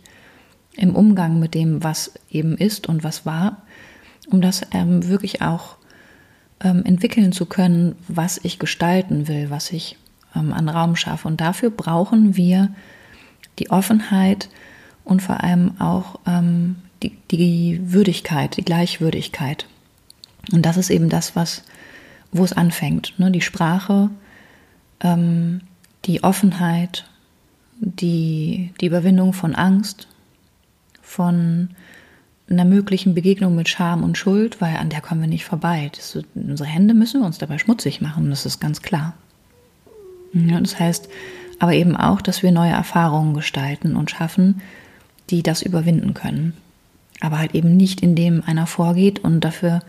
im 0.75 0.95
Umgang 0.95 1.39
mit 1.39 1.53
dem, 1.53 1.83
was 1.83 2.13
eben 2.29 2.57
ist 2.57 2.87
und 2.87 3.03
was 3.03 3.25
war, 3.25 3.63
um 4.29 4.41
das 4.41 4.61
ähm, 4.71 5.07
wirklich 5.07 5.41
auch 5.41 5.77
ähm, 6.63 6.83
entwickeln 6.85 7.31
zu 7.31 7.45
können, 7.45 7.95
was 8.07 8.39
ich 8.43 8.59
gestalten 8.59 9.27
will, 9.27 9.49
was 9.49 9.71
ich 9.71 9.97
ähm, 10.35 10.53
an 10.53 10.69
Raum 10.69 10.95
schaffe. 10.95 11.27
Und 11.27 11.41
dafür 11.41 11.69
brauchen 11.69 12.35
wir 12.35 12.69
die 13.59 13.69
Offenheit 13.69 14.49
und 15.03 15.21
vor 15.21 15.43
allem 15.43 15.79
auch 15.79 16.19
ähm, 16.27 16.77
die, 17.03 17.17
die 17.31 17.79
Würdigkeit, 17.83 18.57
die 18.57 18.65
Gleichwürdigkeit. 18.65 19.65
Und 20.51 20.65
das 20.65 20.77
ist 20.77 20.89
eben 20.89 21.09
das, 21.09 21.35
was, 21.35 21.63
wo 22.31 22.43
es 22.43 22.53
anfängt. 22.53 23.13
Ne? 23.17 23.31
Die 23.31 23.41
Sprache, 23.41 24.09
ähm, 25.01 25.61
die 26.05 26.23
Offenheit, 26.23 27.05
die, 27.79 28.73
die 28.81 28.85
Überwindung 28.85 29.33
von 29.33 29.55
Angst, 29.55 30.07
von 31.01 31.69
einer 32.49 32.65
möglichen 32.65 33.13
Begegnung 33.13 33.55
mit 33.55 33.67
Scham 33.69 34.03
und 34.03 34.17
Schuld, 34.17 34.61
weil 34.61 34.77
an 34.77 34.89
der 34.89 35.01
kommen 35.01 35.21
wir 35.21 35.27
nicht 35.27 35.45
vorbei. 35.45 35.91
Das, 35.95 36.17
unsere 36.35 36.69
Hände 36.69 36.93
müssen 36.93 37.21
wir 37.21 37.27
uns 37.27 37.37
dabei 37.37 37.57
schmutzig 37.57 38.01
machen, 38.01 38.29
das 38.29 38.45
ist 38.45 38.59
ganz 38.59 38.81
klar. 38.81 39.13
Ja, 40.33 40.59
das 40.59 40.79
heißt 40.79 41.09
aber 41.59 41.73
eben 41.73 41.95
auch, 41.95 42.21
dass 42.21 42.43
wir 42.43 42.51
neue 42.51 42.71
Erfahrungen 42.71 43.33
gestalten 43.33 43.95
und 43.95 44.11
schaffen, 44.11 44.61
die 45.29 45.43
das 45.43 45.61
überwinden 45.61 46.13
können. 46.13 46.53
Aber 47.19 47.39
halt 47.39 47.55
eben 47.55 47.75
nicht, 47.77 48.01
indem 48.01 48.43
einer 48.45 48.67
vorgeht 48.67 49.19
und 49.19 49.41
dafür 49.41 49.81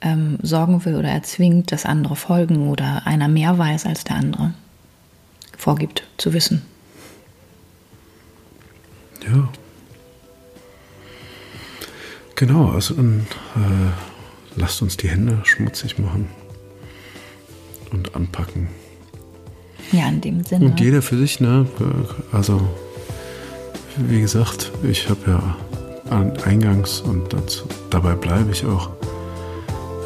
ähm, 0.00 0.38
sorgen 0.42 0.84
will 0.84 0.96
oder 0.96 1.08
erzwingt, 1.08 1.72
dass 1.72 1.86
andere 1.86 2.16
folgen 2.16 2.68
oder 2.68 3.06
einer 3.06 3.28
mehr 3.28 3.56
weiß 3.56 3.86
als 3.86 4.04
der 4.04 4.16
andere 4.16 4.54
vorgibt 5.56 6.04
zu 6.18 6.32
wissen. 6.32 6.62
Ja, 9.26 9.48
Genau, 12.36 12.68
also 12.68 12.92
dann 12.92 13.26
äh, 13.56 14.60
lasst 14.60 14.82
uns 14.82 14.98
die 14.98 15.08
Hände 15.08 15.40
schmutzig 15.44 15.98
machen 15.98 16.28
und 17.90 18.14
anpacken. 18.14 18.68
Ja, 19.90 20.06
in 20.08 20.20
dem 20.20 20.44
Sinne. 20.44 20.66
Und 20.66 20.78
jeder 20.78 21.00
für 21.00 21.16
sich, 21.16 21.40
ne? 21.40 21.66
Also, 22.32 22.60
wie 23.96 24.20
gesagt, 24.20 24.70
ich 24.82 25.08
habe 25.08 25.20
ja 25.30 25.56
eingangs 26.10 27.00
und 27.00 27.32
dazu, 27.32 27.64
dabei 27.90 28.14
bleibe 28.14 28.50
ich 28.52 28.64
auch. 28.64 28.90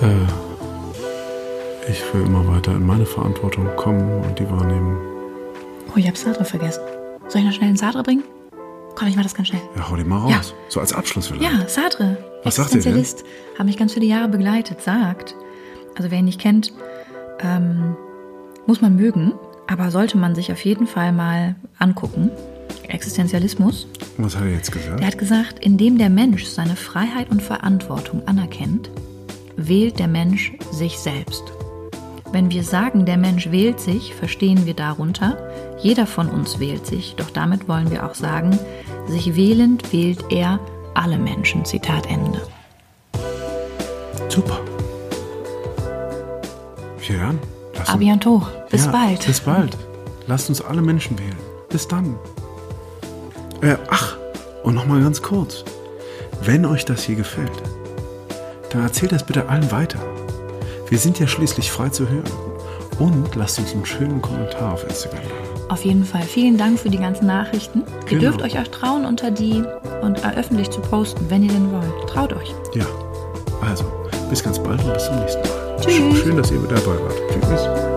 Äh, 0.03 1.91
ich 1.91 2.03
will 2.13 2.23
immer 2.23 2.47
weiter 2.47 2.73
in 2.73 2.87
meine 2.87 3.07
Verantwortung 3.07 3.67
kommen 3.77 4.23
und 4.23 4.39
die 4.39 4.49
wahrnehmen. 4.51 4.97
Oh, 5.89 5.97
ich 5.97 6.07
habe 6.07 6.17
Sartre 6.17 6.45
vergessen. 6.45 6.83
Soll 7.29 7.41
ich 7.41 7.47
noch 7.47 7.55
schnell 7.55 7.69
einen 7.69 7.77
Sartre 7.77 8.03
bringen? 8.03 8.25
Komm, 8.95 9.09
ich 9.09 9.17
mach 9.17 9.23
das 9.23 9.35
ganz 9.35 9.49
schnell. 9.49 9.63
Ja, 9.77 9.91
hau 9.91 9.97
den 9.97 10.09
mal 10.09 10.19
raus. 10.19 10.31
Ja. 10.31 10.41
So 10.69 10.81
als 10.81 10.93
Abschluss 10.93 11.29
vielleicht. 11.29 11.43
Ja, 11.43 11.69
Sartre. 11.69 12.17
Was 12.45 12.57
sagt 12.57 12.75
er 12.75 12.81
denn? 12.81 13.05
Hat 13.59 13.67
mich 13.67 13.77
ganz 13.77 13.95
viele 13.95 14.07
Jahre 14.07 14.29
begleitet, 14.29 14.81
sagt, 14.81 15.35
also 15.97 16.11
wer 16.11 16.19
ihn 16.19 16.25
nicht 16.25 16.41
kennt, 16.41 16.73
ähm, 17.41 17.97
muss 18.67 18.81
man 18.81 18.97
mögen, 18.97 19.35
aber 19.67 19.91
sollte 19.91 20.17
man 20.17 20.35
sich 20.35 20.53
auf 20.53 20.65
jeden 20.65 20.87
Fall 20.87 21.13
mal 21.13 21.57
angucken. 21.79 22.31
Existenzialismus. 22.89 23.87
Was 24.19 24.37
hat 24.37 24.45
er 24.45 24.53
jetzt 24.53 24.73
gesagt? 24.73 25.01
Er 25.01 25.07
hat 25.07 25.19
gesagt, 25.19 25.59
indem 25.59 25.99
der 25.99 26.11
Mensch 26.11 26.45
seine 26.47 26.77
Freiheit 26.77 27.31
und 27.31 27.43
Verantwortung 27.43 28.27
anerkennt, 28.27 28.91
wählt 29.57 29.99
der 29.99 30.09
Mensch 30.09 30.53
sich 30.71 30.99
selbst. 30.99 31.43
Wenn 32.33 32.51
wir 32.51 32.63
sagen, 32.63 33.07
der 33.07 33.17
Mensch 33.17 33.51
wählt 33.51 33.81
sich, 33.81 34.15
verstehen 34.15 34.65
wir 34.65 34.75
darunter, 34.75 35.37
jeder 35.83 36.07
von 36.07 36.29
uns 36.29 36.61
wählt 36.61 36.87
sich, 36.87 37.15
doch 37.17 37.31
damit 37.31 37.69
wollen 37.69 37.91
wir 37.91 38.07
auch 38.07 38.15
sagen, 38.15 38.59
sich 39.09 39.35
wählend 39.35 39.93
wählt 39.93 40.25
er 40.31 40.61
alle 40.95 41.19
Menschen. 41.19 41.65
Zitat 41.65 42.07
Ende. 42.09 42.41
Super. 44.29 44.61
Ja, 47.09 47.35
A 47.87 47.97
bientôt. 47.97 48.43
Bis 48.71 48.87
ja, 48.87 48.93
bald. 48.93 49.27
Bis 49.27 49.41
bald. 49.41 49.77
Lasst 50.27 50.49
uns 50.49 50.61
alle 50.61 50.83
Menschen 50.83 51.19
wählen. 51.19 51.37
Bis 51.69 51.89
dann. 51.89 52.17
Äh, 53.63 53.77
ach, 53.89 54.17
und 54.63 54.75
nochmal 54.75 55.03
ganz 55.03 55.21
kurz. 55.23 55.65
Wenn 56.43 56.65
euch 56.65 56.85
das 56.85 57.03
hier 57.03 57.17
gefällt, 57.17 57.51
dann 58.71 58.83
erzählt 58.83 59.13
das 59.13 59.25
bitte 59.25 59.49
allen 59.49 59.71
weiter. 59.71 59.99
Wir 60.89 60.99
sind 60.99 61.19
ja 61.19 61.27
schließlich 61.27 61.71
frei 61.71 61.89
zu 61.89 62.09
hören. 62.09 62.25
Und 62.99 63.35
lasst 63.35 63.59
uns 63.59 63.73
einen 63.73 63.87
schönen 63.87 64.21
Kommentar 64.21 64.75
auf 64.75 64.85
Instagram 64.85 65.21
da. 65.23 65.73
Auf 65.73 65.85
jeden 65.85 66.05
Fall. 66.05 66.23
Vielen 66.23 66.59
Dank 66.59 66.79
für 66.79 66.91
die 66.91 66.99
ganzen 66.99 67.27
Nachrichten. 67.27 67.83
Ihr 68.05 68.19
genau. 68.19 68.23
dürft 68.23 68.43
euch 68.43 68.59
auch 68.59 68.69
trauen, 68.69 69.07
unter 69.07 69.31
die 69.31 69.63
und 70.03 70.23
öffentlich 70.37 70.69
zu 70.71 70.81
posten, 70.81 71.25
wenn 71.29 71.43
ihr 71.43 71.53
denn 71.53 71.71
wollt. 71.73 72.09
Traut 72.11 72.33
euch. 72.33 72.55
Ja. 72.75 72.87
Also, 73.67 73.85
bis 74.29 74.43
ganz 74.43 74.59
bald 74.59 74.83
und 74.85 74.93
bis 74.93 75.07
zum 75.07 75.19
nächsten 75.21 75.41
Mal. 75.43 75.77
Tschüss. 75.81 76.19
Schön, 76.19 76.37
dass 76.37 76.51
ihr 76.51 76.61
dabei 76.61 77.01
wart. 77.01 77.17
Tschüss. 77.31 77.90